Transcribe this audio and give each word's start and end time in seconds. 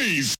noise. 0.00 0.39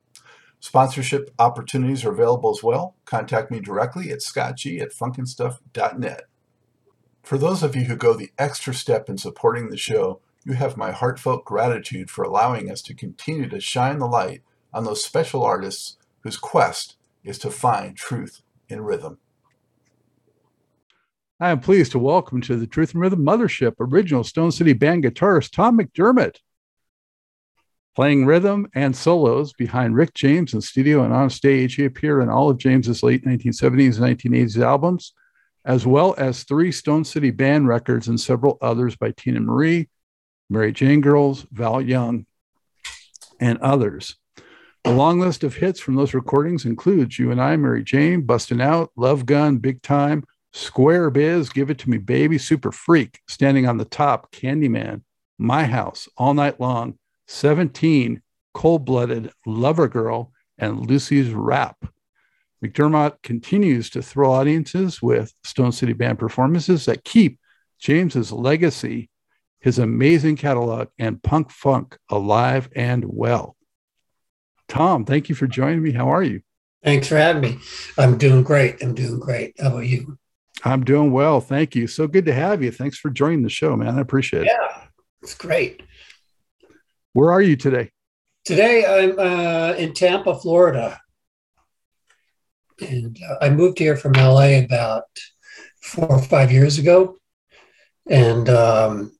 Sponsorship 0.61 1.33
opportunities 1.39 2.05
are 2.05 2.11
available 2.11 2.51
as 2.51 2.61
well. 2.61 2.95
Contact 3.05 3.49
me 3.49 3.59
directly 3.59 4.11
at 4.11 4.19
scottg 4.19 4.79
at 4.79 4.93
funkinstuff.net. 4.93 6.21
For 7.23 7.37
those 7.39 7.63
of 7.63 7.75
you 7.75 7.85
who 7.85 7.95
go 7.95 8.13
the 8.13 8.31
extra 8.37 8.71
step 8.71 9.09
in 9.09 9.17
supporting 9.17 9.69
the 9.69 9.77
show, 9.77 10.21
you 10.45 10.53
have 10.53 10.77
my 10.77 10.91
heartfelt 10.91 11.45
gratitude 11.45 12.11
for 12.11 12.23
allowing 12.23 12.69
us 12.69 12.83
to 12.83 12.93
continue 12.93 13.49
to 13.49 13.59
shine 13.59 13.97
the 13.97 14.05
light 14.05 14.43
on 14.71 14.83
those 14.83 15.03
special 15.03 15.43
artists 15.43 15.97
whose 16.21 16.37
quest 16.37 16.95
is 17.23 17.39
to 17.39 17.49
find 17.49 17.97
truth 17.97 18.43
in 18.69 18.81
rhythm. 18.81 19.17
I 21.39 21.49
am 21.49 21.59
pleased 21.59 21.91
to 21.93 21.99
welcome 21.99 22.39
to 22.41 22.55
the 22.55 22.67
Truth 22.67 22.93
and 22.93 23.01
Rhythm 23.01 23.25
Mothership 23.25 23.73
original 23.79 24.23
Stone 24.23 24.51
City 24.51 24.73
Band 24.73 25.03
guitarist 25.03 25.53
Tom 25.53 25.79
McDermott 25.79 26.37
playing 27.95 28.25
rhythm 28.25 28.67
and 28.73 28.95
solos 28.95 29.53
behind 29.53 29.95
Rick 29.95 30.13
James 30.13 30.53
in 30.53 30.61
studio 30.61 31.03
and 31.03 31.13
on 31.13 31.29
stage. 31.29 31.75
He 31.75 31.85
appeared 31.85 32.23
in 32.23 32.29
all 32.29 32.49
of 32.49 32.57
James's 32.57 33.03
late 33.03 33.25
1970s 33.25 34.01
and 34.01 34.17
1980s 34.17 34.61
albums, 34.61 35.13
as 35.65 35.85
well 35.85 36.15
as 36.17 36.43
three 36.43 36.71
Stone 36.71 37.03
City 37.03 37.31
Band 37.31 37.67
records 37.67 38.07
and 38.07 38.19
several 38.19 38.57
others 38.61 38.95
by 38.95 39.11
Teena 39.11 39.43
Marie, 39.43 39.89
Mary 40.49 40.71
Jane 40.71 41.01
Girls, 41.01 41.45
Val 41.51 41.81
Young, 41.81 42.25
and 43.39 43.57
others. 43.59 44.15
A 44.85 44.91
long 44.91 45.19
list 45.19 45.43
of 45.43 45.55
hits 45.55 45.79
from 45.79 45.95
those 45.95 46.13
recordings 46.13 46.65
includes 46.65 47.19
You 47.19 47.31
and 47.31 47.41
I, 47.41 47.55
Mary 47.55 47.83
Jane, 47.83 48.23
Bustin' 48.23 48.61
Out, 48.61 48.91
Love 48.95 49.25
Gun, 49.25 49.57
Big 49.57 49.81
Time, 49.81 50.23
Square 50.53 51.11
Biz, 51.11 51.49
Give 51.49 51.69
It 51.69 51.77
to 51.79 51.89
Me 51.89 51.97
Baby, 51.97 52.37
Super 52.37 52.71
Freak, 52.71 53.19
Standing 53.27 53.67
on 53.67 53.77
the 53.77 53.85
Top, 53.85 54.31
Candyman, 54.31 55.03
My 55.37 55.65
House, 55.65 56.09
All 56.17 56.33
Night 56.33 56.59
Long, 56.59 56.97
17, 57.27 58.21
Cold 58.53 58.85
Blooded, 58.85 59.31
Lover 59.45 59.87
Girl, 59.87 60.31
and 60.57 60.89
Lucy's 60.89 61.31
Rap. 61.31 61.77
McDermott 62.63 63.21
continues 63.23 63.89
to 63.91 64.01
thrill 64.01 64.31
audiences 64.31 65.01
with 65.01 65.33
Stone 65.43 65.71
City 65.71 65.93
Band 65.93 66.19
performances 66.19 66.85
that 66.85 67.03
keep 67.03 67.39
James's 67.79 68.31
legacy, 68.31 69.09
his 69.59 69.79
amazing 69.79 70.35
catalog, 70.35 70.89
and 70.99 71.21
punk 71.23 71.49
funk 71.49 71.97
alive 72.09 72.69
and 72.75 73.03
well. 73.07 73.55
Tom, 74.67 75.05
thank 75.05 75.27
you 75.27 75.35
for 75.35 75.47
joining 75.47 75.81
me. 75.81 75.91
How 75.91 76.09
are 76.09 76.23
you? 76.23 76.41
Thanks 76.83 77.07
for 77.07 77.17
having 77.17 77.41
me. 77.41 77.59
I'm 77.97 78.17
doing 78.17 78.43
great. 78.43 78.81
I'm 78.81 78.93
doing 78.93 79.19
great. 79.19 79.59
How 79.59 79.69
about 79.69 79.87
you? 79.87 80.17
I'm 80.63 80.83
doing 80.83 81.11
well. 81.11 81.41
Thank 81.41 81.75
you. 81.75 81.87
So 81.87 82.07
good 82.07 82.25
to 82.25 82.33
have 82.33 82.61
you. 82.61 82.71
Thanks 82.71 82.97
for 82.97 83.09
joining 83.09 83.41
the 83.41 83.49
show, 83.49 83.75
man. 83.75 83.97
I 83.97 84.01
appreciate 84.01 84.43
it. 84.43 84.51
Yeah, 84.51 84.83
it's 85.21 85.33
great. 85.33 85.83
Where 87.13 87.31
are 87.31 87.41
you 87.41 87.57
today? 87.57 87.91
Today 88.45 88.85
I'm 88.85 89.19
uh, 89.19 89.73
in 89.73 89.93
Tampa, 89.93 90.33
Florida. 90.39 90.99
And 92.79 93.17
uh, 93.29 93.35
I 93.41 93.49
moved 93.49 93.79
here 93.79 93.97
from 93.97 94.13
LA 94.13 94.59
about 94.59 95.03
four 95.81 96.07
or 96.07 96.21
five 96.21 96.51
years 96.51 96.79
ago. 96.79 97.17
And 98.09 98.49
um, 98.49 99.11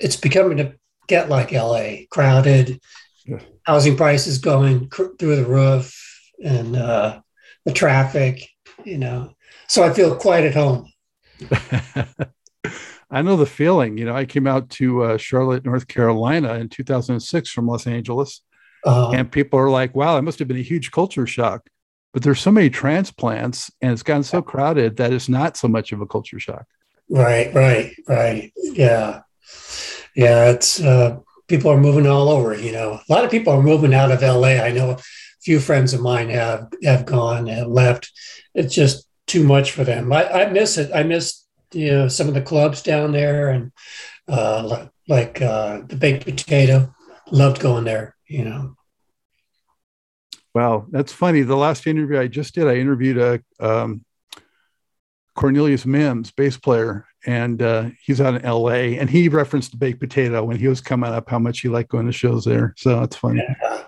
it's 0.00 0.16
becoming 0.16 0.58
to 0.58 0.74
get 1.08 1.30
like 1.30 1.50
LA 1.50 2.04
crowded, 2.10 2.78
yeah. 3.24 3.40
housing 3.62 3.96
prices 3.96 4.38
going 4.38 4.88
cr- 4.88 5.14
through 5.18 5.36
the 5.36 5.46
roof, 5.46 5.98
and 6.44 6.76
uh, 6.76 7.20
the 7.64 7.72
traffic, 7.72 8.46
you 8.84 8.98
know. 8.98 9.32
So 9.66 9.82
I 9.82 9.92
feel 9.94 10.14
quite 10.14 10.44
at 10.44 10.54
home. 10.54 10.92
I 13.14 13.22
know 13.22 13.36
the 13.36 13.46
feeling. 13.46 13.96
You 13.96 14.06
know, 14.06 14.16
I 14.16 14.24
came 14.24 14.48
out 14.48 14.68
to 14.70 15.04
uh, 15.04 15.16
Charlotte, 15.18 15.64
North 15.64 15.86
Carolina 15.86 16.54
in 16.54 16.68
2006 16.68 17.48
from 17.48 17.68
Los 17.68 17.86
Angeles, 17.86 18.40
uh, 18.84 19.12
and 19.12 19.30
people 19.30 19.60
are 19.60 19.70
like, 19.70 19.94
"Wow, 19.94 20.18
it 20.18 20.22
must 20.22 20.40
have 20.40 20.48
been 20.48 20.56
a 20.56 20.62
huge 20.62 20.90
culture 20.90 21.26
shock." 21.26 21.68
But 22.12 22.24
there's 22.24 22.40
so 22.40 22.50
many 22.50 22.70
transplants, 22.70 23.70
and 23.80 23.92
it's 23.92 24.02
gotten 24.02 24.24
so 24.24 24.42
crowded 24.42 24.96
that 24.96 25.12
it's 25.12 25.28
not 25.28 25.56
so 25.56 25.68
much 25.68 25.92
of 25.92 26.00
a 26.00 26.06
culture 26.06 26.40
shock. 26.40 26.66
Right, 27.08 27.54
right, 27.54 27.94
right. 28.08 28.52
Yeah, 28.56 29.20
yeah. 30.16 30.50
It's 30.50 30.82
uh, 30.82 31.20
people 31.46 31.70
are 31.70 31.80
moving 31.80 32.08
all 32.08 32.28
over. 32.28 32.52
You 32.58 32.72
know, 32.72 32.98
a 33.08 33.12
lot 33.12 33.24
of 33.24 33.30
people 33.30 33.52
are 33.52 33.62
moving 33.62 33.94
out 33.94 34.10
of 34.10 34.22
LA. 34.22 34.60
I 34.60 34.72
know 34.72 34.90
a 34.90 34.98
few 35.40 35.60
friends 35.60 35.94
of 35.94 36.00
mine 36.00 36.30
have 36.30 36.66
have 36.82 37.06
gone 37.06 37.46
and 37.48 37.72
left. 37.72 38.10
It's 38.56 38.74
just 38.74 39.06
too 39.28 39.44
much 39.44 39.70
for 39.70 39.84
them. 39.84 40.12
I, 40.12 40.46
I 40.46 40.50
miss 40.50 40.78
it. 40.78 40.90
I 40.92 41.04
miss 41.04 41.43
you 41.74 41.90
know 41.90 42.08
some 42.08 42.28
of 42.28 42.34
the 42.34 42.42
clubs 42.42 42.82
down 42.82 43.12
there 43.12 43.50
and 43.50 43.72
uh, 44.28 44.86
like 45.08 45.40
uh, 45.42 45.82
the 45.86 45.96
baked 45.96 46.24
potato 46.24 46.92
loved 47.30 47.60
going 47.60 47.84
there 47.84 48.14
you 48.26 48.44
know 48.44 48.76
wow 50.54 50.86
that's 50.90 51.12
funny 51.12 51.42
the 51.42 51.56
last 51.56 51.86
interview 51.86 52.18
i 52.18 52.26
just 52.26 52.54
did 52.54 52.68
i 52.68 52.76
interviewed 52.76 53.18
a 53.18 53.40
um, 53.64 54.04
cornelius 55.34 55.84
mims 55.84 56.30
bass 56.30 56.56
player 56.56 57.06
and 57.26 57.62
uh, 57.62 57.88
he's 58.04 58.20
out 58.20 58.34
in 58.34 58.50
la 58.50 58.70
and 58.70 59.10
he 59.10 59.28
referenced 59.28 59.72
the 59.72 59.76
baked 59.76 60.00
potato 60.00 60.44
when 60.44 60.58
he 60.58 60.68
was 60.68 60.80
coming 60.80 61.10
up 61.10 61.28
how 61.28 61.38
much 61.38 61.60
he 61.60 61.68
liked 61.68 61.90
going 61.90 62.06
to 62.06 62.12
shows 62.12 62.44
there 62.44 62.74
so 62.76 63.00
that's 63.00 63.16
funny 63.16 63.42
yeah. 63.60 63.84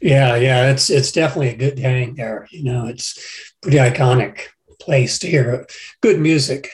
yeah 0.00 0.36
yeah 0.36 0.70
it's 0.70 0.90
it's 0.90 1.12
definitely 1.12 1.50
a 1.50 1.56
good 1.56 1.78
hang 1.78 2.14
there 2.14 2.48
you 2.50 2.64
know 2.64 2.86
it's 2.86 3.54
pretty 3.62 3.78
iconic 3.78 4.48
place 4.84 5.18
to 5.18 5.28
hear 5.28 5.66
good 6.00 6.20
music. 6.20 6.70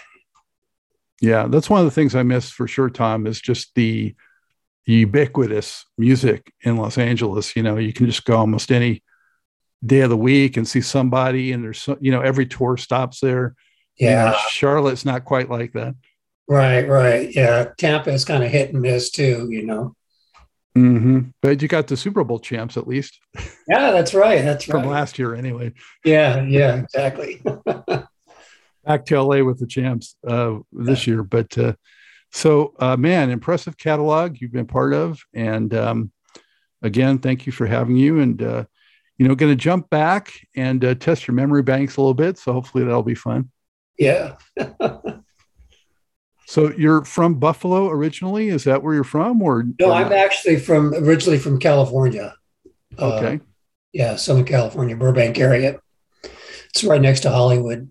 Yeah, 1.21 1.47
that's 1.49 1.69
one 1.69 1.81
of 1.81 1.85
the 1.85 1.91
things 1.91 2.15
I 2.15 2.23
miss 2.23 2.51
for 2.51 2.67
sure, 2.67 2.89
Tom, 2.89 3.27
is 3.27 3.41
just 3.41 3.75
the 3.75 4.15
ubiquitous 4.87 5.85
music 5.99 6.53
in 6.63 6.77
Los 6.77 6.97
Angeles. 6.99 7.55
You 7.55 7.63
know, 7.63 7.77
you 7.77 7.93
can 7.93 8.07
just 8.07 8.25
go 8.25 8.37
almost 8.37 8.73
any 8.73 9.03
day 9.85 10.01
of 10.01 10.11
the 10.11 10.17
week 10.17 10.57
and 10.57 10.67
see 10.67 10.81
somebody, 10.81 11.53
and 11.53 11.63
there's, 11.63 11.81
so, 11.81 11.99
you 12.01 12.11
know, 12.11 12.21
every 12.21 12.47
tour 12.47 12.77
stops 12.77 13.21
there. 13.21 13.55
Yeah. 13.99 14.27
You 14.27 14.33
know, 14.33 14.39
Charlotte's 14.49 15.05
not 15.05 15.25
quite 15.25 15.51
like 15.51 15.75
that. 15.75 15.95
Right, 16.49 16.89
right. 16.89 17.35
Yeah. 17.35 17.67
Tampa 17.77 18.11
is 18.11 18.25
kind 18.25 18.43
of 18.43 18.51
hit 18.51 18.73
and 18.73 18.83
miss 18.83 19.11
too, 19.11 19.47
you 19.51 19.65
know. 19.65 19.95
Mm-hmm. 20.77 21.31
But 21.43 21.61
you 21.63 21.69
got 21.69 21.89
the 21.89 21.97
Super 21.97 22.25
Bowl 22.25 22.39
champs 22.39 22.77
at 22.77 22.89
least. 22.89 23.19
Yeah, 23.69 23.91
that's 23.91 24.15
right. 24.15 24.43
That's 24.43 24.65
from 24.65 24.83
right. 24.83 24.91
last 24.91 25.19
year 25.19 25.35
anyway. 25.35 25.73
Yeah, 26.05 26.43
yeah, 26.43 26.77
exactly. 26.77 27.43
Back 28.85 29.05
to 29.07 29.23
LA 29.23 29.43
with 29.43 29.59
the 29.59 29.67
champs 29.67 30.17
uh, 30.27 30.59
this 30.73 31.07
year, 31.07 31.23
but 31.23 31.57
uh, 31.59 31.75
so 32.33 32.75
uh, 32.79 32.97
man, 32.97 33.31
impressive 33.31 33.77
catalog 33.77 34.41
you've 34.41 34.53
been 34.53 34.67
part 34.67 34.95
of, 34.95 35.21
and 35.35 35.75
um, 35.75 36.13
again, 36.83 37.19
thank 37.19 37.47
you 37.47 37.53
for 37.53 37.67
having 37.67 37.97
you. 37.97 38.21
And 38.21 38.43
uh, 38.43 38.65
you 39.19 39.29
know, 39.29 39.35
going 39.35 39.53
to 39.53 39.57
jump 39.57 39.91
back 39.91 40.33
and 40.57 40.83
uh, 40.83 40.95
test 40.95 41.29
your 41.29 41.35
memory 41.35 41.63
banks 41.63 41.99
a 41.99 42.01
little 42.01 42.15
bit. 42.15 42.39
So 42.39 42.55
hopefully 42.55 42.85
that'll 42.85 43.03
be 43.03 43.15
fun. 43.15 43.51
Yeah. 43.99 44.37
So 46.51 46.73
you're 46.73 47.05
from 47.05 47.37
Buffalo 47.37 47.89
originally? 47.91 48.49
Is 48.49 48.65
that 48.65 48.83
where 48.83 48.93
you're 48.93 49.05
from, 49.05 49.41
or 49.41 49.67
no? 49.79 49.87
or 49.87 49.93
I'm 49.93 50.13
actually 50.13 50.59
from 50.59 50.93
originally 50.95 51.39
from 51.39 51.61
California. 51.61 52.35
Uh, 52.99 53.19
okay. 53.19 53.41
yeah, 53.93 54.17
Southern 54.17 54.45
California, 54.45 54.97
Burbank 54.97 55.39
area. 55.39 55.79
It's 56.71 56.83
right 56.83 57.01
next 57.01 57.21
to 57.21 57.31
Hollywood. 57.31 57.89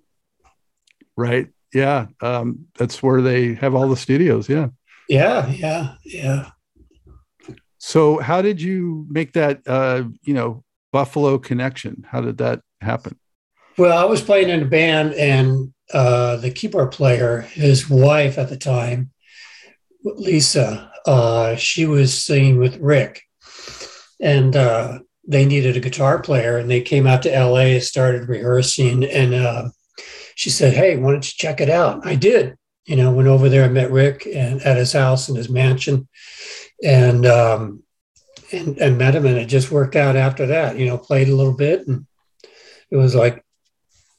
Right. 1.19 1.49
Yeah. 1.73 2.07
Um, 2.21 2.67
that's 2.77 3.03
where 3.03 3.21
they 3.21 3.55
have 3.55 3.75
all 3.75 3.89
the 3.89 3.97
studios. 3.97 4.47
Yeah. 4.47 4.69
Yeah, 5.09 5.49
yeah, 5.49 5.95
yeah. 6.05 6.51
So 7.77 8.19
how 8.19 8.41
did 8.41 8.61
you 8.61 9.05
make 9.09 9.33
that 9.33 9.61
uh, 9.67 10.03
you 10.23 10.33
know, 10.33 10.63
Buffalo 10.93 11.37
connection? 11.37 12.05
How 12.09 12.21
did 12.21 12.37
that 12.37 12.61
happen? 12.79 13.19
Well, 13.77 13.97
I 13.97 14.05
was 14.05 14.21
playing 14.21 14.49
in 14.49 14.61
a 14.61 14.65
band, 14.65 15.13
and 15.15 15.73
uh, 15.93 16.37
the 16.37 16.51
keyboard 16.51 16.91
player, 16.91 17.41
his 17.41 17.89
wife 17.89 18.37
at 18.37 18.49
the 18.49 18.57
time, 18.57 19.11
Lisa, 20.03 20.91
uh, 21.05 21.55
she 21.55 21.85
was 21.85 22.23
singing 22.23 22.59
with 22.59 22.77
Rick, 22.77 23.23
and 24.21 24.55
uh, 24.55 24.99
they 25.27 25.45
needed 25.45 25.75
a 25.75 25.81
guitar 25.81 26.21
player, 26.21 26.57
and 26.57 26.69
they 26.69 26.81
came 26.81 27.07
out 27.07 27.23
to 27.23 27.29
LA 27.29 27.75
and 27.75 27.83
started 27.83 28.29
rehearsing. 28.29 29.03
And 29.05 29.33
uh, 29.33 29.69
she 30.39 30.49
said, 30.49 30.73
"Hey, 30.73 30.95
why 30.95 31.11
don't 31.11 31.25
you 31.25 31.33
check 31.35 31.59
it 31.59 31.69
out?" 31.69 32.07
I 32.07 32.15
did. 32.15 32.55
You 32.85 32.95
know, 32.95 33.11
went 33.11 33.27
over 33.27 33.49
there 33.49 33.65
and 33.65 33.73
met 33.73 33.91
Rick 33.91 34.25
and 34.25 34.61
at 34.61 34.77
his 34.77 34.93
house 34.93 35.27
in 35.27 35.35
his 35.35 35.49
mansion, 35.49 36.07
and 36.81 37.25
um, 37.25 37.83
and, 38.53 38.77
and 38.79 38.97
met 38.97 39.15
him, 39.15 39.25
and 39.25 39.37
it 39.37 39.47
just 39.47 39.69
worked 39.69 39.97
out 39.97 40.15
after 40.15 40.45
that. 40.47 40.77
You 40.77 40.85
know, 40.85 40.97
played 40.97 41.27
a 41.27 41.35
little 41.35 41.57
bit, 41.57 41.85
and 41.87 42.07
it 42.89 42.95
was 42.95 43.15
like 43.15 43.43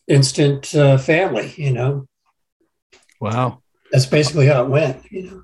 instant 0.09 0.75
uh, 0.75 0.99
family. 0.99 1.55
You 1.57 1.73
know, 1.73 2.07
Wow. 3.19 3.63
that's 3.91 4.05
basically 4.07 4.45
how 4.47 4.65
it 4.65 4.69
went. 4.69 5.11
You 5.11 5.23
know. 5.23 5.43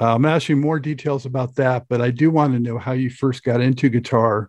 Uh, 0.00 0.14
I'm 0.14 0.24
asking 0.24 0.58
more 0.58 0.80
details 0.80 1.26
about 1.26 1.54
that, 1.56 1.84
but 1.86 2.00
I 2.00 2.10
do 2.10 2.30
want 2.30 2.54
to 2.54 2.58
know 2.58 2.78
how 2.78 2.92
you 2.92 3.10
first 3.10 3.42
got 3.44 3.60
into 3.60 3.90
guitar 3.90 4.48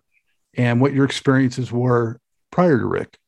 and 0.56 0.80
what 0.80 0.94
your 0.94 1.04
experiences 1.04 1.70
were 1.70 2.18
prior 2.50 2.78
to 2.78 2.86
Rick. 2.86 3.18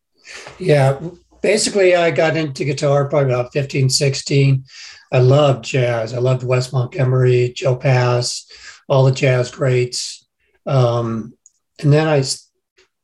Yeah, 0.59 0.99
basically, 1.43 1.95
I 1.95 2.11
got 2.11 2.37
into 2.37 2.65
guitar 2.65 3.09
probably 3.09 3.33
about 3.33 3.53
15, 3.53 3.89
16. 3.89 4.65
I 5.13 5.19
loved 5.19 5.65
jazz. 5.65 6.15
I 6.15 6.19
loved 6.19 6.45
Wes 6.45 6.73
Montgomery, 6.73 7.53
Joe 7.55 7.77
Pass, 7.77 8.47
all 8.89 9.05
the 9.05 9.13
jazz 9.13 9.51
greats. 9.51 10.27
Um, 10.67 11.35
and 11.81 11.93
then 11.93 12.07
I 12.07 12.23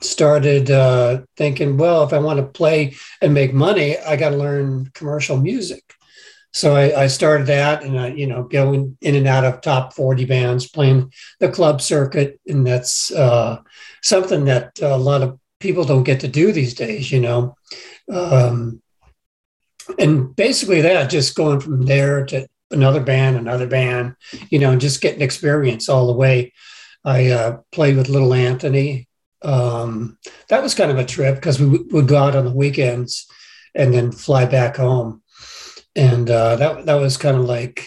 started 0.01 0.71
uh, 0.71 1.23
thinking, 1.37 1.77
well, 1.77 2.05
if 2.05 2.13
I 2.13 2.19
want 2.19 2.39
to 2.39 2.47
play 2.47 2.95
and 3.21 3.35
make 3.35 3.55
money, 3.55 3.99
I 3.99 4.17
got 4.17 4.31
to 4.31 4.37
learn 4.37 4.91
commercial 4.95 5.37
music. 5.37 5.83
So 6.53 6.75
I, 6.75 7.03
I 7.03 7.07
started 7.09 7.49
that, 7.49 7.83
and 7.83 8.01
I, 8.01 8.09
you 8.09 8.27
know, 8.27 8.45
going 8.45 8.97
in 9.03 9.15
and 9.15 9.27
out 9.27 9.45
of 9.45 9.61
top 9.61 9.93
forty 9.93 10.25
bands, 10.25 10.67
playing 10.67 11.13
the 11.39 11.51
club 11.51 11.83
circuit, 11.83 12.41
and 12.47 12.67
that's 12.67 13.13
uh, 13.13 13.61
something 14.03 14.47
that 14.47 14.81
a 14.81 14.97
lot 14.97 15.21
of 15.21 15.39
people 15.61 15.85
don't 15.85 16.05
get 16.05 16.21
to 16.21 16.29
do 16.29 16.53
these 16.53 16.75
days. 16.75 17.11
You 17.11 17.21
know, 17.21 17.57
um, 18.13 18.83
and 19.99 20.35
basically 20.35 20.81
that 20.83 21.11
just 21.11 21.35
going 21.35 21.61
from 21.61 21.87
there 21.87 22.25
to 22.27 22.47
another 22.71 23.01
band, 23.01 23.37
another 23.37 23.67
band, 23.67 24.17
you 24.51 24.59
know, 24.59 24.77
just 24.77 25.01
getting 25.01 25.23
experience 25.23 25.89
all 25.89 26.07
the 26.07 26.13
way. 26.13 26.53
I 27.05 27.31
uh, 27.31 27.59
played 27.71 27.97
with 27.97 28.09
Little 28.09 28.35
Anthony. 28.35 29.09
Um, 29.43 30.19
that 30.49 30.63
was 30.63 30.75
kind 30.75 30.91
of 30.91 30.99
a 30.99 31.05
trip 31.05 31.37
because 31.37 31.61
we 31.61 31.79
would 31.79 32.09
go 32.09 32.17
out 32.17 32.35
on 32.35 32.45
the 32.45 32.53
weekends 32.53 33.31
and 33.75 33.95
then 33.95 34.11
fly 34.11 34.47
back 34.47 34.77
home, 34.77 35.23
and 35.95 36.29
uh, 36.29 36.57
that 36.57 36.87
that 36.87 36.95
was 36.95 37.17
kind 37.17 37.37
of 37.37 37.45
like 37.45 37.87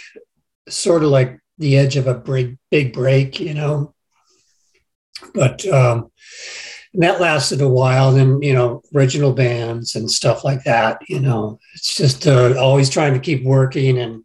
sort 0.69 1.04
of 1.04 1.10
like 1.10 1.39
the 1.57 1.77
edge 1.77 1.98
of 1.98 2.07
a 2.07 2.13
big 2.15 2.57
big 2.72 2.94
break, 2.94 3.39
you 3.39 3.54
know. 3.54 3.94
But 5.33 5.65
um, 5.68 6.12
and 6.94 7.03
that 7.03 7.21
lasted 7.21 7.62
a 7.62 7.69
while. 7.69 8.12
Then 8.12 8.41
you 8.41 8.53
know, 8.53 8.81
original 8.95 9.33
bands 9.33 9.95
and 9.95 10.09
stuff 10.09 10.44
like 10.44 10.63
that. 10.63 11.00
You 11.07 11.19
know, 11.19 11.59
it's 11.75 11.95
just 11.95 12.27
uh, 12.27 12.56
always 12.59 12.89
trying 12.89 13.13
to 13.13 13.19
keep 13.19 13.44
working 13.44 13.97
and 13.97 14.24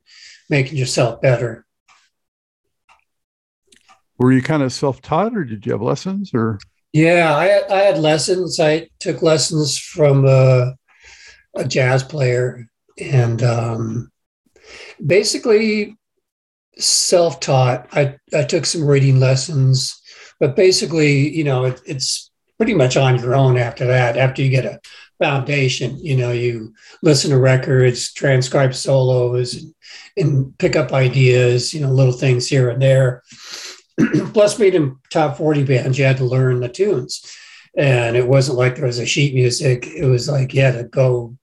making 0.51 0.79
yourself 0.79 1.21
better. 1.21 1.65
Were 4.19 4.33
you 4.33 4.43
kind 4.43 4.63
of 4.63 4.73
self-taught 4.73 5.37
or 5.37 5.45
did 5.45 5.67
you 5.67 5.73
have 5.73 5.83
lessons 5.83 6.33
or 6.33 6.59
Yeah, 6.93 7.35
I, 7.37 7.75
I 7.75 7.79
had 7.83 7.99
lessons. 7.99 8.61
I 8.61 8.89
took 9.01 9.23
lessons 9.23 9.79
from 9.79 10.25
uh, 10.25 10.71
a 11.57 11.65
jazz 11.67 12.03
player 12.03 12.69
and 12.99 13.43
um, 13.43 14.13
basically 15.05 15.97
self 16.79 17.41
taught. 17.41 17.89
I, 17.93 18.17
I 18.33 18.45
took 18.45 18.67
some 18.67 18.87
reading 18.87 19.19
lessons, 19.21 20.01
but 20.39 20.57
basically, 20.57 21.35
you 21.35 21.45
know, 21.45 21.65
it, 21.65 21.81
it's 21.85 22.31
pretty 22.57 22.75
much 22.75 22.97
on 22.97 23.19
your 23.19 23.35
own 23.35 23.57
after 23.57 23.87
that. 23.87 24.17
After 24.17 24.43
you 24.43 24.51
get 24.51 24.65
a 24.65 24.81
foundation, 25.19 25.99
you 25.99 26.17
know, 26.17 26.33
you 26.33 26.75
listen 27.03 27.31
to 27.31 27.39
records, 27.39 28.13
transcribe 28.13 28.75
solos, 28.75 29.55
and, 29.55 29.75
and 30.17 30.59
pick 30.59 30.77
up 30.77 30.93
ideas, 30.93 31.75
you 31.75 31.81
know, 31.81 31.91
little 31.91 32.13
things 32.13 32.47
here 32.47 32.69
and 32.69 32.81
there. 32.81 33.23
Plus, 34.33 34.57
being 34.57 34.75
in 34.75 34.97
top 35.11 35.37
40 35.37 35.65
bands, 35.65 35.99
you 35.99 36.05
had 36.05 36.17
to 36.19 36.25
learn 36.25 36.61
the 36.61 36.69
tunes. 36.69 37.37
And 37.77 38.17
it 38.17 38.27
wasn't 38.27 38.59
like 38.59 38.77
there 38.77 38.87
was 38.87 38.99
a 38.99 39.07
sheet 39.07 39.35
music. 39.35 39.87
It 39.87 40.05
was 40.05 40.29
like 40.29 40.55
you 40.55 40.63
had 40.63 40.75
to 40.75 40.85
go 40.85 41.37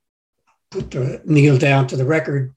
put 0.69 0.91
the 0.91 1.21
needle 1.25 1.57
down 1.57 1.87
to 1.87 1.97
the 1.97 2.05
record, 2.05 2.55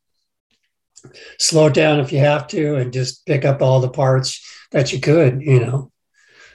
slow 1.39 1.69
down 1.69 1.99
if 1.99 2.13
you 2.13 2.21
have 2.21 2.47
to, 2.49 2.77
and 2.77 2.93
just 2.93 3.27
pick 3.27 3.45
up 3.45 3.61
all 3.61 3.81
the 3.81 3.89
parts 3.89 4.41
that 4.71 4.93
you 4.93 5.01
could, 5.01 5.43
you 5.43 5.61
know. 5.61 5.91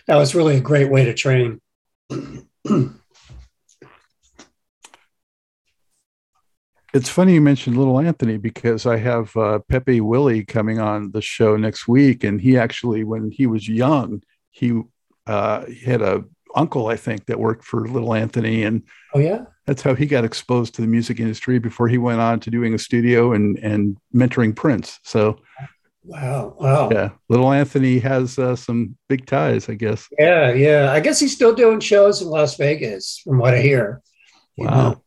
That 0.08 0.16
was 0.16 0.34
really 0.34 0.58
a 0.58 0.62
great 0.62 0.90
way 0.90 1.06
to 1.06 1.14
train. 1.14 1.62
It's 6.94 7.10
funny 7.10 7.36
you 7.36 7.42
mentioned 7.42 7.78
Little 7.78 8.00
Anthony 8.00 8.38
because 8.38 8.88
I 8.88 8.98
have 8.98 9.36
uh, 9.38 9.60
Pepe 9.70 10.02
Willie 10.02 10.44
coming 10.44 10.80
on 10.80 11.12
the 11.12 11.22
show 11.22 11.56
next 11.56 11.88
week, 11.88 12.24
and 12.24 12.42
he 12.42 12.58
actually, 12.58 13.04
when 13.04 13.30
he 13.30 13.46
was 13.46 13.68
young, 13.70 14.24
he, 14.50 14.82
uh, 15.28 15.66
he 15.68 15.82
had 15.86 16.02
a 16.02 16.24
uncle 16.56 16.88
I 16.88 16.96
think 16.96 17.28
that 17.28 17.40
worked 17.40 17.64
for 17.64 17.88
Little 17.88 18.16
Anthony, 18.16 18.64
and 18.64 18.82
Oh, 19.14 19.20
yeah. 19.20 19.46
that's 19.68 19.84
how 19.84 19.94
he 19.94 20.08
got 20.08 20.26
exposed 20.26 20.74
to 20.76 20.82
the 20.82 20.88
music 20.88 21.20
industry 21.20 21.60
before 21.60 21.88
he 21.88 22.00
went 22.00 22.22
on 22.22 22.40
to 22.40 22.50
doing 22.50 22.74
a 22.74 22.80
studio 22.80 23.34
and 23.34 23.60
and 23.60 23.98
mentoring 24.14 24.56
Prince. 24.56 25.00
So 25.04 25.38
Wow. 26.04 26.56
Wow. 26.60 26.90
yeah, 26.92 27.10
Little 27.28 27.52
Anthony 27.52 28.00
has 28.00 28.40
uh, 28.40 28.56
some 28.56 28.96
big 29.10 29.26
ties, 29.26 29.70
I 29.70 29.74
guess. 29.76 30.08
Yeah, 30.18 30.54
yeah. 30.54 30.92
I 30.92 31.00
guess 31.02 31.20
he's 31.20 31.36
still 31.36 31.54
doing 31.54 31.80
shows 31.80 32.22
in 32.22 32.30
Las 32.30 32.56
Vegas, 32.58 33.22
from 33.24 33.38
what 33.40 33.54
I 33.54 33.60
hear. 33.62 34.02
You 34.56 34.66
Wow. 34.66 34.90
know, 34.92 35.02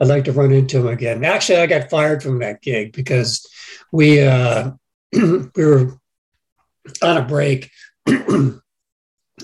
I'd 0.00 0.08
like 0.08 0.24
to 0.24 0.32
run 0.32 0.52
into 0.52 0.78
him 0.78 0.86
again. 0.88 1.24
Actually, 1.24 1.58
I 1.58 1.66
got 1.66 1.90
fired 1.90 2.22
from 2.22 2.38
that 2.38 2.62
gig 2.62 2.92
because 2.92 3.46
we 3.92 4.20
uh, 4.22 4.70
we 5.12 5.48
were 5.56 5.98
on 7.02 7.16
a 7.16 7.22
break, 7.22 7.70
and 8.06 8.60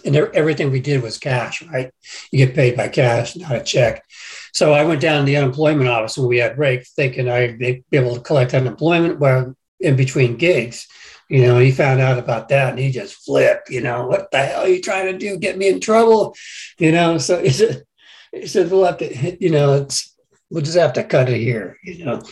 everything 0.05 0.71
we 0.71 0.81
did 0.81 1.03
was 1.03 1.19
cash. 1.19 1.63
Right, 1.63 1.91
you 2.31 2.47
get 2.47 2.55
paid 2.55 2.77
by 2.77 2.89
cash, 2.89 3.37
not 3.37 3.53
a 3.57 3.63
check. 3.63 4.05
So 4.53 4.73
I 4.73 4.85
went 4.85 5.01
down 5.01 5.21
to 5.21 5.27
the 5.27 5.37
unemployment 5.37 5.89
office 5.89 6.17
when 6.17 6.29
we 6.29 6.39
had 6.39 6.57
break, 6.57 6.87
thinking 6.87 7.29
I'd 7.29 7.59
be 7.59 7.85
able 7.93 8.15
to 8.15 8.21
collect 8.21 8.55
unemployment 8.55 9.19
while 9.19 9.55
in 9.81 9.97
between 9.97 10.37
gigs. 10.37 10.87
You 11.29 11.43
know, 11.43 11.59
he 11.59 11.71
found 11.73 12.01
out 12.01 12.19
about 12.19 12.49
that 12.49 12.71
and 12.71 12.79
he 12.79 12.91
just 12.91 13.25
flipped, 13.25 13.69
you 13.69 13.83
know, 13.83 14.07
what 14.07 14.31
the 14.31 14.39
hell 14.39 14.63
are 14.63 14.69
you 14.69 14.81
trying 14.81 15.13
to 15.13 15.19
do? 15.19 15.37
Get 15.37 15.59
me 15.59 15.69
in 15.69 15.81
trouble? 15.81 16.35
You 16.79 16.93
know, 16.93 17.19
so 17.19 17.43
he 17.43 17.51
said, 17.51 17.85
he 18.33 18.47
said, 18.47 18.71
we'll 18.71 18.85
have 18.85 18.99
to, 18.99 19.37
you 19.43 19.51
know, 19.51 19.75
it's, 19.75 20.15
we'll 20.51 20.63
just 20.63 20.79
have 20.79 20.95
to 20.95 21.05
cut 21.05 21.29
it 21.29 21.39
here, 21.39 21.77
you 21.85 22.05
know, 22.05 22.23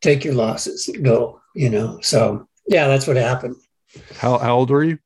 take 0.00 0.24
your 0.24 0.34
losses, 0.34 0.88
go, 1.02 1.40
you 1.54 1.70
know. 1.70 1.98
So 2.02 2.48
yeah, 2.68 2.86
that's 2.86 3.08
what 3.08 3.16
happened. 3.16 3.56
How, 4.14 4.38
how 4.38 4.56
old 4.56 4.70
were 4.70 4.84
you? 4.84 4.98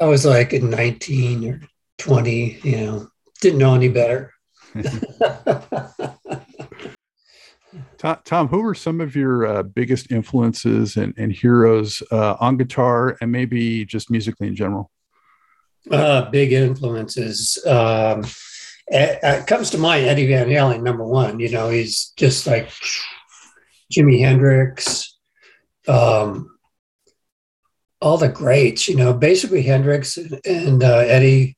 I 0.00 0.04
was 0.04 0.26
like 0.26 0.52
19 0.52 1.48
or 1.48 1.60
20, 1.96 2.60
you 2.62 2.76
know, 2.76 3.08
didn't 3.40 3.58
know 3.58 3.74
any 3.74 3.88
better. 3.88 4.34
Tom, 7.98 8.18
Tom, 8.24 8.48
who 8.48 8.62
were 8.62 8.74
some 8.74 9.00
of 9.00 9.16
your 9.16 9.46
uh, 9.46 9.62
biggest 9.62 10.12
influences 10.12 10.96
and, 10.96 11.14
and 11.16 11.32
heroes 11.32 12.02
uh, 12.12 12.36
on 12.40 12.56
guitar 12.56 13.16
and 13.20 13.32
maybe 13.32 13.84
just 13.84 14.10
musically 14.10 14.48
in 14.48 14.56
general? 14.56 14.90
Uh, 15.90 16.28
big 16.30 16.52
influences. 16.52 17.64
Um, 17.66 18.24
it, 18.88 19.46
comes 19.46 19.70
to 19.70 19.78
mind 19.78 20.06
Eddie 20.06 20.26
Van 20.26 20.48
Halen, 20.48 20.82
number 20.82 21.04
one. 21.04 21.40
You 21.40 21.50
know, 21.50 21.68
he's 21.70 22.12
just 22.16 22.46
like 22.46 22.70
Jimi 23.92 24.20
Hendrix, 24.20 25.16
um, 25.88 26.56
all 28.00 28.18
the 28.18 28.28
greats. 28.28 28.88
You 28.88 28.96
know, 28.96 29.14
basically 29.14 29.62
Hendrix 29.62 30.16
and, 30.16 30.40
and 30.44 30.82
uh, 30.82 30.98
Eddie, 30.98 31.56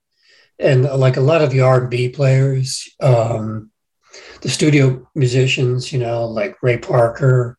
and 0.59 0.85
like 0.85 1.17
a 1.17 1.23
lot 1.23 1.43
of 1.43 1.51
the 1.51 1.61
R 1.61 1.83
and 1.83 1.91
B 1.91 2.09
players. 2.09 2.89
Um, 3.01 3.71
the 4.41 4.49
studio 4.49 5.09
musicians, 5.15 5.93
you 5.93 5.99
know, 5.99 6.27
like 6.27 6.63
Ray 6.63 6.79
Parker. 6.79 7.57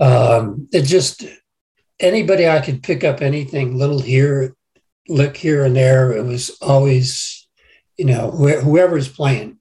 Um, 0.00 0.68
it 0.72 0.82
just 0.82 1.24
anybody 2.00 2.48
I 2.48 2.60
could 2.60 2.82
pick 2.82 3.04
up 3.04 3.20
anything 3.20 3.78
little 3.78 4.00
here, 4.00 4.54
lick 5.08 5.36
here 5.36 5.64
and 5.64 5.76
there. 5.76 6.12
It 6.12 6.24
was 6.24 6.56
always, 6.60 7.48
you 7.96 8.04
know, 8.04 8.30
wh- 8.30 8.62
whoever's 8.62 9.08
playing, 9.08 9.58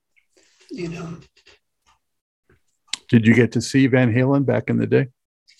you 0.70 0.89
know. 0.89 1.17
Did 3.10 3.27
you 3.27 3.34
get 3.34 3.51
to 3.53 3.62
see 3.62 3.88
Van 3.88 4.13
Halen 4.13 4.46
back 4.46 4.70
in 4.70 4.77
the 4.77 4.88
day? 4.88 5.08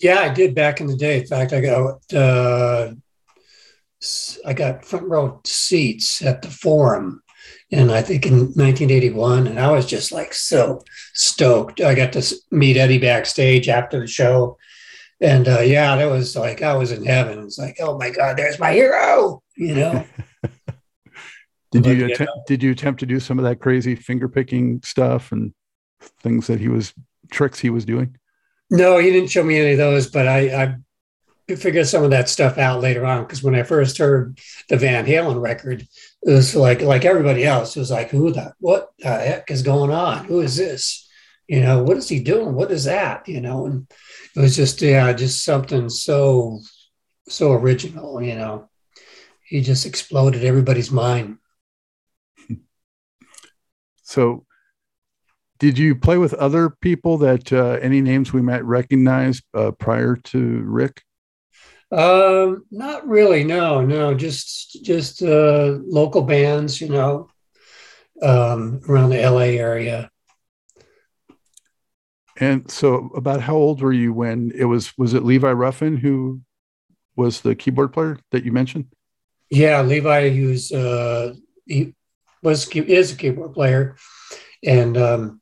Yeah, 0.00 0.20
I 0.20 0.30
did 0.30 0.54
back 0.54 0.80
in 0.80 0.86
the 0.86 0.96
day. 0.96 1.20
In 1.20 1.26
fact, 1.26 1.52
I 1.52 1.60
got 1.60 2.14
uh, 2.14 2.92
I 4.44 4.52
got 4.52 4.84
front 4.84 5.06
row 5.06 5.40
seats 5.44 6.22
at 6.22 6.42
the 6.42 6.50
Forum 6.50 7.21
and 7.72 7.90
I 7.90 8.02
think 8.02 8.26
in 8.26 8.34
1981, 8.34 9.46
and 9.46 9.58
I 9.58 9.70
was 9.70 9.86
just 9.86 10.12
like 10.12 10.34
so 10.34 10.84
stoked. 11.14 11.80
I 11.80 11.94
got 11.94 12.12
to 12.12 12.34
meet 12.50 12.76
Eddie 12.76 12.98
backstage 12.98 13.68
after 13.68 13.98
the 13.98 14.06
show, 14.06 14.58
and 15.20 15.48
uh, 15.48 15.60
yeah, 15.60 15.96
that 15.96 16.06
was 16.06 16.36
like 16.36 16.62
I 16.62 16.76
was 16.76 16.92
in 16.92 17.04
heaven. 17.04 17.38
It's 17.44 17.58
like, 17.58 17.78
oh 17.80 17.96
my 17.98 18.10
god, 18.10 18.36
there's 18.36 18.58
my 18.58 18.72
hero, 18.72 19.42
you 19.56 19.74
know. 19.74 20.04
did 21.72 21.86
you 21.86 22.06
attempt, 22.06 22.32
did 22.46 22.62
you 22.62 22.72
attempt 22.72 23.00
to 23.00 23.06
do 23.06 23.18
some 23.18 23.38
of 23.38 23.44
that 23.46 23.60
crazy 23.60 23.94
finger 23.94 24.28
picking 24.28 24.82
stuff 24.84 25.32
and 25.32 25.54
things 26.20 26.46
that 26.48 26.60
he 26.60 26.68
was 26.68 26.92
tricks 27.30 27.58
he 27.58 27.70
was 27.70 27.86
doing? 27.86 28.16
No, 28.70 28.98
he 28.98 29.10
didn't 29.10 29.30
show 29.30 29.44
me 29.44 29.58
any 29.58 29.72
of 29.72 29.78
those, 29.78 30.10
but 30.10 30.28
I, 30.28 30.62
I 30.62 30.76
figure 31.48 31.84
some 31.84 32.04
of 32.04 32.10
that 32.10 32.28
stuff 32.28 32.58
out 32.58 32.80
later 32.80 33.04
on 33.04 33.24
because 33.24 33.42
when 33.42 33.54
I 33.54 33.62
first 33.62 33.98
heard 33.98 34.38
the 34.68 34.76
Van 34.76 35.06
Halen 35.06 35.40
record, 35.40 35.86
it 36.22 36.30
was 36.30 36.54
like 36.54 36.80
like 36.82 37.04
everybody 37.04 37.44
else. 37.44 37.76
It 37.76 37.80
was 37.80 37.90
like, 37.90 38.10
who 38.10 38.32
the 38.32 38.54
what 38.58 38.90
the 38.98 39.08
heck 39.08 39.50
is 39.50 39.62
going 39.62 39.90
on? 39.90 40.24
Who 40.24 40.40
is 40.40 40.56
this? 40.56 41.08
You 41.48 41.60
know, 41.60 41.82
what 41.82 41.96
is 41.96 42.08
he 42.08 42.20
doing? 42.20 42.54
What 42.54 42.70
is 42.70 42.84
that? 42.84 43.28
You 43.28 43.40
know, 43.40 43.66
and 43.66 43.90
it 44.36 44.40
was 44.40 44.56
just 44.56 44.80
yeah, 44.80 45.12
just 45.12 45.44
something 45.44 45.88
so 45.88 46.60
so 47.28 47.52
original. 47.52 48.22
You 48.22 48.36
know, 48.36 48.70
he 49.44 49.60
just 49.60 49.86
exploded 49.86 50.44
everybody's 50.44 50.90
mind. 50.90 51.38
So, 54.04 54.44
did 55.58 55.78
you 55.78 55.94
play 55.94 56.18
with 56.18 56.34
other 56.34 56.68
people 56.68 57.16
that 57.18 57.50
uh, 57.50 57.78
any 57.80 58.02
names 58.02 58.30
we 58.30 58.42
might 58.42 58.62
recognize 58.62 59.40
uh, 59.54 59.70
prior 59.70 60.16
to 60.16 60.62
Rick? 60.66 61.02
Um, 61.92 62.64
not 62.70 63.06
really. 63.06 63.44
No, 63.44 63.82
no. 63.82 64.14
Just 64.14 64.82
just 64.82 65.22
uh, 65.22 65.78
local 65.84 66.22
bands, 66.22 66.80
you 66.80 66.88
know, 66.88 67.28
um, 68.22 68.80
around 68.88 69.10
the 69.10 69.20
LA 69.22 69.58
area. 69.60 70.10
And 72.38 72.70
so, 72.70 73.10
about 73.14 73.42
how 73.42 73.54
old 73.54 73.82
were 73.82 73.92
you 73.92 74.14
when 74.14 74.52
it 74.54 74.64
was? 74.64 74.96
Was 74.96 75.12
it 75.12 75.22
Levi 75.22 75.52
Ruffin 75.52 75.98
who 75.98 76.40
was 77.14 77.42
the 77.42 77.54
keyboard 77.54 77.92
player 77.92 78.18
that 78.30 78.44
you 78.44 78.52
mentioned? 78.52 78.86
Yeah, 79.50 79.82
Levi, 79.82 80.30
who's 80.30 80.72
uh, 80.72 81.34
he 81.66 81.94
was 82.42 82.66
is 82.70 83.12
a 83.12 83.16
keyboard 83.16 83.52
player, 83.52 83.96
and 84.64 84.96
um, 84.96 85.41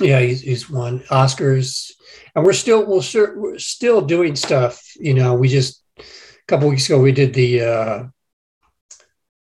yeah, 0.00 0.20
he's, 0.20 0.40
he's 0.40 0.70
won 0.70 1.00
Oscars, 1.10 1.92
and 2.34 2.44
we're 2.44 2.52
still 2.52 2.84
we'll 2.86 3.04
we're 3.36 3.58
still 3.58 4.00
doing 4.00 4.36
stuff. 4.36 4.82
You 4.96 5.14
know, 5.14 5.34
we 5.34 5.48
just 5.48 5.82
a 5.98 6.02
couple 6.46 6.68
weeks 6.68 6.86
ago 6.86 7.00
we 7.00 7.12
did 7.12 7.34
the 7.34 7.62
uh, 7.62 8.04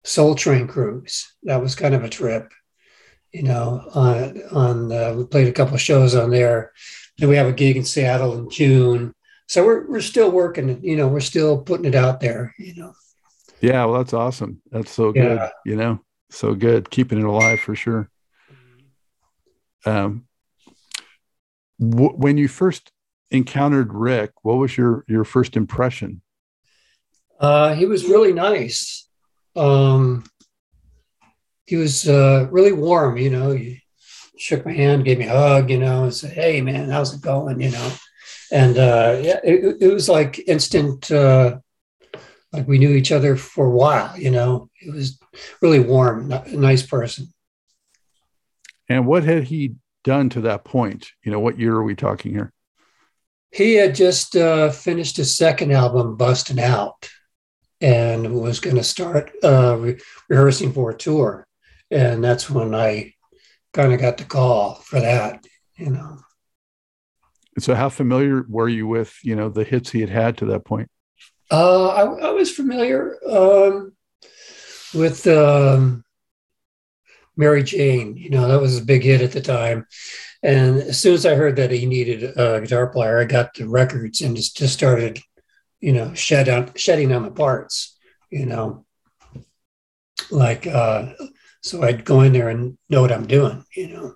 Soul 0.03 0.35
Train 0.35 0.67
cruise. 0.67 1.33
That 1.43 1.61
was 1.61 1.75
kind 1.75 1.93
of 1.93 2.03
a 2.03 2.09
trip. 2.09 2.51
You 3.31 3.43
know, 3.43 3.89
on 3.93 4.41
on 4.51 4.91
uh, 4.91 5.13
we 5.13 5.25
played 5.25 5.47
a 5.47 5.53
couple 5.53 5.75
of 5.75 5.81
shows 5.81 6.15
on 6.15 6.29
there. 6.29 6.71
and 7.19 7.29
we 7.29 7.35
have 7.35 7.47
a 7.47 7.53
gig 7.53 7.77
in 7.77 7.83
Seattle 7.83 8.37
in 8.37 8.49
June. 8.49 9.13
So 9.47 9.65
we're 9.65 9.87
we're 9.89 10.01
still 10.01 10.31
working. 10.31 10.83
You 10.83 10.95
know, 10.95 11.07
we're 11.07 11.19
still 11.19 11.61
putting 11.61 11.85
it 11.85 11.95
out 11.95 12.21
there. 12.21 12.53
You 12.57 12.75
know. 12.75 12.93
Yeah, 13.61 13.85
well, 13.85 13.97
that's 13.97 14.13
awesome. 14.13 14.61
That's 14.71 14.91
so 14.91 15.11
good. 15.11 15.37
Yeah. 15.37 15.49
You 15.65 15.75
know, 15.75 15.99
so 16.29 16.53
good, 16.53 16.89
keeping 16.89 17.19
it 17.19 17.25
alive 17.25 17.59
for 17.59 17.75
sure. 17.75 18.09
Um, 19.85 20.25
w- 21.79 22.15
when 22.15 22.37
you 22.37 22.47
first 22.47 22.91
encountered 23.31 23.93
Rick, 23.93 24.31
what 24.43 24.55
was 24.55 24.77
your 24.77 25.05
your 25.07 25.23
first 25.23 25.55
impression? 25.55 26.21
Uh, 27.39 27.73
he 27.73 27.85
was 27.85 28.05
really 28.05 28.33
nice. 28.33 29.07
Um, 29.55 30.23
he 31.65 31.75
was 31.75 32.07
uh, 32.07 32.47
really 32.51 32.71
warm. 32.71 33.17
You 33.17 33.29
know, 33.29 33.51
he 33.51 33.81
shook 34.37 34.65
my 34.65 34.73
hand, 34.73 35.05
gave 35.05 35.19
me 35.19 35.25
a 35.25 35.29
hug. 35.29 35.69
You 35.69 35.79
know, 35.79 36.03
and 36.03 36.13
said, 36.13 36.31
"Hey, 36.31 36.61
man, 36.61 36.89
how's 36.89 37.13
it 37.13 37.21
going?" 37.21 37.59
You 37.61 37.71
know, 37.71 37.91
and 38.51 38.77
uh, 38.77 39.19
yeah, 39.21 39.39
it, 39.43 39.77
it 39.81 39.93
was 39.93 40.07
like 40.09 40.39
instant. 40.47 41.11
Uh, 41.11 41.59
like 42.55 42.67
we 42.67 42.79
knew 42.79 42.91
each 42.91 43.11
other 43.11 43.35
for 43.35 43.65
a 43.65 43.71
while. 43.71 44.17
You 44.17 44.31
know, 44.31 44.69
he 44.73 44.89
was 44.89 45.19
really 45.61 45.79
warm, 45.79 46.31
a 46.31 46.47
nice 46.51 46.85
person. 46.85 47.33
And 48.87 49.05
what 49.05 49.23
had 49.23 49.43
he 49.43 49.75
done 50.05 50.29
to 50.29 50.41
that 50.41 50.63
point? 50.63 51.11
You 51.23 51.31
know, 51.33 51.39
what 51.41 51.59
year 51.59 51.73
are 51.73 51.83
we 51.83 51.95
talking 51.95 52.31
here? 52.31 52.53
He 53.51 53.73
had 53.73 53.95
just 53.95 54.35
uh, 54.37 54.69
finished 54.69 55.17
his 55.17 55.35
second 55.35 55.73
album, 55.73 56.15
Busting 56.15 56.59
Out, 56.59 57.09
and 57.81 58.33
was 58.39 58.61
going 58.61 58.77
to 58.77 58.83
start 58.83 59.31
uh, 59.43 59.75
re- 59.77 59.99
rehearsing 60.29 60.71
for 60.71 60.91
a 60.91 60.97
tour. 60.97 61.45
And 61.91 62.23
that's 62.23 62.49
when 62.49 62.73
I 62.73 63.13
kind 63.73 63.91
of 63.91 63.99
got 63.99 64.17
the 64.17 64.23
call 64.23 64.75
for 64.75 65.01
that, 65.01 65.45
you 65.75 65.89
know. 65.89 66.19
So, 67.59 67.75
how 67.75 67.89
familiar 67.89 68.45
were 68.47 68.69
you 68.69 68.87
with, 68.87 69.17
you 69.23 69.35
know, 69.35 69.49
the 69.49 69.63
hits 69.63 69.89
he 69.89 70.01
had 70.01 70.09
had 70.09 70.37
to 70.37 70.45
that 70.47 70.65
point? 70.65 70.89
Uh, 71.49 71.87
I, 71.87 72.03
I 72.27 72.31
was 72.31 72.51
familiar 72.51 73.17
um, 73.29 73.93
with 74.93 75.25
um, 75.27 76.04
Mary 77.37 77.63
Jane. 77.63 78.15
You 78.17 78.29
know, 78.29 78.47
that 78.47 78.61
was 78.61 78.77
a 78.77 78.85
big 78.85 79.03
hit 79.03 79.21
at 79.21 79.31
the 79.31 79.41
time. 79.41 79.85
And 80.43 80.77
as 80.77 80.99
soon 80.99 81.13
as 81.13 81.25
I 81.25 81.35
heard 81.35 81.55
that 81.55 81.71
he 81.71 81.85
needed 81.85 82.37
a 82.37 82.61
guitar 82.61 82.87
player, 82.87 83.19
I 83.19 83.25
got 83.25 83.53
the 83.53 83.67
records 83.67 84.21
and 84.21 84.35
just, 84.35 84.55
just 84.57 84.73
started, 84.73 85.19
you 85.79 85.91
know, 85.91 86.13
shed 86.13 86.49
on, 86.49 86.71
shedding 86.75 87.11
on 87.11 87.23
the 87.23 87.31
parts, 87.31 87.97
you 88.29 88.45
know, 88.45 88.85
like, 90.29 90.67
uh, 90.67 91.13
so 91.61 91.81
I'd 91.81 92.05
go 92.05 92.21
in 92.21 92.33
there 92.33 92.49
and 92.49 92.77
know 92.89 93.01
what 93.01 93.11
I'm 93.11 93.25
doing, 93.25 93.65
you 93.75 93.87
know. 93.87 94.15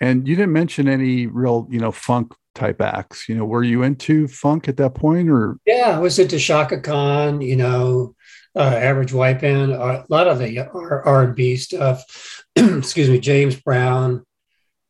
And 0.00 0.26
you 0.26 0.34
didn't 0.34 0.54
mention 0.54 0.88
any 0.88 1.26
real, 1.26 1.68
you 1.70 1.78
know, 1.78 1.92
funk 1.92 2.32
type 2.54 2.80
acts. 2.80 3.28
You 3.28 3.34
know, 3.34 3.44
were 3.44 3.62
you 3.62 3.82
into 3.82 4.26
funk 4.26 4.68
at 4.68 4.78
that 4.78 4.94
point, 4.94 5.28
or? 5.28 5.58
Yeah, 5.66 5.90
I 5.94 5.98
was 5.98 6.18
into 6.18 6.38
Chaka 6.38 6.80
Khan. 6.80 7.42
You 7.42 7.56
know, 7.56 8.14
uh, 8.56 8.60
Average 8.60 9.12
White 9.12 9.40
Band, 9.40 9.72
a 9.72 10.04
lot 10.08 10.28
of 10.28 10.38
the 10.38 10.58
R 10.58 11.22
and 11.22 11.34
B 11.34 11.56
stuff. 11.56 12.44
excuse 12.56 13.08
me, 13.08 13.20
James 13.20 13.56
Brown, 13.56 14.24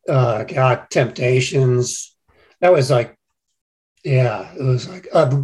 uh, 0.09 0.43
God, 0.43 0.87
Temptations. 0.89 2.15
That 2.59 2.73
was 2.73 2.89
like, 2.89 3.17
yeah, 4.03 4.51
it 4.53 4.63
was 4.63 4.89
like 4.89 5.07
uh, 5.13 5.43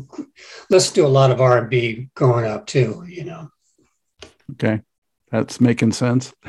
let's 0.70 0.92
do 0.92 1.06
a 1.06 1.08
lot 1.08 1.32
of 1.32 1.42
R 1.42 1.60
and 1.60 1.70
B 1.70 2.10
growing 2.16 2.46
up 2.46 2.66
too. 2.66 3.06
You 3.08 3.26
know. 3.26 3.50
Okay, 4.54 4.82
that's 5.32 5.62
making 5.62 5.92
sense. 5.92 6.34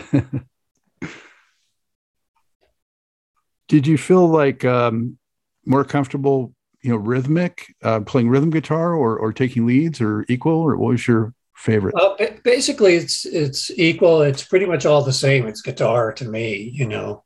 Did 3.68 3.86
you 3.86 3.98
feel 3.98 4.26
like 4.26 4.64
um, 4.64 5.18
more 5.66 5.84
comfortable, 5.84 6.54
you 6.80 6.90
know, 6.90 6.96
rhythmic, 6.96 7.74
uh, 7.82 8.00
playing 8.00 8.30
rhythm 8.30 8.48
guitar, 8.48 8.94
or 8.94 9.18
or 9.18 9.34
taking 9.34 9.66
leads, 9.66 10.00
or 10.00 10.24
equal, 10.30 10.54
or 10.54 10.78
what 10.78 10.92
was 10.92 11.06
your 11.06 11.34
favorite? 11.58 11.94
Uh, 11.94 12.16
basically, 12.44 12.94
it's 12.94 13.26
it's 13.26 13.70
equal. 13.76 14.22
It's 14.22 14.44
pretty 14.44 14.66
much 14.66 14.86
all 14.86 15.02
the 15.02 15.12
same. 15.12 15.46
It's 15.46 15.62
guitar 15.62 16.12
to 16.14 16.24
me, 16.24 16.70
you 16.72 16.88
know. 16.88 17.24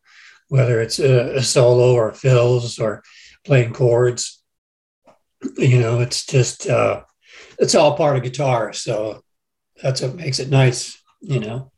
whether 0.52 0.82
it's 0.82 0.98
a, 0.98 1.36
a 1.36 1.42
solo 1.42 1.94
or 1.94 2.12
fills 2.12 2.78
or 2.78 3.02
playing 3.46 3.72
chords. 3.72 4.42
You 5.56 5.80
know, 5.80 6.00
it's 6.00 6.26
just 6.26 6.68
uh, 6.68 7.04
it's 7.58 7.74
all 7.74 7.96
part 7.96 8.18
of 8.18 8.22
guitar. 8.22 8.74
So 8.74 9.22
that's 9.82 10.02
what 10.02 10.14
makes 10.14 10.40
it 10.40 10.50
nice. 10.50 11.02
You 11.22 11.40
know, 11.40 11.72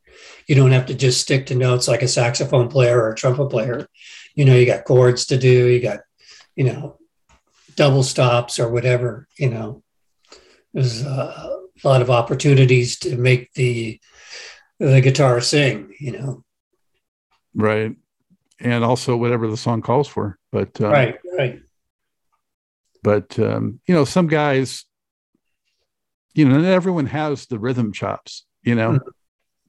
you 0.49 0.57
don't 0.57 0.73
have 0.73 0.87
to 0.87 0.95
just 0.95 1.21
stick 1.21 1.47
to 1.47 1.55
notes 1.55 1.87
like 1.87 2.03
a 2.03 2.09
saxophone 2.09 2.67
player 2.67 3.01
or 3.01 3.13
a 3.13 3.15
trumpet 3.15 3.49
player. 3.49 3.87
You 4.35 4.45
know, 4.45 4.57
you 4.57 4.67
got 4.67 4.85
chords 4.85 5.27
to 5.27 5.39
do. 5.39 5.69
You 5.69 5.81
got, 5.81 6.01
you 6.57 6.65
know, 6.65 6.99
double 7.77 8.03
stops 8.03 8.59
or 8.59 8.69
whatever. 8.73 9.29
You 9.39 9.51
know, 9.51 9.85
there's 10.73 11.07
a 11.85 11.89
lot 11.89 12.03
of 12.03 12.11
opportunities 12.11 12.99
to 13.01 13.17
make 13.17 13.53
the 13.55 14.01
the 14.79 15.01
guitar 15.01 15.41
sing. 15.41 15.95
You 15.99 16.13
know, 16.13 16.45
right, 17.55 17.95
and 18.61 18.85
also 18.85 19.17
whatever 19.17 19.49
the 19.49 19.57
song 19.57 19.83
calls 19.83 20.09
for. 20.09 20.39
But 20.53 20.81
um, 20.81 20.91
right, 20.91 21.17
right. 21.39 21.61
But 23.03 23.39
um, 23.39 23.81
you 23.87 23.95
know, 23.95 24.05
some 24.05 24.29
guys 24.29 24.85
you 26.35 26.45
know, 26.45 26.59
not 26.59 26.67
everyone 26.67 27.07
has 27.07 27.47
the 27.47 27.59
rhythm 27.59 27.93
chops, 27.93 28.45
you 28.63 28.75
know, 28.75 28.93
mm-hmm. 28.93 29.09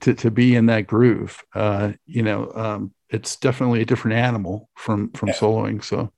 to, 0.01 0.13
to 0.15 0.31
be 0.31 0.55
in 0.55 0.65
that 0.65 0.87
groove. 0.87 1.41
Uh, 1.53 1.93
you 2.05 2.23
know, 2.23 2.51
um, 2.53 2.93
it's 3.09 3.35
definitely 3.37 3.81
a 3.81 3.85
different 3.85 4.17
animal 4.17 4.69
from 4.75 5.11
from 5.11 5.29
yeah. 5.29 5.35
soloing. 5.35 5.83
So, 5.83 6.11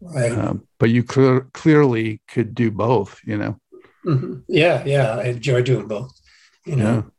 right. 0.00 0.32
Um, 0.32 0.66
but 0.78 0.90
you 0.90 1.02
clear, 1.02 1.48
clearly 1.52 2.22
could 2.28 2.54
do 2.54 2.70
both. 2.70 3.20
You 3.24 3.36
know. 3.36 3.60
Mm-hmm. 4.06 4.40
Yeah, 4.48 4.84
yeah, 4.84 5.16
I 5.16 5.24
enjoy 5.24 5.62
doing 5.62 5.88
both. 5.88 6.12
You 6.64 6.76
know. 6.76 7.10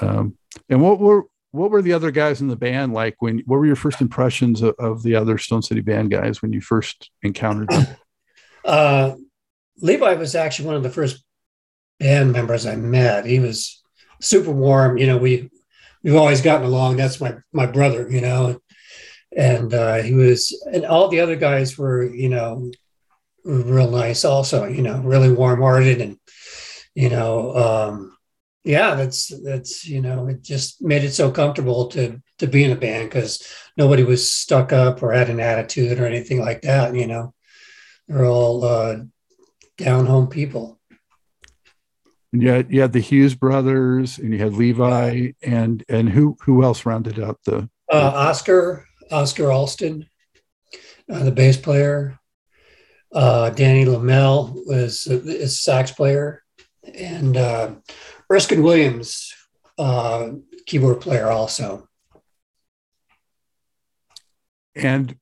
Yeah. 0.00 0.08
Um, 0.08 0.36
and 0.68 0.82
what 0.82 0.98
were 0.98 1.24
what 1.52 1.70
were 1.70 1.82
the 1.82 1.92
other 1.92 2.10
guys 2.10 2.40
in 2.40 2.48
the 2.48 2.56
band 2.56 2.92
like 2.92 3.16
when? 3.20 3.42
What 3.46 3.58
were 3.58 3.66
your 3.66 3.76
first 3.76 4.00
impressions 4.00 4.62
of, 4.62 4.74
of 4.78 5.02
the 5.02 5.14
other 5.14 5.38
Stone 5.38 5.62
City 5.62 5.80
Band 5.80 6.10
guys 6.10 6.42
when 6.42 6.52
you 6.52 6.60
first 6.60 7.10
encountered 7.22 7.68
them? 7.68 7.86
Uh, 8.64 9.14
Levi 9.82 10.14
was 10.14 10.34
actually 10.34 10.64
one 10.64 10.74
of 10.74 10.82
the 10.82 10.88
first 10.88 11.22
band 12.00 12.32
members 12.32 12.64
I 12.64 12.76
met. 12.76 13.26
He 13.26 13.38
was 13.38 13.82
super 14.22 14.52
warm. 14.52 14.96
You 14.96 15.06
know, 15.06 15.18
we 15.18 15.50
we've 16.02 16.14
always 16.14 16.40
gotten 16.40 16.66
along. 16.66 16.96
That's 16.96 17.20
my 17.20 17.34
my 17.52 17.66
brother. 17.66 18.08
You 18.10 18.22
know, 18.22 18.60
and 19.36 19.72
uh, 19.74 19.96
he 19.96 20.14
was, 20.14 20.52
and 20.72 20.84
all 20.84 21.08
the 21.08 21.20
other 21.20 21.36
guys 21.36 21.76
were, 21.76 22.04
you 22.04 22.28
know, 22.28 22.70
real 23.44 23.90
nice. 23.90 24.24
Also, 24.24 24.66
you 24.66 24.82
know, 24.82 25.00
really 25.00 25.32
warm 25.32 25.60
hearted, 25.60 26.00
and 26.00 26.18
you 26.94 27.08
know, 27.08 27.54
um, 27.56 28.16
yeah, 28.64 28.94
that's 28.94 29.28
that's 29.42 29.86
you 29.86 30.00
know, 30.00 30.28
it 30.28 30.42
just 30.42 30.82
made 30.82 31.04
it 31.04 31.12
so 31.12 31.30
comfortable 31.30 31.88
to 31.88 32.20
to 32.38 32.46
be 32.46 32.64
in 32.64 32.72
a 32.72 32.76
band 32.76 33.08
because 33.08 33.46
nobody 33.76 34.02
was 34.02 34.30
stuck 34.30 34.72
up 34.72 35.02
or 35.02 35.12
had 35.12 35.30
an 35.30 35.40
attitude 35.40 36.00
or 36.00 36.06
anything 36.06 36.40
like 36.40 36.62
that. 36.62 36.94
You 36.94 37.06
know, 37.06 37.34
they're 38.08 38.24
all 38.24 38.64
uh, 38.64 38.96
down 39.76 40.06
home 40.06 40.28
people. 40.28 40.80
And 42.32 42.42
you 42.42 42.48
had, 42.48 42.72
you 42.72 42.80
had 42.80 42.92
the 42.92 43.00
Hughes 43.00 43.36
brothers, 43.36 44.18
and 44.18 44.32
you 44.32 44.38
had 44.38 44.54
Levi, 44.54 45.32
and 45.42 45.84
and 45.88 46.08
who 46.08 46.36
who 46.40 46.64
else 46.64 46.84
rounded 46.84 47.20
out 47.20 47.38
the? 47.44 47.68
Uh, 47.92 48.12
Oscar 48.14 48.86
Oscar 49.12 49.52
Alston, 49.52 50.08
uh, 51.08 51.22
the 51.22 51.30
bass 51.30 51.56
player. 51.56 52.18
Uh, 53.14 53.50
Danny 53.50 53.84
LeMelle 53.84 54.52
was 54.66 55.06
a, 55.06 55.44
a 55.44 55.48
sax 55.48 55.92
player, 55.92 56.42
and 56.98 57.36
uh, 57.36 57.74
Erskine 58.30 58.62
Williams, 58.62 59.32
uh, 59.78 60.30
keyboard 60.66 61.00
player, 61.00 61.30
also. 61.30 61.88
And 64.74 65.16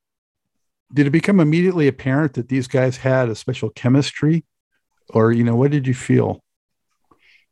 did 0.92 1.06
it 1.06 1.10
become 1.10 1.40
immediately 1.40 1.86
apparent 1.86 2.34
that 2.34 2.48
these 2.48 2.66
guys 2.66 2.96
had 2.96 3.28
a 3.28 3.34
special 3.34 3.68
chemistry? 3.70 4.44
Or 5.10 5.30
you 5.32 5.44
know 5.44 5.56
what 5.56 5.70
did 5.70 5.86
you 5.86 5.94
feel? 5.94 6.42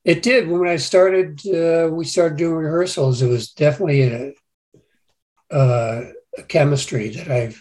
It 0.04 0.22
did. 0.22 0.48
When 0.48 0.66
i 0.66 0.76
started 0.76 1.40
uh, 1.46 1.90
we 1.92 2.04
started 2.04 2.38
doing 2.38 2.54
rehearsals 2.54 3.20
it 3.20 3.28
was 3.28 3.52
definitely 3.52 4.02
a, 4.02 4.32
uh, 5.54 6.04
a 6.38 6.42
chemistry 6.44 7.10
that 7.10 7.30
i 7.30 7.54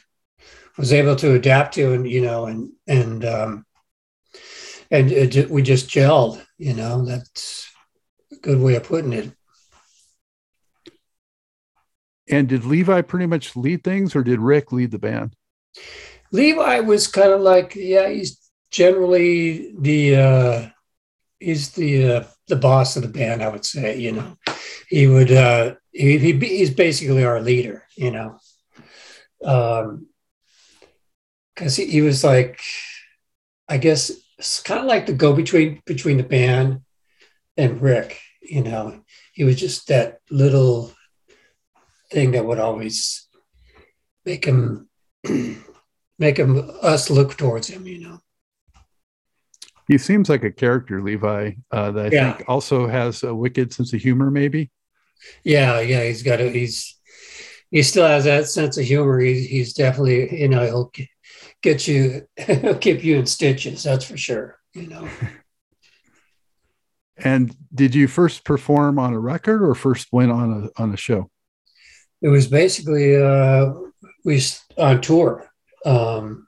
was 0.80 0.94
able 0.94 1.15
to 1.18 1.34
adapt 1.34 1.74
to 1.74 1.92
and 1.92 2.10
you 2.10 2.22
know 2.22 2.46
and 2.46 2.72
and 2.88 3.26
um, 3.26 3.65
and 4.89 5.12
it, 5.12 5.50
we 5.50 5.62
just 5.62 5.89
gelled 5.89 6.42
you 6.58 6.74
know 6.74 7.06
that's 7.06 7.70
a 8.32 8.36
good 8.38 8.60
way 8.60 8.76
of 8.76 8.84
putting 8.84 9.13
it. 9.13 9.32
And 12.32 12.48
did 12.48 12.63
levi 12.63 13.02
pretty 13.02 13.26
much 13.26 13.56
lead 13.56 13.84
things 13.84 14.15
or 14.15 14.24
did 14.24 14.39
rick 14.39 14.72
lead 14.72 14.92
the 14.92 15.00
band? 15.00 15.36
Levi 16.32 16.80
was 16.82 17.08
kind 17.08 17.32
of 17.32 17.42
like, 17.42 17.76
yeah, 17.76 18.08
he's 18.08 18.38
generally 18.72 19.74
the 19.80 20.15
uh, 20.15 20.70
he's 21.39 21.72
the 21.72 22.13
uh, 22.13 22.24
the 22.48 22.56
boss 22.56 22.96
of 22.96 23.02
the 23.02 23.10
band. 23.10 23.42
I 23.42 23.50
would 23.50 23.65
say, 23.65 23.98
you 23.98 24.12
know, 24.12 24.38
he 24.88 25.08
would 25.08 25.32
uh, 25.32 25.76
he, 25.92 26.20
he 26.20 26.34
he's 26.34 26.74
basically 26.74 27.26
our 27.26 27.42
leader, 27.42 27.84
you 27.98 28.12
know, 28.12 28.38
um, 29.44 30.09
because 31.60 31.76
he, 31.76 31.88
he 31.88 32.02
was 32.02 32.24
like, 32.24 32.62
I 33.67 33.78
guess 33.78 34.12
it's 34.38 34.62
kind 34.62 34.80
of 34.80 34.86
like 34.86 35.06
the 35.06 35.13
go 35.13 35.34
between 35.34 35.82
between 35.86 36.15
the 36.15 36.24
band 36.24 36.82
and 37.58 37.82
Rick. 37.82 38.22
You 38.41 38.63
know, 38.63 39.02
he 39.34 39.43
was 39.43 39.60
just 39.60 39.89
that 39.89 40.19
little 40.32 40.93
thing 42.12 42.32
that 42.32 42.45
would 42.45 42.60
always 42.60 43.28
make 44.26 44.45
him 44.45 44.89
make 46.17 46.38
him 46.38 46.72
us 46.82 47.10
look 47.10 47.36
towards 47.36 47.67
him, 47.67 47.86
you 47.86 48.00
know. 48.00 48.19
He 49.89 49.98
seems 49.98 50.30
like 50.30 50.43
a 50.43 50.52
character, 50.52 51.02
Levi, 51.02 51.52
uh, 51.72 51.91
that 51.91 52.13
I 52.13 52.15
yeah. 52.15 52.34
think 52.34 52.48
also 52.48 52.88
has 52.88 53.24
a 53.24 53.36
wicked 53.36 53.74
sense 53.74 53.91
of 53.91 54.02
humor, 54.02 54.32
maybe. 54.32 54.72
Yeah, 55.43 55.82
yeah, 55.82 56.06
he's 56.06 56.24
got 56.24 56.39
a 56.39 56.50
he's 56.50 56.95
he 57.69 57.84
still 57.84 58.08
has 58.08 58.24
that 58.24 58.48
sense 58.48 58.78
of 58.78 58.86
humor. 58.86 59.19
He's 59.19 59.48
he's 59.48 59.74
definitely 59.74 60.41
you 60.41 60.48
know 60.48 60.63
he'll 60.63 60.91
get 61.62 61.88
you 61.88 62.28
keep 62.82 63.04
you 63.04 63.17
in 63.17 63.26
stitches. 63.26 63.84
That's 63.84 64.06
for 64.06 64.17
sure. 64.17 64.58
You 64.74 64.88
know. 64.88 65.10
and 67.17 67.56
did 67.74 67.95
you 67.95 68.08
first 68.08 68.43
perform 68.43 69.00
on 69.00 69.13
a 69.13 69.19
record 69.19 69.62
or 69.62 69.76
first 69.76 70.08
went 70.12 70.32
on 70.32 70.69
a 70.78 70.82
on 70.82 70.93
a 70.93 70.98
show? 70.98 71.30
It 72.22 72.30
was 72.30 72.48
basically 72.48 73.15
uh, 73.15 73.74
we 74.26 74.41
on 74.78 75.02
tour. 75.02 75.50
Um, 75.86 76.48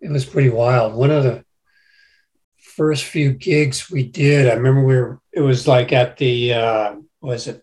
it 0.00 0.10
was 0.10 0.24
pretty 0.24 0.50
wild. 0.50 0.94
One 0.94 1.10
of 1.10 1.24
the 1.24 1.44
first 2.58 3.04
few 3.04 3.32
gigs 3.32 3.90
we 3.90 4.04
did, 4.04 4.48
I 4.48 4.54
remember 4.54 4.84
we 4.84 4.96
were. 4.96 5.20
It 5.32 5.40
was 5.40 5.66
like 5.66 5.92
at 5.92 6.16
the 6.16 6.54
uh, 6.54 6.94
was 7.20 7.48
it 7.48 7.62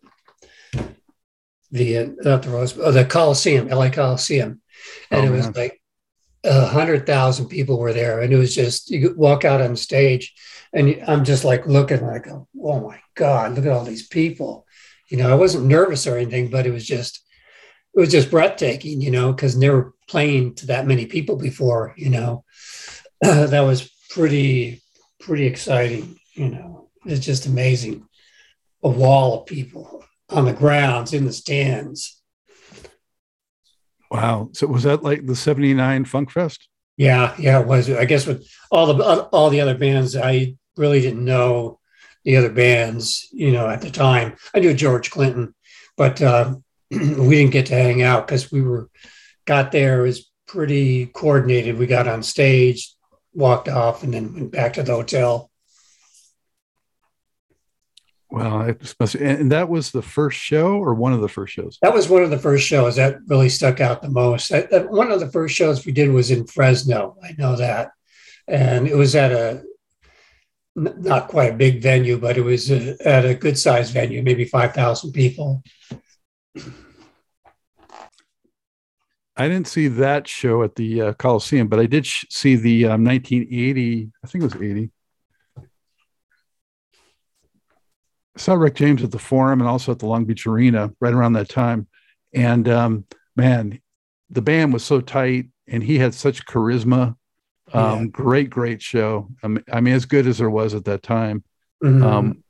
the 1.71 1.98
uh, 1.98 2.08
not 2.21 2.43
the 2.43 2.50
Rose, 2.50 2.78
oh, 2.78 2.91
the 2.91 3.06
Coliseum, 3.06 3.67
LA 3.67 3.89
Coliseum, 3.89 4.62
and 5.12 5.26
oh, 5.26 5.28
it 5.28 5.36
was 5.36 5.45
man. 5.45 5.54
like 5.56 5.82
a 6.45 6.65
hundred 6.67 7.05
thousand 7.05 7.47
people 7.47 7.79
were 7.79 7.93
there, 7.93 8.21
and 8.21 8.31
it 8.31 8.38
was 8.38 8.53
just 8.53 8.89
you 8.89 9.13
walk 9.17 9.45
out 9.45 9.62
on 9.62 9.75
stage, 9.75 10.34
and 10.73 11.03
I'm 11.08 11.25
just 11.25 11.43
like 11.43 11.65
looking 11.65 12.05
like, 12.05 12.27
oh 12.27 12.47
my 12.55 12.99
god, 13.15 13.55
look 13.55 13.65
at 13.65 13.71
all 13.71 13.84
these 13.84 14.08
people. 14.08 14.65
You 15.08 15.17
know, 15.17 15.31
I 15.31 15.36
wasn't 15.36 15.65
nervous 15.65 16.08
or 16.08 16.17
anything, 16.17 16.49
but 16.49 16.65
it 16.65 16.71
was 16.71 16.86
just 16.86 17.23
it 17.95 17.99
was 17.99 18.12
just 18.12 18.31
breathtaking, 18.31 19.01
you 19.01 19.12
know, 19.12 19.31
because 19.31 19.55
never 19.55 19.93
playing 20.08 20.55
to 20.55 20.67
that 20.67 20.86
many 20.88 21.05
people 21.05 21.36
before, 21.36 21.93
you 21.97 22.10
know. 22.10 22.43
That 23.21 23.62
was 23.62 23.89
pretty 24.10 24.81
pretty 25.19 25.45
exciting, 25.45 26.19
you 26.34 26.49
know. 26.49 26.89
It's 27.05 27.25
just 27.25 27.45
amazing. 27.45 28.08
A 28.84 28.89
wall 28.89 29.39
of 29.39 29.45
people 29.47 30.03
on 30.29 30.45
the 30.45 30.53
grounds, 30.53 31.13
in 31.13 31.25
the 31.25 31.34
stands. 31.34 32.14
Wow. 34.12 34.50
So 34.54 34.68
was 34.68 34.84
that 34.84 35.04
like 35.04 35.26
the 35.26 35.36
79 35.36 36.06
Funk 36.06 36.32
Fest? 36.32 36.68
Yeah, 36.98 37.36
yeah, 37.38 37.60
it 37.60 37.68
was. 37.68 37.89
I 37.89 38.06
guess 38.06 38.26
with 38.26 38.48
all 38.72 38.94
the 38.94 39.04
all 39.04 39.50
the 39.50 39.60
other 39.62 39.78
bands, 39.78 40.15
I 40.15 40.56
really 40.78 41.02
didn't 41.02 41.26
know 41.26 41.80
the 42.24 42.38
other 42.38 42.50
bands, 42.50 43.28
you 43.32 43.52
know, 43.52 43.68
at 43.68 43.82
the 43.82 43.91
time. 43.91 44.36
I 44.54 44.60
knew 44.60 44.74
George 44.74 45.12
Clinton, 45.12 45.54
but 45.98 46.22
uh, 46.22 46.56
we 46.91 46.98
didn't 47.36 47.52
get 47.52 47.65
to 47.68 47.76
hang 47.76 48.02
out 48.02 48.26
because 48.26 48.52
we 48.52 48.62
were 48.62 48.89
got 49.46 49.72
there. 49.72 50.00
It 50.00 50.08
was 50.08 50.32
pretty 50.48 51.08
coordinated. 51.08 51.78
We 51.78 51.86
got 51.86 52.08
on 52.08 52.24
stage, 52.24 52.94
walked 53.34 53.68
off, 53.68 54.04
and 54.04 54.13
then 54.13 54.34
went 54.34 54.52
back 54.52 54.74
to 54.74 54.84
the 54.84 54.94
hotel. 54.94 55.52
Well, 58.36 58.76
and 59.17 59.50
that 59.54 59.69
was 59.69 59.91
the 59.91 60.02
first 60.02 60.38
show 60.38 60.74
or 60.74 60.93
one 60.93 61.13
of 61.13 61.21
the 61.21 61.30
first 61.30 61.54
shows? 61.54 61.78
That 61.82 61.93
was 61.93 62.10
one 62.10 62.21
of 62.21 62.32
the 62.32 62.38
first 62.38 62.67
shows 62.67 62.98
that 62.98 63.19
really 63.28 63.48
stuck 63.48 63.80
out 63.80 64.02
the 64.02 64.10
most. 64.10 64.52
one 64.89 65.10
of 65.10 65.21
the 65.21 65.32
first 65.32 65.56
shows 65.56 65.86
we 65.86 65.93
did 65.93 66.12
was 66.12 66.32
in 66.32 66.45
Fresno. 66.45 67.15
I 67.24 67.34
know 67.38 67.56
that. 67.56 67.91
And 68.45 68.89
it 68.89 68.95
was 68.98 69.15
at 69.15 69.32
a 69.32 69.63
not 70.76 71.30
quite 71.30 71.54
a 71.54 71.56
big 71.56 71.82
venue, 71.82 72.17
but 72.17 72.38
it 72.38 72.41
was 72.41 72.69
a, 72.69 72.98
at 73.08 73.24
a 73.24 73.36
good 73.36 73.58
sized 73.58 73.93
venue, 73.93 74.21
maybe 74.21 74.43
5,000 74.43 75.13
people. 75.13 75.63
I 79.38 79.48
didn't 79.48 79.69
see 79.69 79.88
that 79.88 80.28
show 80.28 80.62
at 80.63 80.76
the 80.76 81.02
uh, 81.02 81.13
Coliseum, 81.13 81.69
but 81.69 81.80
I 81.80 81.86
did 81.86 82.06
sh- 82.06 82.26
see 82.30 82.58
the 82.58 82.88
um, 82.88 83.06
1980. 83.06 84.12
I 84.21 84.28
think 84.28 84.43
it 84.43 84.54
was 84.54 84.62
80. 84.62 84.91
I 88.36 88.39
saw 88.39 88.54
Rick 88.54 88.76
James 88.76 89.04
at 89.04 89.12
the 89.12 89.19
Forum 89.19 89.62
and 89.62 89.69
also 89.69 89.91
at 89.91 90.00
the 90.00 90.06
Long 90.06 90.26
Beach 90.26 90.45
Arena 90.45 90.91
right 91.00 91.13
around 91.13 91.34
that 91.34 91.50
time. 91.50 91.88
And 92.34 92.67
um, 92.67 93.06
man, 93.36 93.80
the 94.30 94.41
band 94.41 94.74
was 94.74 94.84
so 94.84 95.02
tight, 95.02 95.48
and 95.67 95.84
he 95.84 95.98
had 95.98 96.13
such 96.13 96.45
charisma. 96.45 97.15
Um, 97.74 98.00
yeah. 98.00 98.06
Great, 98.08 98.50
great 98.50 98.82
show. 98.82 99.30
I 99.41 99.48
mean, 99.48 99.63
I 99.71 99.82
mean, 99.82 99.93
as 99.93 100.06
good 100.06 100.28
as 100.28 100.38
there 100.38 100.50
was 100.50 100.74
at 100.74 100.86
that 100.86 101.02
time. 101.02 101.43
Mm-hmm. 101.84 102.04
Um, 102.04 102.43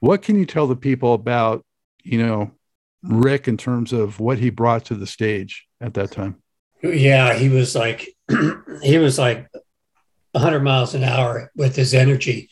what 0.00 0.22
can 0.22 0.36
you 0.36 0.46
tell 0.46 0.66
the 0.66 0.76
people 0.76 1.14
about, 1.14 1.64
you 2.02 2.24
know, 2.24 2.50
Rick 3.02 3.48
in 3.48 3.56
terms 3.56 3.92
of 3.92 4.20
what 4.20 4.38
he 4.38 4.50
brought 4.50 4.86
to 4.86 4.94
the 4.94 5.06
stage 5.06 5.66
at 5.80 5.94
that 5.94 6.10
time? 6.10 6.42
Yeah, 6.82 7.34
he 7.34 7.48
was 7.48 7.74
like 7.74 8.08
he 8.82 8.98
was 8.98 9.18
like 9.18 9.48
100 10.32 10.60
miles 10.60 10.94
an 10.94 11.04
hour 11.04 11.50
with 11.54 11.76
his 11.76 11.94
energy. 11.94 12.50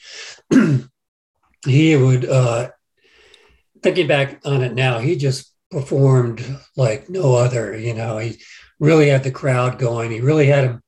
he 1.65 1.97
would 1.97 2.25
uh 2.25 2.71
thinking 3.83 4.07
back 4.07 4.41
on 4.45 4.63
it 4.63 4.75
now, 4.75 4.99
he 4.99 5.17
just 5.17 5.53
performed 5.71 6.45
like 6.77 7.09
no 7.09 7.35
other, 7.35 7.77
you 7.77 7.95
know. 7.95 8.19
He 8.19 8.41
really 8.81 9.09
had 9.09 9.25
the 9.25 9.31
crowd 9.31 9.79
going. 9.79 10.11
He 10.11 10.21
really 10.21 10.47
had 10.47 10.65
them 10.65 10.83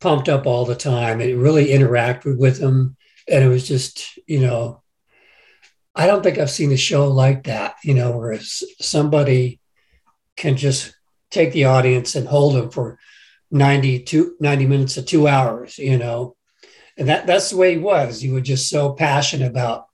pumped 0.00 0.28
up 0.28 0.46
all 0.46 0.64
the 0.64 0.74
time. 0.74 1.20
It 1.20 1.36
really 1.36 1.68
interacted 1.68 2.38
with 2.38 2.58
them 2.58 2.96
and 3.28 3.44
it 3.44 3.48
was 3.48 3.66
just, 3.66 4.18
you 4.26 4.40
know, 4.40 4.82
I 5.94 6.06
don't 6.06 6.22
think 6.22 6.38
I've 6.38 6.50
seen 6.50 6.72
a 6.72 6.76
show 6.76 7.08
like 7.08 7.44
that, 7.44 7.76
you 7.84 7.94
know, 7.94 8.16
where 8.16 8.38
somebody 8.40 9.60
can 10.36 10.56
just 10.56 10.94
take 11.30 11.52
the 11.52 11.66
audience 11.66 12.14
and 12.14 12.26
hold 12.26 12.54
them 12.54 12.70
for 12.70 12.98
90 13.50 14.00
to 14.04 14.34
90 14.40 14.66
minutes 14.66 14.94
to 14.94 15.02
two 15.02 15.28
hours, 15.28 15.78
you 15.78 15.98
know. 15.98 16.36
And 16.96 17.08
that 17.08 17.26
that's 17.26 17.50
the 17.50 17.56
way 17.56 17.72
he 17.72 17.78
was. 17.78 18.20
He 18.20 18.30
was 18.30 18.42
just 18.42 18.68
so 18.68 18.92
passionate 18.92 19.50
about 19.50 19.86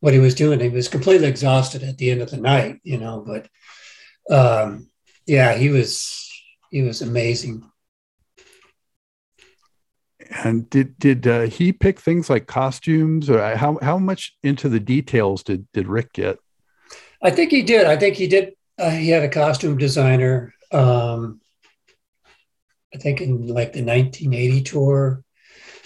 what 0.00 0.12
he 0.12 0.18
was 0.18 0.34
doing. 0.34 0.60
He 0.60 0.68
was 0.68 0.88
completely 0.88 1.26
exhausted 1.26 1.82
at 1.82 1.98
the 1.98 2.10
end 2.10 2.22
of 2.22 2.30
the 2.30 2.36
night, 2.36 2.80
you 2.82 2.98
know, 2.98 3.24
but 3.26 3.48
um 4.30 4.88
yeah, 5.26 5.54
he 5.54 5.68
was 5.68 6.28
he 6.70 6.82
was 6.82 7.02
amazing. 7.02 7.70
And 10.30 10.68
did 10.68 10.98
did 10.98 11.26
uh, 11.26 11.42
he 11.42 11.72
pick 11.72 12.00
things 12.00 12.28
like 12.28 12.46
costumes, 12.46 13.30
or 13.30 13.56
how 13.56 13.78
how 13.80 13.98
much 13.98 14.36
into 14.42 14.68
the 14.68 14.80
details 14.80 15.42
did 15.42 15.66
did 15.72 15.88
Rick 15.88 16.12
get? 16.12 16.38
I 17.22 17.30
think 17.30 17.50
he 17.50 17.62
did. 17.62 17.86
I 17.86 17.96
think 17.96 18.16
he 18.16 18.26
did. 18.26 18.54
Uh, 18.78 18.90
he 18.90 19.08
had 19.08 19.22
a 19.22 19.28
costume 19.28 19.78
designer. 19.78 20.54
Um, 20.70 21.40
I 22.94 22.98
think 22.98 23.20
in 23.20 23.48
like 23.48 23.72
the 23.72 23.84
1980 23.84 24.62
tour, 24.62 25.24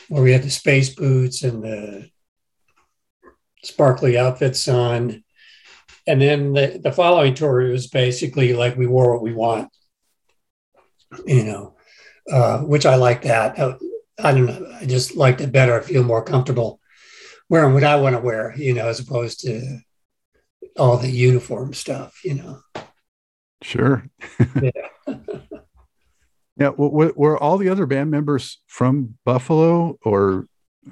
where 0.08 0.22
we 0.22 0.32
had 0.32 0.42
the 0.42 0.50
space 0.50 0.94
boots 0.94 1.42
and 1.42 1.62
the 1.62 2.10
sparkly 3.62 4.18
outfits 4.18 4.66
on, 4.68 5.22
and 6.06 6.20
then 6.20 6.52
the, 6.52 6.80
the 6.82 6.92
following 6.92 7.34
tour 7.34 7.70
was 7.70 7.86
basically 7.86 8.52
like 8.52 8.76
we 8.76 8.86
wore 8.86 9.12
what 9.12 9.22
we 9.22 9.32
want, 9.32 9.68
you 11.26 11.44
know, 11.44 11.76
uh, 12.30 12.58
which 12.58 12.86
I 12.86 12.96
like 12.96 13.22
that. 13.22 13.58
Uh, 13.58 13.76
I 14.18 14.32
don't 14.32 14.46
know. 14.46 14.76
I 14.80 14.86
just 14.86 15.16
liked 15.16 15.40
it 15.40 15.52
better. 15.52 15.78
I 15.78 15.82
feel 15.82 16.02
more 16.02 16.24
comfortable 16.24 16.80
wearing 17.48 17.74
what 17.74 17.84
I 17.84 17.96
want 17.96 18.16
to 18.16 18.22
wear, 18.22 18.54
you 18.56 18.74
know, 18.74 18.88
as 18.88 19.00
opposed 19.00 19.40
to 19.40 19.78
all 20.78 20.96
the 20.96 21.10
uniform 21.10 21.74
stuff, 21.74 22.20
you 22.24 22.34
know. 22.34 22.60
Sure. 23.62 24.08
yeah. 24.60 24.70
yeah. 26.56 26.70
Well, 26.76 27.12
were 27.14 27.38
all 27.38 27.58
the 27.58 27.68
other 27.68 27.86
band 27.86 28.10
members 28.10 28.60
from 28.66 29.18
Buffalo 29.24 29.98
or? 30.02 30.46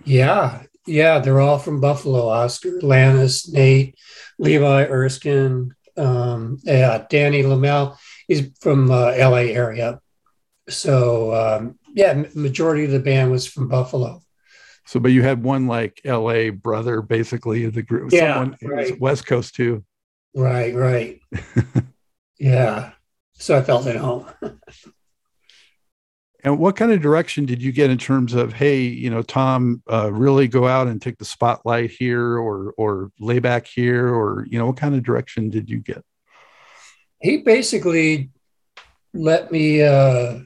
Yeah. 0.04 0.62
Yeah. 0.90 1.18
They're 1.18 1.40
all 1.40 1.58
from 1.58 1.80
Buffalo. 1.80 2.28
Oscar 2.28 2.80
Lanise, 2.80 3.52
Nate, 3.52 3.96
Levi 4.38 4.86
Erskine, 4.86 5.74
um, 5.96 6.58
yeah, 6.62 7.04
Danny 7.08 7.42
LeMelle. 7.42 7.96
He's 8.26 8.50
from 8.60 8.90
uh, 8.90 9.12
LA 9.16 9.52
area. 9.52 10.00
So 10.68 11.34
um, 11.34 11.78
yeah, 11.94 12.24
majority 12.34 12.84
of 12.84 12.90
the 12.90 13.00
band 13.00 13.30
was 13.30 13.46
from 13.46 13.68
Buffalo. 13.68 14.22
So, 14.86 14.98
but 14.98 15.12
you 15.12 15.22
had 15.22 15.42
one 15.42 15.66
like 15.66 16.00
L.A. 16.04 16.50
brother, 16.50 17.02
basically 17.02 17.64
of 17.64 17.74
the 17.74 17.82
group. 17.82 18.12
Yeah, 18.12 18.34
Someone, 18.34 18.56
right. 18.62 19.00
West 19.00 19.26
Coast 19.26 19.54
too. 19.54 19.84
Right, 20.34 20.74
right. 20.74 21.20
yeah. 22.38 22.92
So 23.34 23.56
I 23.56 23.62
felt 23.62 23.86
at 23.86 23.96
home. 23.96 24.26
and 26.44 26.58
what 26.58 26.76
kind 26.76 26.92
of 26.92 27.00
direction 27.00 27.44
did 27.44 27.62
you 27.62 27.72
get 27.72 27.90
in 27.90 27.98
terms 27.98 28.34
of, 28.34 28.52
hey, 28.52 28.80
you 28.80 29.10
know, 29.10 29.22
Tom, 29.22 29.82
uh, 29.90 30.10
really 30.12 30.48
go 30.48 30.66
out 30.66 30.86
and 30.86 31.00
take 31.00 31.18
the 31.18 31.24
spotlight 31.24 31.90
here, 31.90 32.38
or 32.38 32.74
or 32.76 33.10
lay 33.18 33.38
back 33.38 33.66
here, 33.66 34.08
or 34.08 34.46
you 34.48 34.58
know, 34.58 34.66
what 34.66 34.76
kind 34.76 34.94
of 34.94 35.02
direction 35.02 35.50
did 35.50 35.68
you 35.68 35.78
get? 35.78 36.04
He 37.20 37.38
basically 37.38 38.30
let 39.12 39.50
me. 39.52 39.82
Uh, 39.82 40.40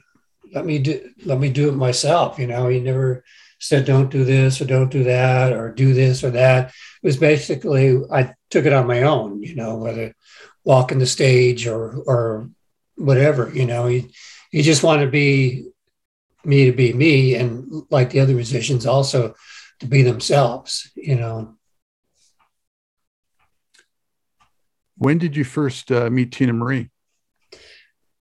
let 0.55 0.65
me 0.65 0.79
do 0.79 1.11
let 1.25 1.39
me 1.39 1.49
do 1.49 1.69
it 1.69 1.73
myself. 1.73 2.39
You 2.39 2.47
know, 2.47 2.67
he 2.69 2.79
never 2.79 3.23
said 3.59 3.85
don't 3.85 4.09
do 4.09 4.23
this 4.23 4.61
or 4.61 4.65
don't 4.65 4.91
do 4.91 5.03
that 5.03 5.53
or 5.53 5.71
do 5.71 5.93
this 5.93 6.23
or 6.23 6.31
that. 6.31 6.69
It 6.69 6.73
was 7.03 7.17
basically 7.17 7.99
I 8.11 8.33
took 8.49 8.65
it 8.65 8.73
on 8.73 8.87
my 8.87 9.03
own. 9.03 9.43
You 9.43 9.55
know, 9.55 9.75
whether 9.75 10.13
walking 10.63 10.99
the 10.99 11.05
stage 11.05 11.67
or 11.67 11.97
or 12.07 12.49
whatever. 12.95 13.51
You 13.53 13.65
know, 13.65 13.85
he 13.87 14.13
he 14.49 14.61
just 14.61 14.81
wanted 14.81 15.05
to 15.05 15.11
be 15.11 15.67
me 16.45 16.65
to 16.65 16.71
be 16.71 16.93
me, 16.93 17.35
and 17.35 17.83
like 17.89 18.09
the 18.09 18.19
other 18.19 18.33
musicians 18.33 18.85
also 18.85 19.35
to 19.79 19.85
be 19.85 20.01
themselves. 20.01 20.91
You 20.95 21.15
know. 21.15 21.55
When 24.97 25.17
did 25.17 25.35
you 25.35 25.43
first 25.43 25.91
uh, 25.91 26.09
meet 26.09 26.31
Teena 26.31 26.55
Marie? 26.55 26.89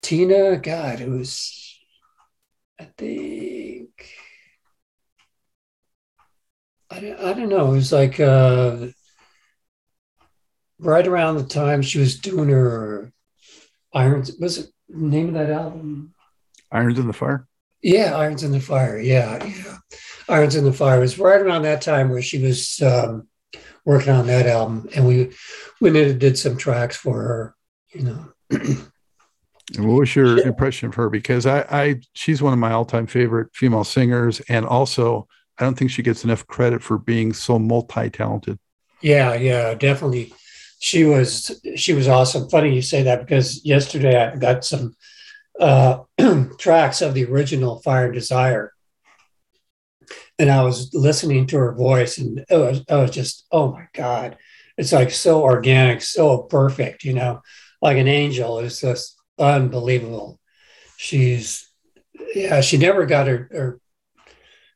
Teena, 0.02 0.60
God, 0.60 1.00
it 1.00 1.08
was 1.08 1.64
I 2.78 2.84
think 2.98 4.10
I 6.90 7.00
don't, 7.00 7.20
I 7.20 7.32
don't 7.32 7.48
know. 7.48 7.72
It 7.72 7.76
was 7.76 7.92
like 7.92 8.20
uh, 8.20 8.88
right 10.78 11.06
around 11.06 11.36
the 11.36 11.44
time 11.44 11.82
she 11.82 11.98
was 11.98 12.20
doing 12.20 12.48
her 12.50 13.12
Irons. 13.92 14.32
Was 14.38 14.58
it 14.58 14.70
name 14.88 15.28
of 15.28 15.34
that 15.34 15.50
album? 15.50 16.14
Irons 16.70 16.98
in 16.98 17.06
the 17.06 17.12
Fire. 17.12 17.46
Yeah, 17.84 18.16
Irons 18.16 18.42
in 18.42 18.50
the 18.50 18.60
Fire. 18.60 18.98
Yeah, 18.98 19.44
yeah. 19.44 19.76
Irons 20.26 20.56
in 20.56 20.64
the 20.64 20.72
Fire 20.72 20.98
was 20.98 21.18
right 21.18 21.40
around 21.40 21.62
that 21.62 21.82
time 21.82 22.08
where 22.08 22.22
she 22.22 22.42
was 22.42 22.80
um, 22.80 23.28
working 23.84 24.14
on 24.14 24.26
that 24.26 24.46
album, 24.46 24.88
and 24.96 25.06
we 25.06 25.32
went 25.82 25.94
in 25.94 26.08
and 26.08 26.18
did 26.18 26.38
some 26.38 26.56
tracks 26.56 26.96
for 26.96 27.20
her. 27.20 27.54
You 27.92 28.02
know. 28.02 28.32
And 29.78 29.88
what 29.88 30.00
was 30.00 30.14
your 30.14 30.38
impression 30.46 30.88
of 30.88 30.94
her? 30.96 31.08
Because 31.08 31.46
I, 31.46 31.60
I, 31.70 32.00
she's 32.12 32.42
one 32.42 32.52
of 32.52 32.58
my 32.58 32.72
all-time 32.72 33.06
favorite 33.06 33.48
female 33.54 33.82
singers, 33.82 34.40
and 34.40 34.66
also 34.66 35.26
I 35.58 35.64
don't 35.64 35.74
think 35.74 35.90
she 35.90 36.02
gets 36.02 36.22
enough 36.22 36.46
credit 36.46 36.82
for 36.82 36.98
being 36.98 37.32
so 37.32 37.58
multi-talented. 37.58 38.58
Yeah, 39.00 39.32
yeah, 39.32 39.72
definitely. 39.72 40.34
She 40.80 41.04
was 41.04 41.58
she 41.76 41.94
was 41.94 42.08
awesome. 42.08 42.50
Funny 42.50 42.74
you 42.74 42.82
say 42.82 43.04
that 43.04 43.20
because 43.20 43.64
yesterday 43.64 44.22
I 44.22 44.36
got 44.36 44.66
some 44.66 44.94
uh, 45.60 46.00
tracks 46.58 47.00
of 47.00 47.14
the 47.14 47.24
original 47.24 47.80
Fire 47.82 48.06
and 48.06 48.14
Desire, 48.14 48.72
and 50.38 50.50
I 50.50 50.62
was 50.62 50.92
listening 50.92 51.46
to 51.48 51.58
her 51.58 51.74
voice, 51.74 52.18
and 52.18 52.44
it 52.48 52.56
was, 52.56 52.82
I 52.88 52.96
was 52.96 53.10
just, 53.10 53.46
oh 53.52 53.72
my 53.72 53.86
god, 53.94 54.36
it's 54.76 54.92
like 54.92 55.10
so 55.10 55.42
organic, 55.42 56.02
so 56.02 56.38
perfect, 56.42 57.04
you 57.04 57.12
know, 57.12 57.40
like 57.80 57.96
an 57.96 58.08
angel. 58.08 58.58
It's 58.58 58.80
just 58.80 59.16
unbelievable. 59.38 60.40
She's 60.96 61.68
yeah, 62.34 62.60
she 62.60 62.76
never 62.76 63.06
got 63.06 63.26
her, 63.26 63.48
her 63.52 63.80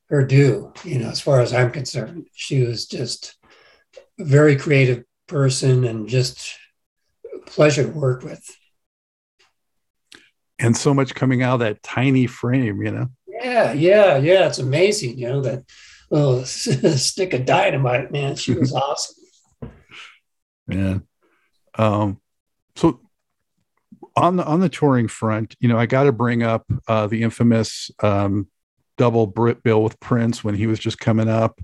her 0.08 0.24
due, 0.24 0.72
you 0.84 0.98
know, 0.98 1.10
as 1.10 1.20
far 1.20 1.40
as 1.40 1.52
I'm 1.52 1.70
concerned. 1.70 2.28
She 2.32 2.62
was 2.62 2.86
just 2.86 3.36
a 4.18 4.24
very 4.24 4.56
creative 4.56 5.04
person 5.26 5.84
and 5.84 6.08
just 6.08 6.56
pleasure 7.46 7.84
to 7.84 7.90
work 7.90 8.22
with. 8.22 8.42
And 10.58 10.76
so 10.76 10.92
much 10.92 11.14
coming 11.14 11.42
out 11.42 11.54
of 11.54 11.60
that 11.60 11.82
tiny 11.82 12.26
frame, 12.26 12.82
you 12.82 12.90
know. 12.90 13.08
Yeah, 13.26 13.72
yeah, 13.72 14.16
yeah. 14.16 14.48
It's 14.48 14.58
amazing, 14.58 15.18
you 15.18 15.28
know, 15.28 15.40
that 15.42 15.64
little 16.10 16.44
stick 16.44 17.32
of 17.34 17.44
dynamite, 17.44 18.10
man. 18.10 18.36
She 18.36 18.54
was 18.54 18.72
awesome. 18.74 19.16
Man. 20.66 21.06
Um, 21.76 22.20
so 22.76 23.00
on 24.16 24.36
the 24.36 24.44
on 24.44 24.60
the 24.60 24.68
touring 24.68 25.08
front, 25.08 25.54
you 25.60 25.68
know, 25.68 25.78
I 25.78 25.86
got 25.86 26.04
to 26.04 26.12
bring 26.12 26.42
up 26.42 26.66
uh, 26.88 27.06
the 27.06 27.22
infamous 27.22 27.90
um, 28.02 28.48
double 28.96 29.26
Brit 29.26 29.62
bill 29.62 29.82
with 29.82 30.00
Prince 30.00 30.42
when 30.42 30.54
he 30.54 30.66
was 30.66 30.78
just 30.78 30.98
coming 30.98 31.28
up. 31.28 31.60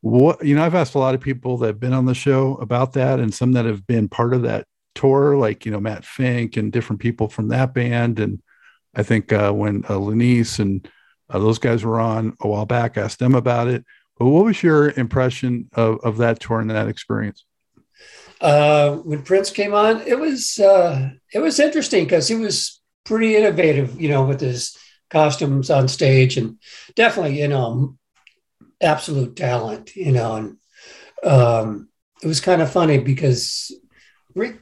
What 0.00 0.44
you 0.44 0.56
know, 0.56 0.64
I've 0.64 0.74
asked 0.74 0.94
a 0.94 0.98
lot 0.98 1.14
of 1.14 1.20
people 1.20 1.58
that 1.58 1.66
have 1.66 1.80
been 1.80 1.92
on 1.92 2.06
the 2.06 2.14
show 2.14 2.54
about 2.56 2.94
that, 2.94 3.20
and 3.20 3.32
some 3.32 3.52
that 3.52 3.66
have 3.66 3.86
been 3.86 4.08
part 4.08 4.34
of 4.34 4.42
that 4.42 4.66
tour, 4.94 5.36
like 5.36 5.64
you 5.64 5.72
know 5.72 5.80
Matt 5.80 6.04
Fink 6.04 6.56
and 6.56 6.72
different 6.72 7.00
people 7.00 7.28
from 7.28 7.48
that 7.48 7.74
band. 7.74 8.20
And 8.20 8.42
I 8.94 9.02
think 9.02 9.32
uh, 9.32 9.52
when 9.52 9.84
uh, 9.88 9.98
and 9.98 10.88
uh, 11.30 11.38
those 11.38 11.58
guys 11.58 11.84
were 11.84 12.00
on 12.00 12.36
a 12.40 12.48
while 12.48 12.66
back, 12.66 12.96
asked 12.96 13.18
them 13.18 13.34
about 13.34 13.68
it. 13.68 13.84
But 14.18 14.26
what 14.26 14.44
was 14.44 14.62
your 14.62 14.90
impression 14.90 15.68
of, 15.72 15.98
of 16.04 16.18
that 16.18 16.40
tour 16.40 16.60
and 16.60 16.70
that 16.70 16.88
experience? 16.88 17.44
Uh, 18.40 18.96
when 18.96 19.22
Prince 19.22 19.50
came 19.50 19.72
on, 19.72 20.00
it 20.02 20.18
was 20.18 20.58
uh, 20.58 21.10
it 21.32 21.38
was 21.38 21.60
interesting 21.60 22.04
because 22.04 22.28
he 22.28 22.34
was 22.34 22.80
pretty 23.04 23.36
innovative, 23.36 24.00
you 24.00 24.08
know, 24.08 24.24
with 24.24 24.40
his 24.40 24.76
costumes 25.10 25.70
on 25.70 25.88
stage, 25.88 26.36
and 26.36 26.58
definitely, 26.94 27.40
you 27.40 27.48
know, 27.48 27.96
absolute 28.80 29.36
talent, 29.36 29.94
you 29.94 30.12
know. 30.12 30.34
And 30.34 30.56
um, 31.24 31.88
it 32.22 32.26
was 32.26 32.40
kind 32.40 32.62
of 32.62 32.72
funny 32.72 32.98
because 32.98 33.72
Rick 34.34 34.60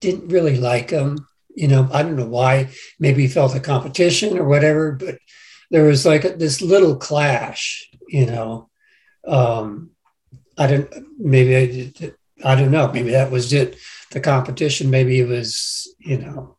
didn't 0.00 0.28
really 0.28 0.56
like 0.56 0.90
him. 0.90 1.26
You 1.54 1.68
know, 1.68 1.88
I 1.92 2.02
don't 2.02 2.16
know 2.16 2.26
why. 2.26 2.70
Maybe 2.98 3.22
he 3.22 3.28
felt 3.28 3.54
a 3.54 3.60
competition 3.60 4.38
or 4.38 4.44
whatever, 4.48 4.92
but 4.92 5.18
there 5.70 5.84
was 5.84 6.06
like 6.06 6.22
this 6.38 6.62
little 6.62 6.96
clash. 6.96 7.88
You 8.08 8.26
know, 8.26 8.70
um, 9.26 9.90
I 10.58 10.66
don't. 10.66 10.90
Maybe 11.18 11.56
I, 11.56 12.52
I 12.52 12.54
don't 12.54 12.70
know. 12.70 12.90
Maybe 12.92 13.10
that 13.10 13.30
was 13.30 13.52
it. 13.52 13.76
The 14.10 14.20
competition. 14.20 14.90
Maybe 14.90 15.20
it 15.20 15.28
was. 15.28 15.92
You 15.98 16.18
know, 16.18 16.56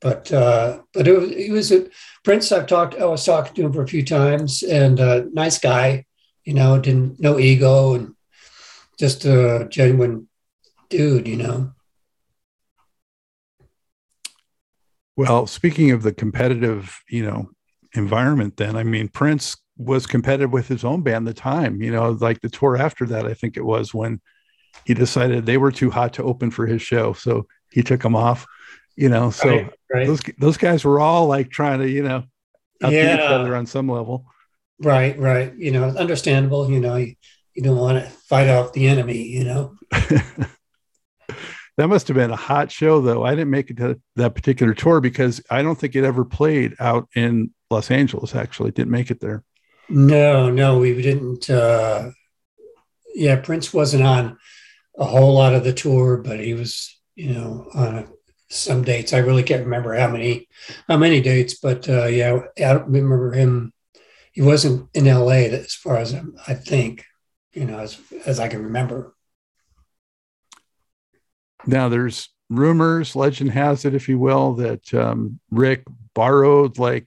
but 0.00 0.32
uh, 0.32 0.80
but 0.92 1.06
it 1.06 1.18
was, 1.18 1.30
it 1.30 1.52
was 1.52 1.72
a 1.72 1.88
Prince. 2.24 2.52
I've 2.52 2.66
talked. 2.66 2.94
I 2.94 3.04
was 3.04 3.24
talking 3.24 3.54
to 3.54 3.62
him 3.62 3.72
for 3.72 3.82
a 3.82 3.88
few 3.88 4.04
times, 4.04 4.62
and 4.62 4.98
uh, 5.00 5.22
nice 5.32 5.58
guy. 5.58 6.06
You 6.44 6.54
know, 6.54 6.78
didn't 6.78 7.20
no 7.20 7.38
ego 7.38 7.94
and 7.94 8.14
just 8.98 9.24
a 9.24 9.66
genuine 9.68 10.28
dude. 10.88 11.28
You 11.28 11.36
know. 11.36 11.72
Well, 15.16 15.46
speaking 15.46 15.90
of 15.90 16.02
the 16.02 16.12
competitive, 16.12 16.98
you 17.08 17.24
know, 17.24 17.50
environment, 17.94 18.56
then 18.56 18.76
I 18.76 18.82
mean, 18.82 19.08
Prince 19.08 19.56
was 19.76 20.06
competitive 20.06 20.52
with 20.52 20.68
his 20.68 20.84
own 20.84 21.02
band. 21.02 21.26
The 21.26 21.34
time, 21.34 21.82
you 21.82 21.90
know, 21.90 22.10
like 22.12 22.40
the 22.40 22.48
tour 22.48 22.76
after 22.76 23.06
that, 23.06 23.26
I 23.26 23.34
think 23.34 23.56
it 23.56 23.64
was 23.64 23.92
when 23.92 24.20
he 24.84 24.94
decided 24.94 25.44
they 25.44 25.58
were 25.58 25.72
too 25.72 25.90
hot 25.90 26.14
to 26.14 26.22
open 26.22 26.50
for 26.50 26.66
his 26.66 26.82
show, 26.82 27.12
so 27.12 27.46
he 27.70 27.82
took 27.82 28.02
them 28.02 28.16
off. 28.16 28.46
You 28.96 29.08
know, 29.08 29.30
so 29.30 29.48
right, 29.48 29.72
right. 29.92 30.06
those 30.06 30.20
those 30.38 30.56
guys 30.56 30.84
were 30.84 31.00
all 31.00 31.26
like 31.26 31.50
trying 31.50 31.80
to, 31.80 31.88
you 31.88 32.02
know, 32.02 32.24
yeah. 32.80 33.14
each 33.14 33.20
other 33.20 33.54
on 33.56 33.66
some 33.66 33.88
level. 33.88 34.26
Right, 34.78 35.18
right. 35.18 35.54
You 35.56 35.70
know, 35.70 35.84
understandable. 35.84 36.70
You 36.70 36.80
know, 36.80 36.96
you, 36.96 37.14
you 37.54 37.62
don't 37.62 37.76
want 37.76 38.02
to 38.02 38.10
fight 38.10 38.48
off 38.48 38.72
the 38.72 38.88
enemy. 38.88 39.22
You 39.22 39.44
know. 39.44 39.76
that 41.76 41.88
must 41.88 42.08
have 42.08 42.16
been 42.16 42.30
a 42.30 42.36
hot 42.36 42.70
show 42.70 43.00
though. 43.00 43.24
I 43.24 43.30
didn't 43.30 43.50
make 43.50 43.70
it 43.70 43.76
to 43.78 44.00
that 44.16 44.34
particular 44.34 44.74
tour 44.74 45.00
because 45.00 45.40
i 45.50 45.62
don't 45.62 45.78
think 45.78 45.96
it 45.96 46.04
ever 46.04 46.24
played 46.24 46.74
out 46.78 47.08
in 47.14 47.50
los 47.70 47.90
angeles 47.90 48.34
actually. 48.34 48.70
Didn't 48.70 48.90
make 48.90 49.10
it 49.10 49.20
there. 49.20 49.44
No 49.88 50.50
no 50.50 50.78
we 50.78 51.00
didn't 51.00 51.48
uh 51.48 52.10
yeah 53.14 53.36
prince 53.36 53.72
wasn't 53.72 54.04
on 54.04 54.38
a 54.98 55.04
whole 55.04 55.34
lot 55.34 55.54
of 55.54 55.64
the 55.64 55.72
tour 55.72 56.18
but 56.18 56.40
he 56.40 56.54
was 56.54 57.00
you 57.14 57.32
know 57.32 57.68
on 57.74 58.08
some 58.48 58.84
dates. 58.84 59.14
I 59.14 59.18
really 59.18 59.42
can't 59.42 59.64
remember 59.64 59.94
how 59.94 60.08
many 60.08 60.48
how 60.88 60.98
many 60.98 61.20
dates 61.20 61.58
but 61.58 61.88
uh 61.88 62.06
yeah 62.06 62.40
i 62.58 62.74
don't 62.74 62.86
remember 62.88 63.32
him. 63.32 63.72
He 64.32 64.40
wasn't 64.40 64.88
in 64.94 65.06
la 65.06 65.30
as 65.30 65.74
far 65.74 65.96
as 65.96 66.14
i 66.46 66.54
think 66.54 67.04
you 67.52 67.64
know 67.66 67.78
as 67.78 67.98
as 68.24 68.40
i 68.40 68.48
can 68.48 68.62
remember 68.62 69.11
now, 71.66 71.88
there's 71.88 72.28
rumors, 72.48 73.16
legend 73.16 73.50
has 73.52 73.84
it, 73.84 73.94
if 73.94 74.08
you 74.08 74.18
will, 74.18 74.54
that 74.54 74.92
um, 74.94 75.40
Rick 75.50 75.84
borrowed 76.14 76.78
like 76.78 77.06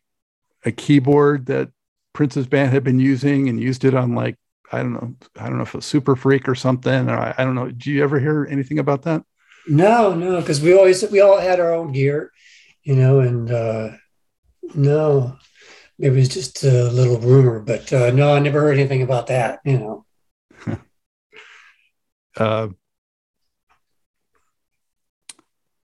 a 0.64 0.72
keyboard 0.72 1.46
that 1.48 1.70
Prince's 2.14 2.48
band 2.48 2.72
had 2.72 2.84
been 2.84 3.00
using 3.00 3.50
and 3.50 3.60
used 3.60 3.86
it 3.86 3.94
on 3.94 4.16
like 4.16 4.38
I 4.72 4.80
don't 4.80 4.94
know, 4.94 5.16
I 5.38 5.48
don't 5.48 5.58
know 5.58 5.64
if 5.64 5.76
a 5.76 5.82
Super 5.82 6.16
Freak 6.16 6.50
or 6.50 6.56
something. 6.56 7.10
Or 7.10 7.18
I, 7.18 7.36
I 7.38 7.46
don't 7.46 7.56
know. 7.56 7.70
Do 7.70 7.92
you 7.92 8.04
ever 8.04 8.20
hear 8.20 8.48
anything 8.50 8.80
about 8.80 9.04
that? 9.04 9.24
No, 9.68 10.14
no, 10.14 10.40
because 10.40 10.62
we 10.62 10.76
always 10.76 11.08
we 11.10 11.22
all 11.22 11.40
had 11.40 11.60
our 11.60 11.74
own 11.74 11.92
gear, 11.92 12.32
you 12.84 12.96
know, 12.96 13.20
and 13.20 13.52
uh, 13.52 13.92
no, 14.76 15.38
maybe 15.98 16.22
it's 16.22 16.34
just 16.34 16.64
a 16.64 16.90
little 16.90 17.20
rumor, 17.20 17.60
but 17.60 17.92
uh, 17.92 18.12
no, 18.12 18.34
I 18.34 18.40
never 18.40 18.62
heard 18.62 18.78
anything 18.78 19.02
about 19.02 19.28
that, 19.28 19.60
you 19.66 19.80
know. 19.80 20.06
uh, 22.38 22.68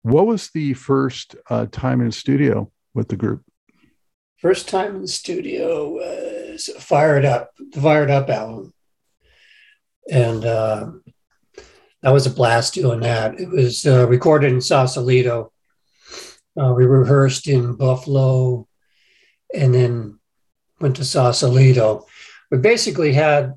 What 0.03 0.27
was 0.27 0.51
the 0.51 0.75
first 0.75 1.37
uh, 1.49 1.67
time 1.71 2.01
in 2.01 2.11
studio 2.11 2.71
with 2.93 3.09
the 3.09 3.17
group? 3.17 3.43
First 4.39 4.69
time 4.69 4.97
in 4.97 5.03
the 5.03 5.09
studio 5.09 5.91
was 5.91 6.69
Fired 6.79 7.25
Up, 7.25 7.53
the 7.71 7.81
Fired 7.81 8.11
Up 8.11 8.29
album. 8.29 8.75
And 10.11 10.45
uh, 10.45 10.91
that 12.03 12.13
was 12.13 12.27
a 12.27 12.31
blast 12.31 12.75
doing 12.75 13.01
that. 13.01 13.39
It 13.39 13.49
was 13.49 13.87
uh, 13.87 14.09
recorded 14.09 14.53
in 14.53 14.61
Sausalito. 14.61 15.53
Uh, 16.61 16.75
we 16.77 16.85
rehearsed 16.85 17.47
in 17.47 17.77
Buffalo 17.77 18.67
and 19.55 19.73
then 19.73 20.19
went 20.81 20.97
to 20.97 21.05
Sausalito. 21.05 22.07
We 22.51 22.59
basically 22.59 23.13
had 23.13 23.53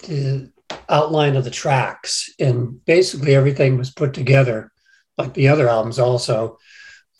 the 0.00 0.52
outline 0.90 1.36
of 1.36 1.44
the 1.44 1.50
tracks, 1.50 2.28
and 2.38 2.84
basically 2.84 3.34
everything 3.34 3.78
was 3.78 3.90
put 3.90 4.12
together 4.12 4.70
like 5.18 5.34
the 5.34 5.48
other 5.48 5.68
albums 5.68 5.98
also 5.98 6.58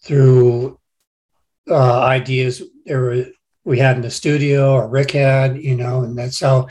through 0.03 0.79
uh, 1.69 2.01
ideas 2.01 2.63
there 2.87 3.01
were 3.01 3.27
we 3.65 3.79
had 3.79 3.97
in 3.97 4.03
the 4.03 4.11
studio 4.11 4.73
or 4.73 4.89
Rick 4.89 5.13
had, 5.13 5.63
you 5.63 5.77
know, 5.77 6.03
and 6.03 6.17
that's 6.17 6.41
how 6.41 6.69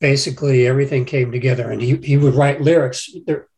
basically 0.00 0.66
everything 0.66 1.04
came 1.04 1.30
together. 1.30 1.70
And 1.70 1.80
he 1.80 1.96
he 1.96 2.16
would 2.16 2.34
write 2.34 2.60
lyrics 2.60 3.08
there, 3.26 3.48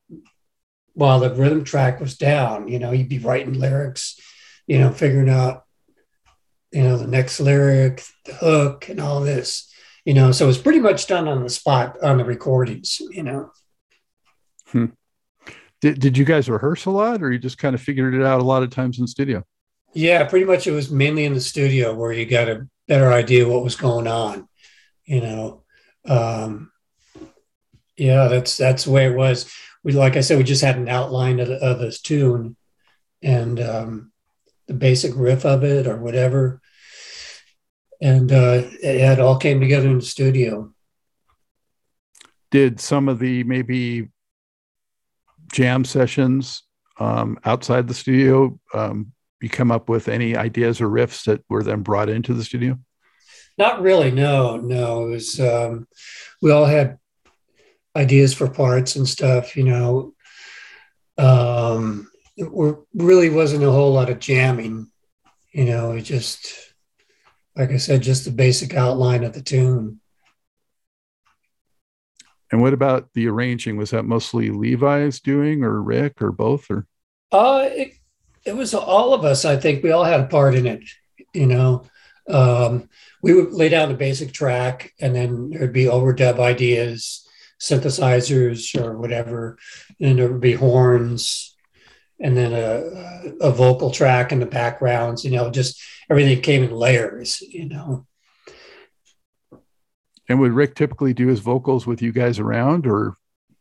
while 0.95 1.21
the 1.21 1.35
rhythm 1.35 1.64
track 1.64 2.01
was 2.01 2.16
down. 2.16 2.68
You 2.68 2.79
know, 2.79 2.90
he'd 2.90 3.09
be 3.09 3.18
writing 3.18 3.55
lyrics, 3.55 4.21
you 4.66 4.79
know, 4.79 4.92
figuring 4.92 5.31
out, 5.31 5.64
you 6.71 6.83
know, 6.83 6.99
the 6.99 7.07
next 7.07 7.40
lyric, 7.40 8.03
the 8.27 8.35
hook, 8.35 8.88
and 8.88 9.01
all 9.01 9.21
this. 9.21 9.73
You 10.05 10.14
know, 10.14 10.33
so 10.33 10.45
it 10.45 10.49
was 10.49 10.59
pretty 10.59 10.81
much 10.81 11.07
done 11.07 11.29
on 11.29 11.42
the 11.42 11.51
spot 11.51 12.03
on 12.03 12.18
the 12.18 12.25
recordings. 12.25 13.01
You 13.11 13.23
know. 13.23 13.51
Hmm. 14.66 14.87
Did, 15.83 15.99
did 15.99 16.16
you 16.16 16.25
guys 16.25 16.49
rehearse 16.49 16.87
a 16.87 16.90
lot 16.90 17.23
or 17.23 17.33
you 17.33 17.38
just 17.38 17.59
kind 17.59 17.75
of 17.75 17.83
figured 17.83 18.14
it 18.14 18.23
out 18.23 18.40
a 18.40 18.45
lot 18.45 18.62
of 18.62 18.71
times 18.71 18.99
in 18.99 19.03
the 19.03 19.09
studio? 19.09 19.45
Yeah, 19.92 20.25
pretty 20.25 20.47
much 20.47 20.66
it 20.66 20.71
was 20.71 20.90
mainly 20.90 21.25
in 21.25 21.35
the 21.35 21.40
studio 21.40 21.92
where 21.92 22.12
you 22.12 22.25
got 22.25 22.49
a 22.49 22.66
better 22.88 23.12
idea 23.12 23.49
what 23.49 23.64
was 23.64 23.77
going 23.77 24.07
on, 24.07 24.49
you 25.05 25.21
know. 25.21 25.64
Um, 26.07 26.71
yeah, 27.97 28.29
that's 28.29 28.57
that's 28.57 28.85
the 28.85 28.92
way 28.92 29.07
it 29.07 29.16
was. 29.16 29.53
We 29.85 29.92
like 29.92 30.16
I 30.16 30.21
said, 30.21 30.38
we 30.38 30.45
just 30.45 30.62
had 30.62 30.77
an 30.77 30.88
outline 30.88 31.40
of, 31.40 31.51
of 31.51 31.81
this 31.81 32.01
tune 32.01 32.57
and 33.21 33.61
um, 33.61 34.12
the 34.68 34.75
basic 34.75 35.12
riff 35.16 35.45
of 35.45 35.64
it 35.64 35.87
or 35.87 35.99
whatever. 35.99 36.61
And 38.01 38.33
uh, 38.33 38.62
it, 38.83 38.97
it 38.97 39.21
all 39.21 39.37
came 39.37 39.61
together 39.61 39.88
in 39.88 39.99
the 39.99 40.05
studio. 40.05 40.73
Did 42.51 42.81
some 42.81 43.09
of 43.09 43.18
the 43.18 43.45
maybe 43.45 44.09
jam 45.53 45.85
sessions 45.85 46.62
um, 46.99 47.38
outside 47.45 47.87
the 47.87 47.95
studio? 47.95 48.59
Um, 48.75 49.12
you 49.41 49.49
come 49.49 49.71
up 49.71 49.88
with 49.88 50.09
any 50.09 50.37
ideas 50.37 50.81
or 50.81 50.88
riffs 50.88 51.25
that 51.25 51.45
were 51.49 51.62
then 51.62 51.83
brought 51.83 52.09
into 52.09 52.33
the 52.33 52.45
studio? 52.45 52.79
Not 53.59 53.83
really. 53.83 54.11
No, 54.11 54.57
no. 54.57 55.07
It 55.07 55.11
was 55.11 55.41
um, 55.41 55.87
we 56.41 56.51
all 56.51 56.65
had 56.65 56.99
ideas 57.95 58.33
for 58.33 58.49
parts 58.49 58.97
and 58.97 59.09
stuff. 59.09 59.57
You 59.57 59.65
know, 59.65 60.15
um, 61.19 62.09
it 62.37 62.49
really 62.95 63.31
wasn't 63.31 63.65
a 63.65 63.71
whole 63.71 63.93
lot 63.93 64.11
of 64.11 64.19
jamming. 64.21 64.91
You 65.53 65.67
know, 65.67 65.93
it 65.93 66.03
just 66.03 66.73
like 67.57 67.71
I 67.71 67.77
said, 67.77 68.03
just 68.03 68.25
the 68.25 68.31
basic 68.31 68.75
outline 68.75 69.25
of 69.25 69.35
the 69.35 69.43
tune. 69.43 70.01
And 72.53 72.61
what 72.61 72.75
about 72.75 73.09
the 73.15 73.27
arranging? 73.29 73.79
Was 73.79 73.91
that 73.91 74.05
mostly 74.05 74.51
Levi's 74.51 75.21
doing, 75.21 75.65
or 75.65 75.81
Rick, 75.83 76.21
or 76.21 76.31
both, 76.31 76.71
or? 76.71 76.87
Uh, 77.33 77.67
it, 77.71 77.95
it 78.45 78.55
was 78.55 78.75
all 78.75 79.15
of 79.15 79.25
us. 79.25 79.47
I 79.47 79.57
think 79.57 79.83
we 79.83 79.91
all 79.91 80.05
had 80.05 80.21
a 80.21 80.27
part 80.27 80.55
in 80.55 80.67
it. 80.67 80.83
You 81.33 81.47
know, 81.47 81.87
um, 82.29 82.91
we 83.23 83.33
would 83.33 83.55
lay 83.55 83.71
down 83.71 83.88
the 83.88 83.95
basic 83.95 84.33
track, 84.33 84.93
and 85.01 85.15
then 85.17 85.49
there'd 85.51 85.73
be 85.73 85.87
overdub 85.87 86.38
ideas, 86.38 87.27
synthesizers, 87.59 88.79
or 88.79 88.99
whatever, 88.99 89.59
and 89.99 90.19
there 90.19 90.31
would 90.31 90.43
be 90.43 90.53
horns, 90.53 91.57
and 92.21 92.37
then 92.37 92.53
a, 92.53 93.47
a 93.47 93.51
vocal 93.51 93.91
track 93.91 94.31
in 94.31 94.41
the 94.41 94.47
backgrounds. 94.47 95.25
You 95.25 95.31
know, 95.31 95.51
just 95.51 95.81
everything 96.11 96.43
came 96.43 96.62
in 96.65 96.71
layers. 96.71 97.41
You 97.41 97.71
know. 97.71 98.07
And 100.33 100.40
would 100.40 100.55
Rick 100.55 100.77
typically 100.77 101.12
do 101.12 101.27
his 101.27 101.40
vocals 101.40 101.87
with 101.87 102.01
you 102.01 102.11
guys 102.11 102.38
around 102.38 102.87
or 102.87 103.18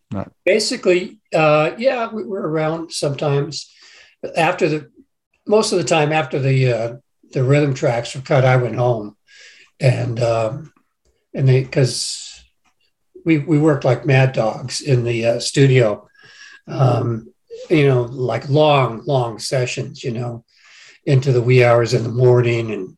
not? 0.10 0.32
Basically, 0.46 1.20
uh, 1.36 1.72
yeah, 1.78 2.10
we 2.10 2.24
were 2.24 2.50
around 2.50 2.94
sometimes. 2.94 3.70
After 4.38 4.70
the 4.70 4.92
most 5.46 5.74
of 5.74 5.80
the 5.80 5.84
time 5.84 6.14
after 6.14 6.40
the 6.40 6.72
uh, 6.72 6.94
the 7.34 7.44
rhythm 7.44 7.74
tracks 7.74 8.16
were 8.16 8.22
cut, 8.22 8.46
I 8.46 8.56
went 8.56 8.76
home, 8.76 9.18
and 9.82 10.18
um, 10.22 10.72
and 11.34 11.46
they 11.46 11.62
because 11.62 12.42
we 13.26 13.40
we 13.40 13.60
worked 13.60 13.84
like 13.84 14.06
mad 14.06 14.32
dogs 14.32 14.80
in 14.80 15.04
the 15.04 15.26
uh, 15.26 15.40
studio, 15.42 16.08
um, 16.70 17.34
you 17.70 17.86
know, 17.86 18.04
like 18.04 18.48
long 18.48 19.04
long 19.06 19.40
sessions, 19.40 20.06
you 20.06 20.12
know, 20.12 20.46
into 21.06 21.34
the 21.34 21.42
wee 21.42 21.66
hours 21.66 21.94
in 21.94 22.04
the 22.04 22.10
morning, 22.10 22.72
and 22.72 22.98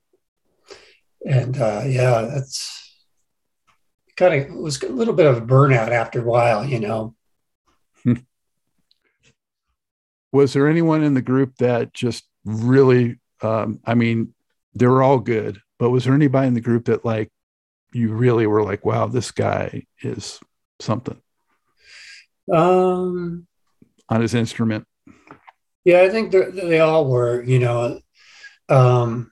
and 1.26 1.58
uh, 1.58 1.82
yeah, 1.88 2.22
that's 2.32 2.83
kind 4.16 4.34
of 4.34 4.56
was 4.56 4.82
a 4.84 4.90
little 4.90 5.14
bit 5.14 5.26
of 5.26 5.38
a 5.38 5.42
burnout 5.42 5.90
after 5.90 6.22
a 6.22 6.24
while, 6.24 6.66
you 6.66 6.80
know. 6.80 7.16
Was 10.32 10.54
there 10.54 10.68
anyone 10.68 11.04
in 11.04 11.14
the 11.14 11.22
group 11.22 11.58
that 11.58 11.94
just 11.94 12.26
really? 12.44 13.20
Um, 13.42 13.80
I 13.86 13.94
mean, 13.94 14.34
they 14.74 14.88
were 14.88 15.04
all 15.04 15.20
good, 15.20 15.62
but 15.78 15.92
was 15.92 16.06
there 16.06 16.14
anybody 16.14 16.48
in 16.48 16.54
the 16.54 16.62
group 16.62 16.86
that 16.86 17.06
like 17.06 17.30
you 17.92 18.14
really 18.14 18.48
were 18.48 18.64
like, 18.64 18.86
wow, 18.86 19.06
this 19.08 19.32
guy 19.32 19.86
is 20.02 20.40
something? 20.80 21.22
Um, 22.52 23.48
on 24.10 24.22
his 24.22 24.34
instrument. 24.34 24.86
Yeah, 25.86 26.02
I 26.02 26.10
think 26.10 26.32
they 26.32 26.80
all 26.80 27.08
were. 27.08 27.44
You 27.44 27.60
know, 27.60 28.00
um, 28.70 29.32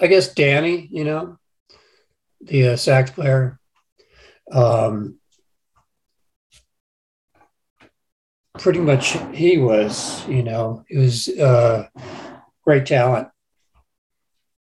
I 0.00 0.06
guess 0.06 0.34
Danny. 0.34 0.88
You 0.90 1.04
know, 1.04 1.38
the 2.40 2.68
uh, 2.68 2.76
sax 2.76 3.10
player. 3.10 3.58
Um, 4.50 5.18
pretty 8.58 8.80
much, 8.80 9.16
he 9.32 9.58
was. 9.58 10.26
You 10.28 10.42
know, 10.42 10.84
he 10.88 10.98
was 10.98 11.28
uh, 11.28 11.88
great 12.64 12.86
talent. 12.86 13.28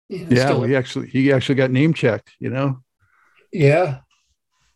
yeah, 0.10 0.66
he 0.66 0.76
actually 0.76 1.08
he 1.08 1.32
actually 1.32 1.56
got 1.56 1.72
name 1.72 1.94
checked. 1.94 2.32
You 2.40 2.50
know. 2.50 2.84
Yeah. 3.52 4.00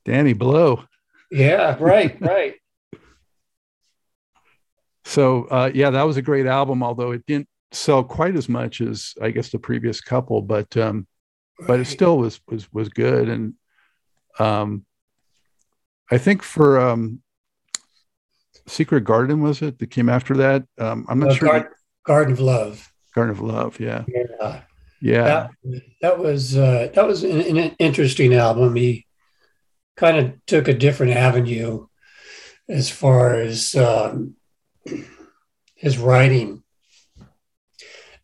Danny 0.06 0.34
Blow. 0.34 0.84
Yeah. 1.30 1.78
Right. 1.80 2.20
right. 2.22 2.56
So 5.04 5.46
uh, 5.46 5.72
yeah, 5.74 5.90
that 5.90 6.04
was 6.04 6.16
a 6.16 6.22
great 6.22 6.46
album. 6.46 6.84
Although 6.84 7.12
it 7.12 7.26
didn't 7.26 7.50
sell 7.72 8.04
quite 8.04 8.36
as 8.36 8.48
much 8.48 8.80
as 8.82 9.14
I 9.22 9.32
guess 9.32 9.50
the 9.50 9.60
previous 9.60 10.00
couple, 10.00 10.42
but 10.42 10.78
um, 10.78 11.08
right. 11.60 11.68
but 11.68 11.80
it 11.80 11.86
still 11.86 12.18
was 12.18 12.40
was 12.48 12.72
was 12.72 12.90
good. 12.90 13.30
And 13.30 13.54
um, 14.40 14.86
I 16.10 16.18
think 16.18 16.44
for 16.44 16.80
um, 16.80 17.22
Secret 18.68 19.04
Garden 19.04 19.42
was 19.42 19.62
it 19.62 19.80
that 19.80 19.92
came 19.92 20.10
after 20.10 20.36
that? 20.38 20.64
Um, 20.78 21.06
I'm 21.10 21.20
not 21.20 21.30
uh, 21.32 21.36
sure. 21.36 21.76
Garden 22.06 22.34
of 22.34 22.40
Love. 22.40 22.92
Garden 23.14 23.32
of 23.36 23.42
Love. 23.42 23.80
Yeah. 23.80 24.06
Yeah. 24.08 24.62
Yeah. 25.02 25.48
That, 25.64 25.82
that 26.02 26.20
was 26.20 26.56
uh, 26.56 26.90
that 26.94 27.08
was 27.08 27.24
an, 27.24 27.58
an 27.58 27.76
interesting 27.80 28.34
album. 28.34 28.76
He 28.76 29.06
kind 29.98 30.18
of 30.18 30.46
took 30.46 30.68
a 30.68 30.74
different 30.74 31.14
avenue 31.14 31.88
as 32.70 32.90
far 32.90 33.36
as 33.36 33.76
um, 33.76 34.36
his 35.76 35.98
writing, 35.98 36.64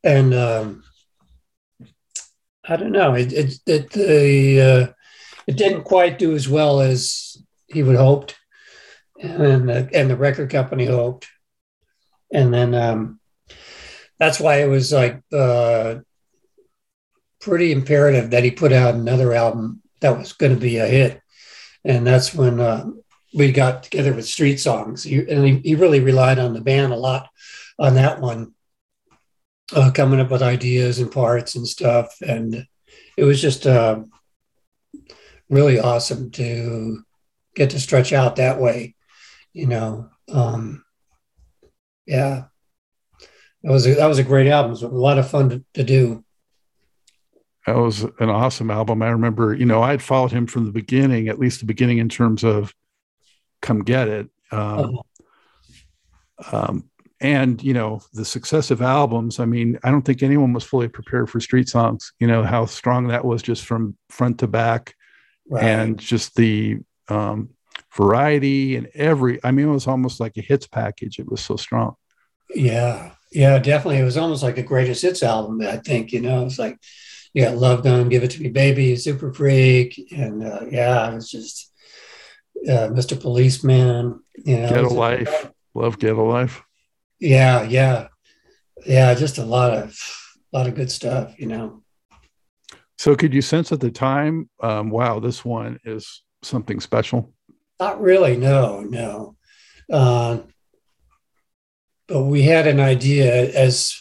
and 0.03 0.33
um, 0.33 0.83
I 2.67 2.75
don't 2.75 2.91
know. 2.91 3.13
It 3.13 3.31
it 3.33 3.59
it, 3.65 3.91
the, 3.91 4.61
uh, 4.61 4.93
it 5.47 5.57
didn't 5.57 5.83
quite 5.83 6.19
do 6.19 6.35
as 6.35 6.49
well 6.49 6.81
as 6.81 7.37
he 7.67 7.83
would 7.83 7.95
hoped, 7.95 8.35
and 9.21 9.69
the, 9.69 9.89
and 9.93 10.09
the 10.09 10.17
record 10.17 10.49
company 10.49 10.85
hoped, 10.85 11.27
and 12.31 12.53
then 12.53 12.75
um, 12.75 13.19
that's 14.19 14.39
why 14.39 14.61
it 14.61 14.67
was 14.67 14.91
like 14.91 15.21
uh, 15.31 15.95
pretty 17.39 17.71
imperative 17.71 18.31
that 18.31 18.43
he 18.43 18.51
put 18.51 18.73
out 18.73 18.95
another 18.95 19.33
album 19.33 19.81
that 20.01 20.17
was 20.17 20.33
going 20.33 20.53
to 20.53 20.59
be 20.59 20.77
a 20.77 20.87
hit, 20.87 21.21
and 21.85 22.05
that's 22.05 22.33
when 22.33 22.59
uh, 22.59 22.85
we 23.33 23.51
got 23.51 23.83
together 23.83 24.13
with 24.13 24.27
Street 24.27 24.57
Songs, 24.57 25.03
he, 25.03 25.19
and 25.19 25.45
he, 25.45 25.59
he, 25.59 25.75
really 25.75 25.99
relied 25.99 26.39
on 26.39 26.53
the 26.53 26.61
band 26.61 26.91
a 26.91 26.97
lot 26.97 27.29
on 27.79 27.95
that 27.95 28.19
one, 28.19 28.53
uh, 29.73 29.91
coming 29.91 30.19
up 30.19 30.31
with 30.31 30.41
ideas 30.41 30.99
and 30.99 31.11
parts 31.11 31.55
and 31.55 31.67
stuff, 31.67 32.15
and 32.21 32.65
it 33.17 33.23
was 33.23 33.41
just 33.41 33.65
uh, 33.65 33.99
really 35.49 35.79
awesome 35.79 36.31
to 36.31 37.03
get 37.55 37.71
to 37.71 37.79
stretch 37.79 38.13
out 38.13 38.35
that 38.35 38.59
way, 38.59 38.95
you 39.53 39.67
know. 39.67 40.09
Um, 40.31 40.83
yeah, 42.05 42.45
that 43.63 43.71
was 43.71 43.87
a, 43.87 43.95
that 43.95 44.07
was 44.07 44.19
a 44.19 44.23
great 44.23 44.47
album. 44.47 44.71
It 44.71 44.81
was 44.81 44.83
a 44.83 44.87
lot 44.89 45.17
of 45.17 45.29
fun 45.29 45.49
to, 45.49 45.65
to 45.73 45.83
do 45.83 46.23
that 47.67 47.75
was 47.75 48.03
an 48.03 48.29
awesome 48.29 48.71
album. 48.71 49.01
I 49.01 49.09
remember, 49.09 49.53
you 49.53 49.65
know, 49.65 49.83
I 49.83 49.91
had 49.91 50.01
followed 50.01 50.31
him 50.31 50.47
from 50.47 50.65
the 50.65 50.71
beginning, 50.71 51.27
at 51.27 51.37
least 51.37 51.59
the 51.59 51.65
beginning 51.65 51.97
in 51.97 52.07
terms 52.07 52.45
of 52.45 52.73
come 53.61 53.83
get 53.83 54.07
it. 54.07 54.29
Um, 54.51 54.99
uh-huh. 56.39 56.65
um, 56.69 56.89
and 57.19 57.61
you 57.63 57.73
know 57.73 58.01
the 58.13 58.25
successive 58.25 58.81
albums. 58.81 59.39
I 59.39 59.45
mean, 59.45 59.79
I 59.83 59.91
don't 59.91 60.03
think 60.03 60.21
anyone 60.21 60.53
was 60.53 60.63
fully 60.63 60.87
prepared 60.87 61.29
for 61.29 61.39
Street 61.39 61.69
Songs. 61.69 62.13
You 62.19 62.27
know 62.27 62.43
how 62.43 62.65
strong 62.65 63.07
that 63.07 63.25
was 63.25 63.41
just 63.41 63.65
from 63.65 63.97
front 64.09 64.39
to 64.39 64.47
back, 64.47 64.95
right. 65.49 65.63
and 65.63 65.97
just 65.97 66.35
the 66.35 66.79
um, 67.07 67.49
variety 67.95 68.75
and 68.75 68.87
every. 68.93 69.39
I 69.43 69.51
mean, 69.51 69.67
it 69.67 69.71
was 69.71 69.87
almost 69.87 70.19
like 70.19 70.37
a 70.37 70.41
hits 70.41 70.67
package. 70.67 71.19
It 71.19 71.29
was 71.29 71.41
so 71.41 71.55
strong. 71.55 71.95
Yeah, 72.53 73.11
yeah, 73.31 73.57
definitely. 73.59 73.99
It 73.99 74.05
was 74.05 74.17
almost 74.17 74.43
like 74.43 74.57
a 74.57 74.63
greatest 74.63 75.01
hits 75.01 75.23
album. 75.23 75.61
I 75.61 75.77
think 75.77 76.11
you 76.11 76.21
know, 76.21 76.45
it's 76.45 76.59
like 76.59 76.77
you 77.33 77.43
got 77.43 77.57
Love 77.57 77.83
Gun, 77.83 78.09
Give 78.09 78.23
It 78.23 78.31
to 78.31 78.41
Me, 78.41 78.49
Baby, 78.49 78.95
Super 78.95 79.33
Freak, 79.33 80.11
and 80.15 80.43
uh, 80.43 80.65
yeah, 80.69 81.11
it 81.11 81.15
was 81.15 81.31
just 81.31 81.71
uh, 82.67 82.89
Mr. 82.89 83.19
Policeman. 83.19 84.19
You 84.35 84.59
know, 84.59 84.69
Ghetto 84.69 84.89
Life. 84.93 85.51
Love 85.73 85.97
Ghetto 85.99 86.27
Life. 86.27 86.63
Yeah, 87.19 87.63
yeah, 87.63 88.07
yeah. 88.85 89.13
Just 89.13 89.37
a 89.37 89.45
lot 89.45 89.73
of 89.73 89.99
a 90.53 90.57
lot 90.57 90.67
of 90.67 90.75
good 90.75 90.91
stuff. 90.91 91.39
You 91.39 91.47
know. 91.47 91.83
So, 92.97 93.15
could 93.15 93.33
you 93.33 93.41
sense 93.41 93.71
at 93.71 93.79
the 93.79 93.91
time, 93.91 94.49
um, 94.61 94.89
wow, 94.89 95.19
this 95.19 95.45
one 95.45 95.79
is 95.83 96.23
something 96.41 96.79
special? 96.79 97.33
Not 97.79 98.01
really. 98.01 98.37
No, 98.37 98.81
no. 98.81 99.35
Uh, 99.91 100.39
but 102.07 102.23
we 102.23 102.41
had 102.43 102.67
an 102.67 102.79
idea 102.79 103.51
as 103.53 103.95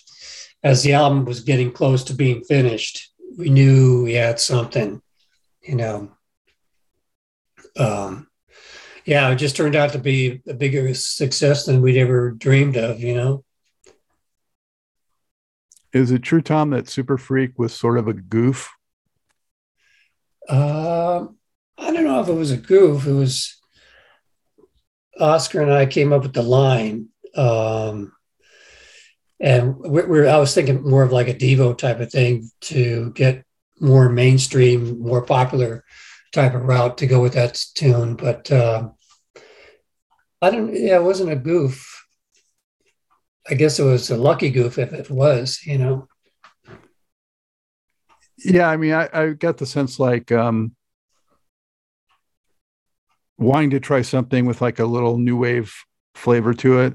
as 0.62 0.82
the 0.82 0.94
album 0.94 1.24
was 1.24 1.40
getting 1.40 1.70
close 1.70 2.04
to 2.04 2.14
being 2.14 2.42
finished. 2.44 3.12
We 3.36 3.50
knew 3.50 4.04
we 4.04 4.14
had 4.14 4.40
something, 4.40 5.00
you 5.62 5.76
know. 5.76 6.10
Um, 7.76 8.28
yeah, 9.06 9.30
it 9.30 9.36
just 9.36 9.56
turned 9.56 9.76
out 9.76 9.92
to 9.92 9.98
be 9.98 10.42
a 10.48 10.54
bigger 10.54 10.92
success 10.94 11.64
than 11.64 11.80
we'd 11.80 11.96
ever 11.96 12.32
dreamed 12.32 12.76
of, 12.76 13.00
you 13.00 13.14
know. 13.14 13.44
Is 15.92 16.10
it 16.10 16.22
true, 16.22 16.42
Tom, 16.42 16.70
that 16.70 16.88
Super 16.88 17.16
Freak 17.16 17.58
was 17.58 17.72
sort 17.72 17.98
of 17.98 18.08
a 18.08 18.12
goof? 18.12 18.70
Uh, 20.48 21.26
I 21.78 21.92
don't 21.92 22.04
know 22.04 22.20
if 22.20 22.28
it 22.28 22.32
was 22.32 22.50
a 22.50 22.56
goof. 22.56 23.06
It 23.06 23.12
was 23.12 23.56
Oscar 25.18 25.62
and 25.62 25.72
I 25.72 25.86
came 25.86 26.12
up 26.12 26.22
with 26.22 26.34
the 26.34 26.42
line. 26.42 27.08
Um, 27.36 28.12
and 29.38 29.76
we're, 29.76 30.08
we're, 30.08 30.28
I 30.28 30.38
was 30.38 30.52
thinking 30.52 30.82
more 30.82 31.04
of 31.04 31.12
like 31.12 31.28
a 31.28 31.34
Devo 31.34 31.78
type 31.78 32.00
of 32.00 32.10
thing 32.10 32.50
to 32.62 33.12
get 33.12 33.44
more 33.80 34.08
mainstream, 34.08 35.00
more 35.00 35.22
popular 35.22 35.84
type 36.32 36.54
of 36.54 36.62
route 36.64 36.98
to 36.98 37.06
go 37.06 37.20
with 37.20 37.34
that 37.34 37.62
tune. 37.74 38.16
But 38.16 38.50
uh, 38.50 38.90
I 40.46 40.50
don't. 40.50 40.72
Yeah, 40.72 40.98
it 40.98 41.02
wasn't 41.02 41.32
a 41.32 41.36
goof. 41.36 42.06
I 43.50 43.54
guess 43.54 43.80
it 43.80 43.84
was 43.84 44.10
a 44.10 44.16
lucky 44.16 44.50
goof 44.50 44.78
if 44.78 44.92
it 44.92 45.10
was. 45.10 45.60
You 45.64 45.78
know. 45.78 46.08
Yeah, 48.38 48.68
I 48.68 48.76
mean, 48.76 48.92
I, 48.92 49.08
I 49.12 49.28
got 49.30 49.56
the 49.56 49.66
sense 49.66 49.98
like 49.98 50.30
um, 50.30 50.76
wanting 53.38 53.70
to 53.70 53.80
try 53.80 54.02
something 54.02 54.46
with 54.46 54.60
like 54.60 54.78
a 54.78 54.84
little 54.84 55.18
new 55.18 55.36
wave 55.36 55.74
flavor 56.14 56.54
to 56.54 56.80
it, 56.80 56.94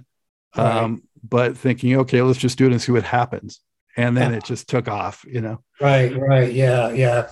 right. 0.55 0.77
um, 0.83 1.03
but 1.21 1.57
thinking, 1.57 1.97
okay, 1.97 2.21
let's 2.21 2.39
just 2.39 2.57
do 2.57 2.67
it 2.67 2.71
and 2.71 2.81
see 2.81 2.93
what 2.93 3.03
happens, 3.03 3.59
and 3.97 4.15
then 4.15 4.33
it 4.33 4.45
just 4.45 4.69
took 4.69 4.87
off. 4.87 5.25
You 5.27 5.41
know. 5.41 5.61
Right. 5.81 6.15
Right. 6.17 6.53
Yeah. 6.53 6.91
Yeah. 6.91 7.29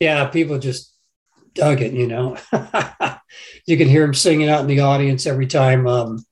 Yeah. 0.00 0.28
People 0.28 0.58
just 0.58 0.94
dug 1.52 1.82
it. 1.82 1.92
You 1.92 2.06
know. 2.06 2.38
you 3.66 3.76
can 3.76 3.88
hear 3.88 4.04
him 4.04 4.14
singing 4.14 4.48
out 4.48 4.60
in 4.60 4.66
the 4.66 4.80
audience 4.80 5.26
every 5.26 5.46
time 5.46 5.86
um, 5.86 6.24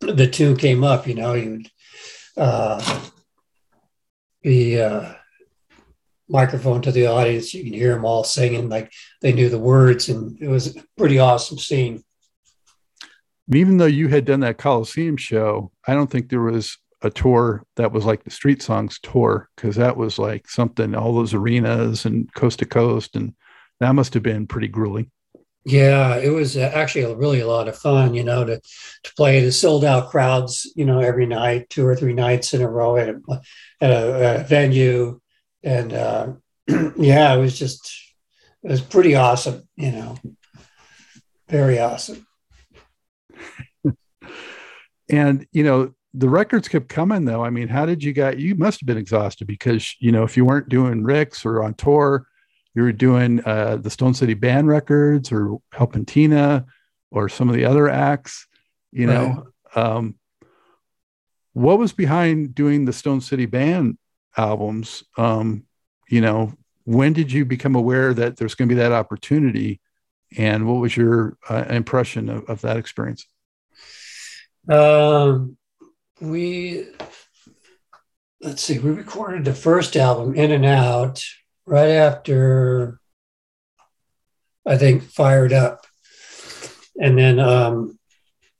the 0.00 0.26
tune 0.26 0.56
came 0.56 0.84
up. 0.84 1.06
You 1.06 1.14
know, 1.14 1.32
he 1.34 1.48
would 1.48 1.70
uh, 2.36 3.00
the 4.42 4.80
uh, 4.80 5.12
microphone 6.28 6.82
to 6.82 6.92
the 6.92 7.06
audience. 7.06 7.54
You 7.54 7.64
can 7.64 7.72
hear 7.72 7.94
them 7.94 8.04
all 8.04 8.24
singing 8.24 8.68
like 8.68 8.92
they 9.20 9.32
knew 9.32 9.48
the 9.48 9.58
words, 9.58 10.08
and 10.08 10.40
it 10.40 10.48
was 10.48 10.76
a 10.76 10.80
pretty 10.96 11.18
awesome 11.18 11.58
scene. 11.58 12.02
Even 13.52 13.76
though 13.76 13.86
you 13.86 14.08
had 14.08 14.24
done 14.24 14.40
that 14.40 14.58
Coliseum 14.58 15.16
show, 15.16 15.70
I 15.86 15.94
don't 15.94 16.10
think 16.10 16.28
there 16.28 16.40
was 16.40 16.78
a 17.02 17.10
tour 17.10 17.64
that 17.76 17.92
was 17.92 18.04
like 18.04 18.24
the 18.24 18.30
Street 18.30 18.62
Songs 18.62 18.98
tour 19.02 19.48
because 19.54 19.76
that 19.76 19.96
was 19.96 20.18
like 20.18 20.48
something. 20.48 20.94
All 20.94 21.14
those 21.14 21.34
arenas 21.34 22.04
and 22.04 22.32
coast 22.34 22.58
to 22.60 22.66
coast, 22.66 23.16
and 23.16 23.34
that 23.80 23.94
must 23.94 24.14
have 24.14 24.22
been 24.22 24.46
pretty 24.46 24.68
grueling. 24.68 25.10
Yeah, 25.68 26.18
it 26.18 26.28
was 26.28 26.56
actually 26.56 27.12
really 27.16 27.40
a 27.40 27.48
lot 27.48 27.66
of 27.66 27.76
fun, 27.76 28.14
you 28.14 28.22
know, 28.22 28.44
to 28.44 28.60
to 28.60 29.14
play 29.16 29.44
the 29.44 29.50
sold 29.50 29.84
out 29.84 30.10
crowds, 30.10 30.72
you 30.76 30.84
know, 30.84 31.00
every 31.00 31.26
night, 31.26 31.68
two 31.70 31.84
or 31.84 31.96
three 31.96 32.12
nights 32.12 32.54
in 32.54 32.62
a 32.62 32.70
row 32.70 32.96
at 32.96 33.08
a, 33.08 33.20
at 33.80 33.90
a, 33.90 34.42
a 34.42 34.44
venue, 34.44 35.20
and 35.64 35.92
uh, 35.92 36.34
yeah, 36.96 37.34
it 37.34 37.38
was 37.38 37.58
just 37.58 37.92
it 38.62 38.70
was 38.70 38.80
pretty 38.80 39.16
awesome, 39.16 39.68
you 39.74 39.90
know, 39.90 40.16
very 41.48 41.80
awesome. 41.80 42.24
and 45.10 45.48
you 45.50 45.64
know, 45.64 45.92
the 46.14 46.28
records 46.28 46.68
kept 46.68 46.88
coming 46.88 47.24
though. 47.24 47.44
I 47.44 47.50
mean, 47.50 47.66
how 47.66 47.86
did 47.86 48.04
you 48.04 48.12
get? 48.12 48.38
You 48.38 48.54
must 48.54 48.78
have 48.82 48.86
been 48.86 48.98
exhausted 48.98 49.48
because 49.48 49.96
you 49.98 50.12
know, 50.12 50.22
if 50.22 50.36
you 50.36 50.44
weren't 50.44 50.68
doing 50.68 51.02
Rick's 51.02 51.44
or 51.44 51.64
on 51.64 51.74
tour 51.74 52.28
you 52.76 52.82
were 52.82 52.92
doing 52.92 53.42
uh, 53.44 53.76
the 53.76 53.88
Stone 53.88 54.12
City 54.12 54.34
Band 54.34 54.68
records 54.68 55.32
or 55.32 55.56
helping 55.72 56.04
Teena 56.04 56.66
or 57.10 57.30
some 57.30 57.48
of 57.48 57.54
the 57.54 57.64
other 57.64 57.88
acts, 57.88 58.46
you 58.92 59.06
know. 59.06 59.46
Right. 59.74 59.84
Um, 59.84 60.16
what 61.54 61.78
was 61.78 61.94
behind 61.94 62.54
doing 62.54 62.84
the 62.84 62.92
Stone 62.92 63.22
City 63.22 63.46
Band 63.46 63.96
albums? 64.36 65.04
Um, 65.16 65.64
you 66.10 66.20
know, 66.20 66.52
when 66.84 67.14
did 67.14 67.32
you 67.32 67.46
become 67.46 67.74
aware 67.74 68.12
that 68.12 68.36
there's 68.36 68.54
going 68.54 68.68
to 68.68 68.74
be 68.74 68.78
that 68.78 68.92
opportunity? 68.92 69.80
And 70.36 70.68
what 70.68 70.74
was 70.74 70.94
your 70.94 71.38
uh, 71.48 71.64
impression 71.70 72.28
of, 72.28 72.44
of 72.44 72.60
that 72.60 72.76
experience? 72.76 73.24
Um, 74.68 75.56
we, 76.20 76.88
let's 78.42 78.60
see, 78.60 78.78
we 78.78 78.90
recorded 78.90 79.46
the 79.46 79.54
first 79.54 79.96
album, 79.96 80.34
In 80.34 80.52
and 80.52 80.66
Out, 80.66 81.24
right 81.66 81.90
after 81.90 83.00
I 84.64 84.76
think 84.76 85.02
Fire 85.04 85.46
It 85.46 85.52
Up. 85.52 85.86
And 87.00 87.18
then 87.18 87.38
um, 87.38 87.98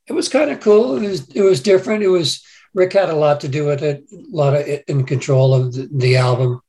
it 0.07 0.13
was 0.13 0.29
kind 0.29 0.51
of 0.51 0.61
cool. 0.61 0.97
It 0.97 1.09
was 1.09 1.29
it 1.31 1.43
was 1.43 1.63
different. 1.63 2.03
It 2.03 2.09
was 2.09 2.45
Rick 2.75 2.93
had 2.93 3.09
a 3.09 3.17
lot 3.17 3.41
to 3.41 3.49
do 3.49 3.67
with 3.67 3.83
it, 3.83 4.05
a 4.13 4.37
lot 4.37 4.55
of 4.55 4.67
in 4.87 5.05
control 5.05 5.55
of 5.55 5.73
the, 5.73 5.89
the 5.91 6.17
album 6.17 6.61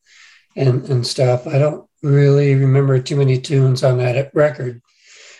and 0.55 0.87
and 0.89 1.05
stuff. 1.05 1.45
I 1.45 1.59
don't 1.59 1.87
really 2.01 2.55
remember 2.55 2.99
too 2.99 3.17
many 3.17 3.39
tunes 3.39 3.83
on 3.83 3.97
that 3.97 4.31
record. 4.33 4.81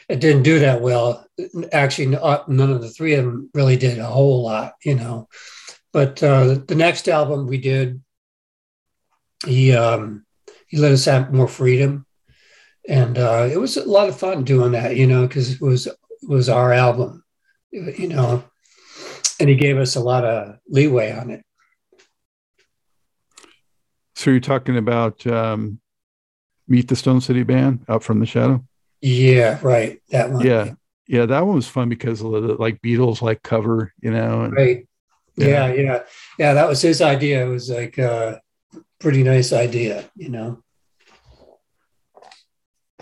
It 0.10 0.20
didn't 0.20 0.44
do 0.44 0.60
that 0.60 0.82
well. 0.82 1.26
Actually, 1.72 2.08
none 2.48 2.72
of 2.72 2.82
the 2.82 2.90
three 2.90 3.16
of 3.16 3.26
them 3.26 3.50
really 3.54 3.78
did 3.78 4.00
a 4.00 4.06
whole 4.06 4.44
lot, 4.44 4.74
you 4.84 4.96
know. 4.96 5.28
But 5.92 6.22
uh, 6.22 6.60
the 6.68 6.76
next 6.76 7.08
album 7.08 7.48
we 7.48 7.58
did, 7.58 8.02
he 9.46 9.74
um, 9.74 10.26
he 10.68 10.78
let 10.78 10.92
us 10.92 11.06
have 11.06 11.34
more 11.34 11.48
freedom, 11.48 12.06
and 12.88 13.18
uh, 13.18 13.50
it 13.52 13.60
was 13.60 13.78
a 13.78 13.88
lot 13.88 14.10
of 14.10 14.20
fun 14.20 14.44
doing 14.44 14.74
that. 14.74 14.96
You 14.96 15.08
know, 15.08 15.28
because 15.28 15.52
it 15.54 15.62
was 15.62 15.88
it 15.88 15.98
was 16.28 16.50
our 16.50 16.74
album, 16.74 17.24
you 17.72 18.08
know, 18.08 18.44
and 19.40 19.50
he 19.50 19.56
gave 19.56 19.78
us 19.78 19.96
a 19.96 20.02
lot 20.02 20.26
of 20.26 20.58
leeway 20.68 21.12
on 21.12 21.32
it. 21.32 21.44
So 24.16 24.32
you're 24.32 24.40
talking 24.40 24.78
about 24.78 25.26
um, 25.28 25.80
Meet 26.68 26.88
the 26.88 26.96
Stone 26.96 27.22
City 27.22 27.44
Band 27.44 27.86
out 27.88 28.04
from 28.04 28.20
the 28.20 28.26
shadow? 28.26 28.66
Yeah, 29.02 29.60
right. 29.62 30.02
That 30.10 30.32
one. 30.32 30.46
Yeah. 30.46 30.74
Yeah, 31.08 31.26
that 31.26 31.46
one 31.46 31.56
was 31.56 31.68
fun 31.68 31.88
because 31.88 32.20
of 32.22 32.32
the 32.32 32.56
like 32.56 32.82
Beatles 32.82 33.22
like 33.22 33.42
cover, 33.42 33.94
you 34.02 34.12
know. 34.12 34.42
And, 34.42 34.54
right. 34.54 34.88
Yeah. 35.38 35.48
yeah, 35.48 35.74
yeah. 35.74 36.04
Yeah, 36.38 36.54
that 36.56 36.68
was 36.68 36.82
his 36.82 37.02
idea. 37.02 37.46
It 37.46 37.50
was 37.50 37.70
like 37.70 37.98
uh 37.98 38.40
pretty 39.00 39.24
nice 39.24 39.54
idea, 39.54 40.10
you 40.16 40.30
know. 40.30 40.64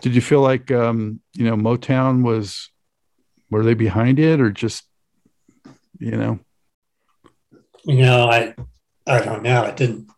Did 0.02 0.16
you 0.16 0.22
feel 0.22 0.42
like 0.42 0.72
um, 0.72 1.22
you 1.34 1.46
know 1.46 1.56
Motown 1.56 2.24
was 2.24 2.70
were 3.50 3.64
they 3.64 3.74
behind 3.74 4.20
it 4.20 4.40
or 4.42 4.52
just 4.52 4.84
you 6.00 6.12
know? 6.12 6.40
You 7.86 7.98
know, 7.98 8.30
I 8.30 8.56
I 9.08 9.22
don't 9.24 9.44
know. 9.44 9.64
I 9.64 9.72
didn't. 9.72 10.10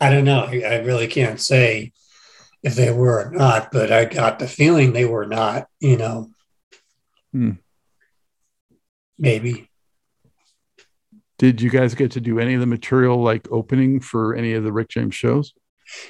I 0.00 0.10
don't 0.10 0.24
know. 0.24 0.44
I, 0.44 0.80
really 0.80 1.06
can't 1.06 1.40
say 1.40 1.92
if 2.62 2.74
they 2.74 2.92
were 2.92 3.26
or 3.26 3.30
not, 3.30 3.72
but 3.72 3.90
I 3.90 4.04
got 4.04 4.38
the 4.38 4.46
feeling 4.46 4.92
they 4.92 5.06
were 5.06 5.26
not. 5.26 5.68
You 5.80 5.96
know. 5.96 6.30
Hmm. 7.32 7.52
Maybe 9.18 9.65
did 11.38 11.60
you 11.60 11.70
guys 11.70 11.94
get 11.94 12.12
to 12.12 12.20
do 12.20 12.38
any 12.38 12.54
of 12.54 12.60
the 12.60 12.66
material 12.66 13.22
like 13.22 13.50
opening 13.50 14.00
for 14.00 14.34
any 14.34 14.54
of 14.54 14.64
the 14.64 14.72
Rick 14.72 14.88
James 14.88 15.14
shows? 15.14 15.52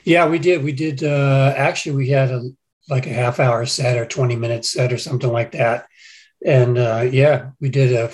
Yeah, 0.05 0.29
we 0.29 0.39
did. 0.39 0.63
We 0.63 0.73
did. 0.73 1.03
Uh, 1.03 1.53
actually, 1.57 1.97
we 1.97 2.09
had 2.09 2.31
a 2.31 2.43
like 2.89 3.07
a 3.07 3.13
half 3.13 3.41
hour 3.41 3.67
set 3.67 3.99
or 3.99 4.07
20 4.07 4.37
minute 4.37 4.65
set 4.65 4.93
or 4.93 4.99
something 4.99 5.31
like 5.31 5.53
that. 5.53 5.87
And 6.45 6.79
uh, 6.79 7.09
yeah, 7.11 7.51
we 7.61 7.69
did 7.69 7.93
a, 7.93 8.13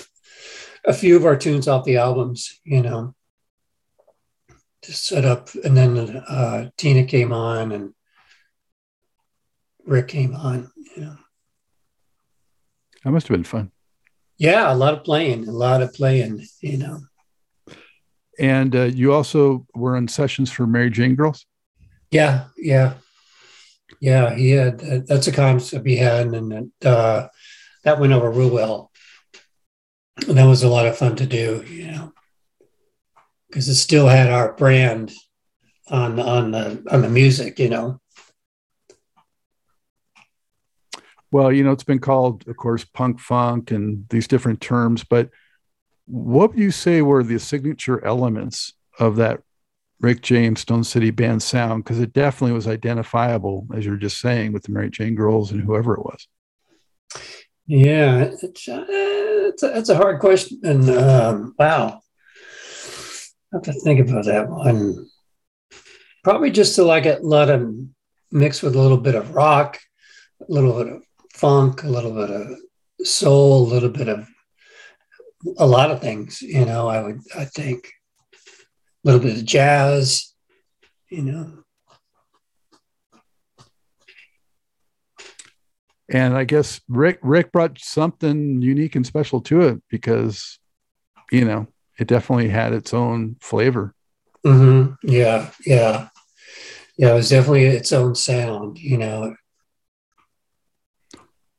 a 0.85 0.93
few 0.93 1.15
of 1.15 1.25
our 1.25 1.35
tunes 1.35 1.67
off 1.67 1.85
the 1.85 1.97
albums, 1.97 2.59
you 2.63 2.81
know, 2.81 3.13
just 4.83 5.05
set 5.05 5.25
up. 5.25 5.49
And 5.63 5.77
then 5.77 5.97
uh, 5.99 6.69
Teena 6.77 7.07
came 7.07 7.31
on 7.31 7.71
and 7.71 7.93
Rick 9.85 10.07
came 10.07 10.35
on, 10.35 10.71
you 10.95 11.03
know. 11.03 11.17
That 13.03 13.11
must 13.11 13.27
have 13.27 13.35
been 13.35 13.43
fun. 13.43 13.72
Yeah, 14.37 14.73
a 14.73 14.75
lot 14.75 14.93
of 14.93 15.03
playing, 15.03 15.47
a 15.47 15.51
lot 15.51 15.81
of 15.81 15.93
playing, 15.93 16.45
you 16.61 16.77
know. 16.77 16.99
And 18.39 18.75
uh, 18.75 18.83
you 18.83 19.13
also 19.13 19.65
were 19.75 19.95
in 19.95 20.07
sessions 20.07 20.51
for 20.51 20.65
Mary 20.65 20.89
Jane 20.89 21.15
Girls. 21.15 21.45
Yeah, 22.11 22.45
yeah, 22.57 22.95
yeah. 24.01 24.33
He 24.33 24.51
had 24.51 24.83
uh, 24.83 24.99
that's 25.05 25.27
a 25.27 25.31
concept 25.31 25.85
he 25.85 25.97
had, 25.97 26.27
and 26.27 26.71
uh, 26.83 27.27
that 27.83 27.99
went 27.99 28.13
over 28.13 28.31
real 28.31 28.49
well. 28.49 28.91
And 30.27 30.37
that 30.37 30.45
was 30.45 30.63
a 30.63 30.69
lot 30.69 30.85
of 30.85 30.97
fun 30.97 31.15
to 31.17 31.25
do, 31.25 31.63
you 31.67 31.87
know, 31.87 32.13
because 33.49 33.67
it 33.67 33.75
still 33.75 34.07
had 34.07 34.29
our 34.29 34.53
brand 34.53 35.11
on 35.89 36.19
on 36.19 36.51
the 36.51 36.83
on 36.89 37.01
the 37.01 37.09
music, 37.09 37.59
you 37.59 37.69
know. 37.69 37.99
Well, 41.33 41.51
you 41.51 41.63
know, 41.63 41.71
it's 41.71 41.83
been 41.83 41.97
called, 41.97 42.47
of 42.47 42.55
course, 42.57 42.85
punk 42.85 43.19
funk 43.19 43.71
and 43.71 44.05
these 44.09 44.27
different 44.27 44.61
terms, 44.61 45.03
but 45.03 45.31
what 46.05 46.51
would 46.51 46.59
you 46.59 46.69
say 46.69 47.01
were 47.01 47.23
the 47.23 47.39
signature 47.39 48.05
elements 48.05 48.73
of 48.99 49.15
that 49.15 49.41
Rick 49.99 50.21
James 50.21 50.59
Stone 50.59 50.83
City 50.83 51.09
Band 51.09 51.41
sound? 51.41 51.83
Because 51.83 51.99
it 51.99 52.13
definitely 52.13 52.53
was 52.53 52.67
identifiable, 52.67 53.65
as 53.73 53.83
you're 53.83 53.95
just 53.95 54.19
saying, 54.19 54.53
with 54.53 54.61
the 54.61 54.73
Mary 54.73 54.91
Jane 54.91 55.15
Girls 55.15 55.51
and 55.51 55.63
whoever 55.63 55.95
it 55.95 56.05
was. 56.05 56.27
Yeah, 57.65 58.29
it's, 58.43 58.69
uh, 58.69 58.85
it's, 58.87 59.63
a, 59.63 59.75
it's 59.75 59.89
a 59.89 59.97
hard 59.97 60.19
question. 60.19 60.59
And 60.63 60.87
um, 60.87 61.55
wow, 61.57 61.99
I 63.51 63.55
have 63.55 63.63
to 63.63 63.73
think 63.73 64.07
about 64.07 64.25
that 64.25 64.51
one. 64.51 65.09
Probably 66.23 66.51
just 66.51 66.75
to 66.75 66.83
like 66.83 67.07
it, 67.07 67.23
let 67.23 67.45
them 67.45 67.95
mix 68.31 68.61
with 68.61 68.75
a 68.75 68.79
little 68.79 68.97
bit 68.97 69.15
of 69.15 69.33
rock, 69.33 69.79
a 70.47 70.51
little 70.53 70.73
bit 70.77 70.93
of 70.93 71.03
funk, 71.33 71.83
a 71.83 71.89
little 71.89 72.13
bit 72.13 72.29
of 72.29 72.57
soul, 73.05 73.63
a 73.63 73.71
little 73.73 73.89
bit 73.89 74.07
of 74.07 74.27
a 75.57 75.65
lot 75.65 75.91
of 75.91 75.99
things, 75.99 76.41
you 76.41 76.65
know, 76.65 76.87
I 76.87 77.01
would, 77.03 77.19
I 77.35 77.45
think 77.45 77.91
a 79.03 79.11
little 79.11 79.21
bit 79.21 79.37
of 79.37 79.45
jazz, 79.45 80.33
you 81.09 81.23
know. 81.23 81.63
And 86.09 86.35
I 86.35 86.43
guess 86.43 86.81
Rick 86.87 87.19
Rick 87.23 87.51
brought 87.51 87.79
something 87.79 88.61
unique 88.61 88.95
and 88.95 89.05
special 89.05 89.41
to 89.41 89.61
it 89.61 89.81
because, 89.89 90.59
you 91.31 91.45
know, 91.45 91.67
it 91.97 92.07
definitely 92.07 92.49
had 92.49 92.73
its 92.73 92.93
own 92.93 93.37
flavor. 93.39 93.95
Mm-hmm. 94.45 94.93
Yeah, 95.09 95.49
yeah, 95.65 96.09
yeah. 96.97 97.11
It 97.11 97.15
was 97.15 97.29
definitely 97.29 97.65
its 97.65 97.91
own 97.91 98.15
sound. 98.15 98.77
You 98.79 98.97
know, 98.97 99.35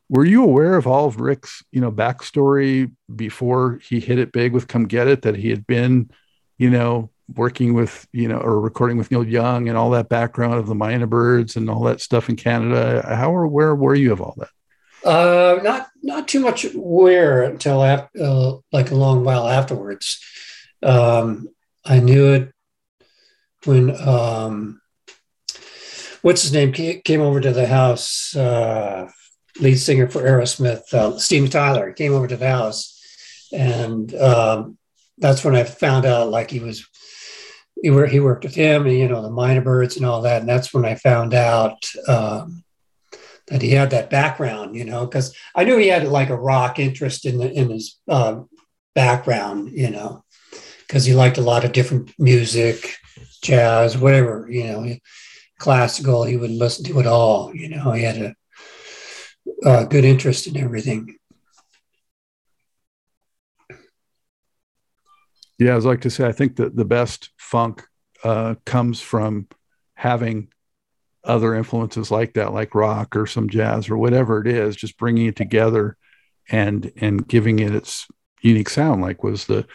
were 0.09 0.24
you 0.24 0.42
aware 0.42 0.76
of 0.76 0.86
all 0.86 1.07
of 1.07 1.20
Rick's, 1.20 1.62
you 1.72 1.80
know, 1.80 1.90
backstory 1.90 2.90
before 3.14 3.78
he 3.82 4.00
hit 4.00 4.18
it 4.18 4.32
big 4.32 4.52
with 4.52 4.68
"Come 4.68 4.86
Get 4.86 5.09
It"? 5.09 5.22
That 5.22 5.36
he 5.36 5.50
had 5.50 5.66
been, 5.66 6.11
you 6.59 6.70
know, 6.70 7.11
working 7.34 7.74
with, 7.74 8.07
you 8.12 8.28
know, 8.28 8.38
or 8.38 8.61
recording 8.61 8.98
with 8.98 9.11
Neil 9.11 9.24
Young 9.24 9.68
and 9.68 9.78
all 9.78 9.90
that 9.90 10.09
background 10.09 10.55
of 10.55 10.66
the 10.66 10.74
Mynah 10.74 11.09
Birds 11.09 11.57
and 11.57 11.70
all 11.70 11.82
that 11.84 12.00
stuff 12.00 12.28
in 12.28 12.36
Canada. 12.36 13.02
How 13.07 13.32
or 13.34 13.46
where 13.46 13.74
were 13.74 13.94
you 13.94 14.12
of 14.12 14.20
all 14.20 14.34
that? 14.38 14.50
Uh, 15.09 15.61
not 15.62 15.88
not 16.02 16.28
too 16.28 16.40
much 16.40 16.64
aware 16.64 17.42
until 17.42 17.82
after, 17.82 18.22
uh, 18.22 18.52
like 18.72 18.90
a 18.90 18.94
long 18.94 19.24
while 19.24 19.48
afterwards. 19.48 20.20
Um, 20.82 21.48
I 21.84 22.00
knew 22.00 22.32
it 22.32 22.52
when 23.64 23.94
um, 24.00 24.80
what's 26.22 26.42
his 26.42 26.52
name 26.52 26.72
came 26.72 27.20
over 27.20 27.40
to 27.40 27.52
the 27.52 27.66
house. 27.66 28.34
Uh, 28.34 29.11
lead 29.61 29.76
singer 29.76 30.09
for 30.09 30.22
Aerosmith, 30.22 30.92
uh, 30.92 31.48
Tyler, 31.48 31.92
came 31.92 32.12
over 32.12 32.26
to 32.26 32.36
the 32.36 32.48
house, 32.48 33.00
and 33.52 34.14
um, 34.16 34.78
that's 35.18 35.44
when 35.44 35.55
I 35.55 35.64
found 35.64 36.07
out 36.07 36.30
like 36.30 36.50
he 36.50 36.61
was 36.61 36.86
he 37.82 37.90
worked 37.90 38.12
he 38.12 38.20
worked 38.20 38.44
with 38.44 38.55
him 38.55 38.86
and 38.86 38.96
you 38.96 39.09
know 39.09 39.22
the 39.22 39.30
Mynah 39.30 39.64
Birds 39.64 39.96
and 39.96 40.07
all 40.07 40.22
that, 40.22 40.40
and 40.40 40.48
that's 40.48 40.72
when 40.72 40.84
I 40.84 40.94
found 40.94 41.34
out 41.34 41.84
um, 42.09 42.64
that 43.48 43.62
he 43.62 43.70
had 43.70 43.90
that 43.90 44.11
background, 44.11 44.74
you 44.74 44.84
know, 44.84 45.07
because 45.07 45.36
I 45.55 45.64
knew 45.64 45.76
he 45.76 45.88
had 45.88 46.07
like 46.09 46.30
a 46.30 46.36
rock 46.36 46.78
interest 46.78 47.26
in 47.26 47.38
the, 47.38 47.50
in 47.50 47.70
his 47.70 48.00
uh, 48.09 48.42
background, 48.94 49.70
you 49.72 49.90
know, 49.90 50.24
because 50.86 51.05
he 51.05 51.14
liked 51.14 51.38
a 51.38 51.42
lot 51.42 51.64
of 51.64 51.72
different 51.72 52.12
music, 52.18 52.96
jazz, 53.42 53.98
whatever, 53.98 54.48
you 54.50 54.64
know, 54.64 54.96
classical. 55.59 56.24
He 56.24 56.36
would 56.36 56.50
listen 56.50 56.84
to 56.86 57.00
it 57.00 57.07
all, 57.07 57.55
you 57.55 57.68
know. 57.68 57.92
He 57.92 58.02
had 58.02 58.16
a, 58.16 58.34
a 59.64 59.86
good 59.86 60.04
interest 60.04 60.46
in 60.46 60.56
everything. 60.56 61.16
Yeah, 65.58 65.76
I'd 65.76 65.84
like 65.84 66.02
to 66.02 66.10
say, 66.10 66.26
I 66.26 66.32
think 66.32 66.56
that 66.56 66.76
the 66.76 66.84
best 66.84 67.30
funk 67.38 67.84
uh, 68.22 68.56
comes 68.64 69.00
from 69.00 69.48
having 69.94 70.48
other 71.22 71.54
influences 71.54 72.10
like 72.10 72.34
that, 72.34 72.52
like 72.52 72.74
rock 72.74 73.16
or 73.16 73.26
some 73.26 73.48
jazz 73.48 73.88
or 73.88 73.96
whatever 73.96 74.40
it 74.40 74.46
is, 74.46 74.76
just 74.76 74.98
bringing 74.98 75.26
it 75.26 75.36
together 75.36 75.96
and 76.50 76.92
and 77.00 77.26
giving 77.26 77.60
it 77.60 77.74
its 77.74 78.06
unique 78.42 78.68
sound. 78.68 79.00
Like 79.00 79.22
was 79.22 79.46
the, 79.46 79.66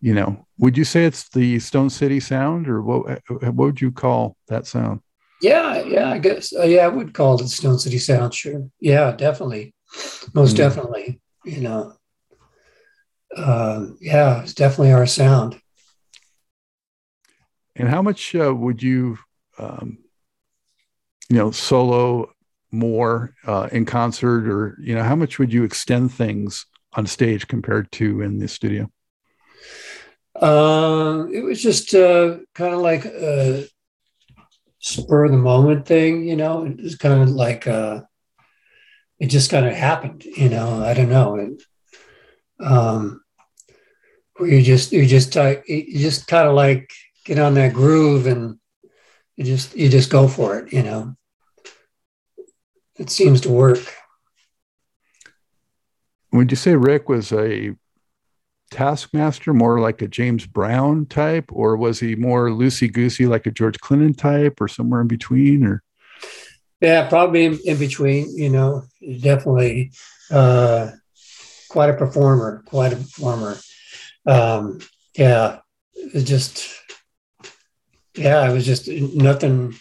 you 0.00 0.14
know, 0.14 0.46
would 0.58 0.76
you 0.76 0.84
say 0.84 1.04
it's 1.04 1.28
the 1.28 1.60
Stone 1.60 1.90
City 1.90 2.18
sound, 2.18 2.66
or 2.68 2.82
what? 2.82 3.20
What 3.28 3.54
would 3.54 3.80
you 3.80 3.92
call 3.92 4.36
that 4.48 4.66
sound? 4.66 5.00
Yeah, 5.42 5.82
yeah, 5.82 6.10
I 6.10 6.18
guess. 6.18 6.52
Uh, 6.54 6.62
yeah, 6.62 6.84
I 6.84 6.88
would 6.88 7.12
call 7.12 7.40
it 7.40 7.48
Stone 7.48 7.78
City 7.78 7.98
sound. 7.98 8.34
Sure. 8.34 8.68
Yeah, 8.80 9.12
definitely, 9.12 9.74
most 10.34 10.54
mm. 10.54 10.58
definitely. 10.58 11.20
You 11.44 11.60
know, 11.60 11.92
uh, 13.36 13.86
yeah, 14.00 14.42
it's 14.42 14.54
definitely 14.54 14.92
our 14.92 15.06
sound. 15.06 15.60
And 17.76 17.88
how 17.88 18.00
much 18.00 18.34
uh, 18.34 18.54
would 18.54 18.82
you, 18.82 19.18
um, 19.58 19.98
you 21.28 21.36
know, 21.36 21.50
solo 21.50 22.32
more 22.72 23.34
uh, 23.46 23.68
in 23.70 23.84
concert, 23.84 24.48
or 24.48 24.76
you 24.80 24.94
know, 24.94 25.02
how 25.02 25.16
much 25.16 25.38
would 25.38 25.52
you 25.52 25.64
extend 25.64 26.12
things 26.12 26.64
on 26.94 27.06
stage 27.06 27.46
compared 27.46 27.92
to 27.92 28.22
in 28.22 28.38
the 28.38 28.48
studio? 28.48 28.90
Uh, 30.34 31.26
it 31.32 31.42
was 31.42 31.62
just 31.62 31.94
uh, 31.94 32.38
kind 32.54 32.74
of 32.74 32.80
like 32.80 33.04
a 33.04 33.66
spur 34.86 35.24
of 35.24 35.32
the 35.32 35.38
moment 35.38 35.86
thing, 35.86 36.26
you 36.26 36.36
know. 36.36 36.64
It 36.64 36.80
was 36.80 36.96
kind 36.96 37.22
of 37.22 37.30
like 37.30 37.66
uh, 37.66 38.02
it 39.18 39.26
just 39.26 39.50
kind 39.50 39.66
of 39.66 39.74
happened, 39.74 40.24
you 40.24 40.48
know. 40.48 40.82
I 40.82 40.94
don't 40.94 41.08
know. 41.08 41.36
It, 41.36 41.62
um, 42.60 43.22
where 44.36 44.50
you 44.50 44.62
just 44.62 44.92
you 44.92 45.06
just 45.06 45.36
uh, 45.36 45.56
you 45.66 45.98
just 45.98 46.26
kind 46.26 46.48
of 46.48 46.54
like 46.54 46.90
get 47.24 47.38
on 47.38 47.54
that 47.54 47.72
groove 47.72 48.26
and 48.26 48.58
you 49.36 49.44
just 49.44 49.74
you 49.76 49.88
just 49.88 50.10
go 50.10 50.28
for 50.28 50.58
it 50.58 50.72
you 50.72 50.82
know 50.82 51.16
it 52.96 53.10
seems 53.10 53.40
to 53.40 53.50
work 53.50 53.78
would 56.32 56.50
you 56.50 56.56
say 56.56 56.74
rick 56.74 57.08
was 57.08 57.32
a 57.32 57.74
taskmaster 58.70 59.54
more 59.54 59.80
like 59.80 60.02
a 60.02 60.08
james 60.08 60.46
brown 60.46 61.06
type 61.06 61.50
or 61.52 61.76
was 61.76 62.00
he 62.00 62.16
more 62.16 62.48
loosey 62.48 62.92
goosey 62.92 63.26
like 63.26 63.46
a 63.46 63.50
george 63.50 63.78
clinton 63.80 64.12
type 64.12 64.60
or 64.60 64.68
somewhere 64.68 65.00
in 65.00 65.06
between 65.06 65.64
or? 65.64 65.82
Yeah 66.80 67.08
probably 67.08 67.44
in, 67.44 67.58
in 67.64 67.78
between 67.78 68.36
you 68.36 68.50
know 68.50 68.82
definitely 69.20 69.92
uh 70.30 70.90
quite 71.68 71.90
a 71.90 71.94
performer 71.94 72.62
quite 72.66 72.92
a 72.92 72.96
performer. 72.96 73.56
Um, 74.26 74.80
yeah, 75.16 75.60
it 75.94 76.22
just, 76.22 76.68
yeah, 78.16 78.48
it 78.48 78.52
was 78.52 78.66
just 78.66 78.88
nothing, 78.88 79.74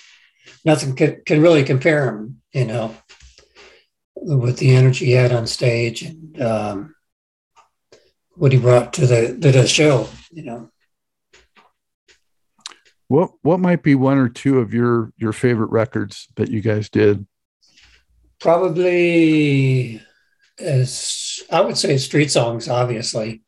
nothing 0.64 0.96
can, 0.96 1.22
can 1.26 1.42
really 1.42 1.64
compare 1.64 2.10
him, 2.10 2.42
you 2.54 2.66
know, 2.66 2.96
with 4.16 4.58
the 4.58 4.76
energy 4.76 5.08
he 5.08 5.12
had 5.12 5.32
on 5.32 5.48
stage 5.48 6.04
and 6.04 6.42
um, 6.42 6.95
what 8.36 8.52
he 8.52 8.58
brought 8.58 8.94
to 8.94 9.06
the, 9.06 9.28
to 9.40 9.52
the 9.52 9.68
show, 9.68 10.08
you 10.32 10.44
know. 10.44 10.70
What 13.08 13.32
what 13.44 13.60
might 13.60 13.84
be 13.84 13.94
one 13.94 14.18
or 14.18 14.30
two 14.30 14.60
of 14.60 14.74
your 14.74 15.14
your 15.18 15.32
favorite 15.32 15.70
records 15.70 16.28
that 16.38 16.50
you 16.50 16.62
guys 16.62 16.90
did? 16.90 17.28
Probably 18.40 20.02
as 20.58 21.44
I 21.52 21.62
would 21.62 21.78
say 21.78 21.98
street 21.98 22.32
songs, 22.32 22.68
obviously 22.68 23.44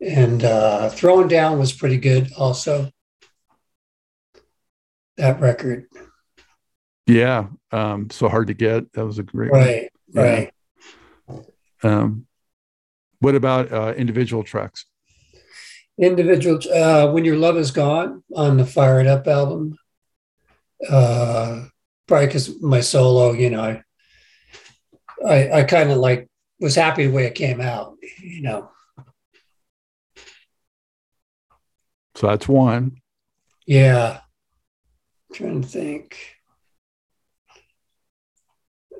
and 0.00 0.44
uh, 0.44 0.90
Throwing 0.90 1.28
Down 1.28 1.58
was 1.58 1.72
pretty 1.72 1.98
good 1.98 2.32
also. 2.36 2.90
That 5.16 5.40
record. 5.40 5.86
Yeah, 7.06 7.46
um, 7.72 8.10
so 8.10 8.28
hard 8.28 8.48
to 8.48 8.54
get. 8.54 8.92
That 8.92 9.06
was 9.06 9.18
a 9.18 9.22
great 9.22 9.52
right, 9.52 9.90
one. 10.08 10.24
right. 10.24 10.52
Um, 11.82 12.26
what 13.20 13.34
about 13.34 13.72
uh, 13.72 13.94
individual 13.96 14.42
tracks? 14.42 14.86
Individual, 15.98 16.60
uh, 16.74 17.10
when 17.10 17.24
your 17.24 17.36
love 17.36 17.56
is 17.56 17.70
gone 17.70 18.22
on 18.34 18.56
the 18.56 18.66
Fire 18.66 19.00
It 19.00 19.06
Up 19.06 19.26
album. 19.26 19.78
Uh, 20.88 21.66
probably 22.06 22.26
because 22.26 22.60
my 22.62 22.80
solo, 22.80 23.32
you 23.32 23.50
know, 23.50 23.62
I 23.62 23.82
I, 25.26 25.60
I 25.60 25.62
kind 25.64 25.90
of 25.90 25.98
like 25.98 26.28
was 26.60 26.74
happy 26.74 27.06
the 27.06 27.12
way 27.12 27.24
it 27.26 27.34
came 27.34 27.60
out, 27.60 27.96
you 28.22 28.42
know. 28.42 28.70
So 32.14 32.26
that's 32.26 32.48
one. 32.48 33.00
Yeah. 33.66 34.20
I'm 35.28 35.34
trying 35.34 35.62
to 35.62 35.68
think. 35.68 36.35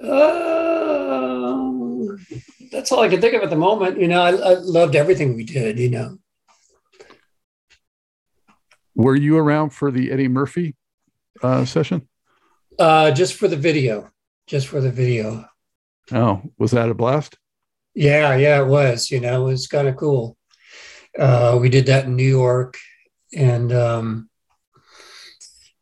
Uh, 0.03 1.67
that's 2.71 2.93
all 2.93 3.01
I 3.01 3.09
can 3.09 3.21
think 3.21 3.35
of 3.35 3.43
at 3.43 3.51
the 3.51 3.57
moment. 3.57 3.99
You 3.99 4.09
know, 4.09 4.23
I, 4.23 4.31
I 4.31 4.55
loved 4.55 4.97
everything 4.97 5.37
we 5.37 5.45
did, 5.45 5.79
you 5.79 5.91
know. 5.91 6.19
Were 8.95 9.17
you 9.17 9.37
around 9.37 9.71
for 9.71 9.91
the 9.91 10.11
Eddie 10.11 10.29
Murphy 10.29 10.75
uh, 11.43 11.65
session? 11.65 12.09
Uh, 12.79 13.11
just 13.11 13.35
for 13.35 13.49
the 13.49 13.57
video. 13.57 14.11
Just 14.47 14.69
for 14.69 14.81
the 14.81 14.91
video. 14.91 15.45
Oh, 16.13 16.43
was 16.59 16.71
that 16.71 16.89
a 16.89 16.95
blast? 16.95 17.37
Yeah, 17.95 18.37
yeah, 18.37 18.61
it 18.61 18.67
was. 18.67 19.11
You 19.11 19.21
know, 19.21 19.43
it 19.43 19.51
was 19.51 19.67
kind 19.67 19.89
of 19.89 19.97
cool. 19.97 20.37
Uh, 21.19 21.59
we 21.61 21.69
did 21.69 21.87
that 21.87 22.05
in 22.05 22.15
New 22.15 22.29
York 22.29 22.77
and 23.35 23.73
um, 23.73 24.29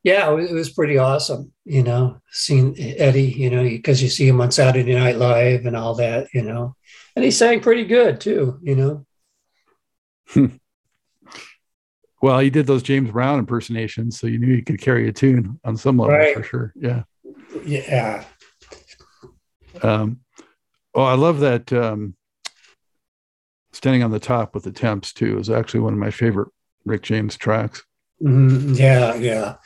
yeah, 0.04 0.30
it 0.36 0.52
was, 0.52 0.70
pretty 0.70 0.98
awesome. 0.98 1.50
You 1.64 1.82
know, 1.82 2.20
seeing 2.30 2.76
Eddie, 2.78 3.32
you 3.32 3.48
know, 3.50 3.62
because 3.64 4.02
you 4.02 4.10
see 4.10 4.28
him 4.28 4.40
on 4.40 4.52
Saturday 4.52 4.94
Night 4.94 5.16
Live 5.16 5.64
and 5.64 5.74
all 5.74 5.94
that, 5.94 6.28
you 6.34 6.42
know, 6.42 6.76
and 7.16 7.24
he 7.24 7.30
sang 7.30 7.60
pretty 7.60 7.84
good 7.84 8.20
too. 8.20 8.60
You 8.62 8.76
know. 8.76 9.06
well, 12.22 12.38
he 12.38 12.50
did 12.50 12.66
those 12.66 12.82
James 12.82 13.10
Brown 13.10 13.38
impersonations, 13.38 14.20
so 14.20 14.26
you 14.26 14.38
knew 14.38 14.54
he 14.54 14.62
could 14.62 14.80
carry 14.80 15.08
a 15.08 15.12
tune 15.12 15.58
on 15.64 15.76
some 15.76 15.96
level 15.96 16.14
right. 16.14 16.36
for 16.36 16.42
sure. 16.42 16.74
Yeah. 16.76 17.04
Yeah. 17.64 18.24
Um, 19.82 20.20
oh, 20.94 21.02
I 21.02 21.14
love 21.14 21.40
that. 21.40 21.72
Um, 21.72 22.14
standing 23.72 24.02
on 24.02 24.10
the 24.10 24.20
top 24.20 24.54
with 24.54 24.64
the 24.64 24.72
temps 24.72 25.12
too 25.12 25.38
is 25.38 25.50
actually 25.50 25.80
one 25.80 25.92
of 25.92 25.98
my 25.98 26.10
favorite 26.10 26.48
Rick 26.84 27.02
James 27.02 27.36
tracks. 27.36 27.82
Mm-hmm. 28.22 28.74
Yeah, 28.74 29.14
yeah, 29.14 29.56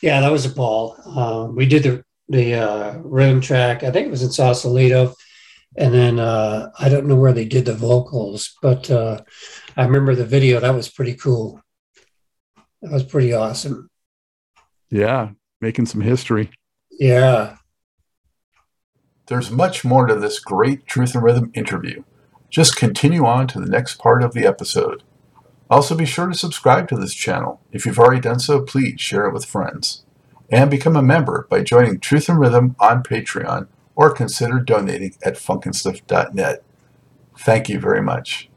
yeah. 0.00 0.20
That 0.20 0.32
was 0.32 0.46
a 0.46 0.50
ball. 0.50 0.96
Um, 1.04 1.56
we 1.56 1.66
did 1.66 1.82
the 1.82 2.04
the 2.28 2.54
uh, 2.54 2.98
rhythm 2.98 3.40
track. 3.40 3.82
I 3.82 3.90
think 3.90 4.06
it 4.06 4.10
was 4.10 4.22
in 4.22 4.30
Sausalito, 4.30 5.14
and 5.76 5.92
then 5.92 6.18
uh, 6.18 6.70
I 6.78 6.88
don't 6.88 7.06
know 7.06 7.16
where 7.16 7.32
they 7.32 7.44
did 7.44 7.64
the 7.64 7.74
vocals, 7.74 8.56
but 8.62 8.90
uh, 8.90 9.22
I 9.76 9.84
remember 9.84 10.14
the 10.14 10.26
video. 10.26 10.60
That 10.60 10.74
was 10.74 10.88
pretty 10.88 11.14
cool. 11.14 11.60
That 12.82 12.92
was 12.92 13.04
pretty 13.04 13.32
awesome. 13.32 13.88
Yeah, 14.90 15.30
making 15.60 15.86
some 15.86 16.02
history. 16.02 16.50
Yeah. 16.90 17.56
There's 19.26 19.50
much 19.50 19.84
more 19.84 20.06
to 20.06 20.14
this 20.14 20.38
great 20.38 20.86
Truth 20.86 21.14
and 21.14 21.24
Rhythm 21.24 21.50
interview. 21.54 22.04
Just 22.50 22.76
continue 22.76 23.24
on 23.24 23.48
to 23.48 23.60
the 23.60 23.66
next 23.66 23.98
part 23.98 24.22
of 24.22 24.34
the 24.34 24.46
episode. 24.46 25.02
Also, 25.74 25.96
be 25.96 26.06
sure 26.06 26.28
to 26.28 26.34
subscribe 26.34 26.86
to 26.86 26.96
this 26.96 27.12
channel. 27.12 27.60
If 27.72 27.84
you've 27.84 27.98
already 27.98 28.20
done 28.20 28.38
so, 28.38 28.60
please 28.60 29.00
share 29.00 29.26
it 29.26 29.34
with 29.34 29.44
friends. 29.44 30.04
And 30.48 30.70
become 30.70 30.94
a 30.94 31.02
member 31.02 31.48
by 31.50 31.64
joining 31.64 31.98
Truth 31.98 32.28
and 32.28 32.38
Rhythm 32.38 32.76
on 32.78 33.02
Patreon 33.02 33.66
or 33.96 34.12
consider 34.12 34.60
donating 34.60 35.16
at 35.24 35.34
funkinstuff.net. 35.34 36.62
Thank 37.36 37.68
you 37.68 37.80
very 37.80 38.00
much. 38.00 38.48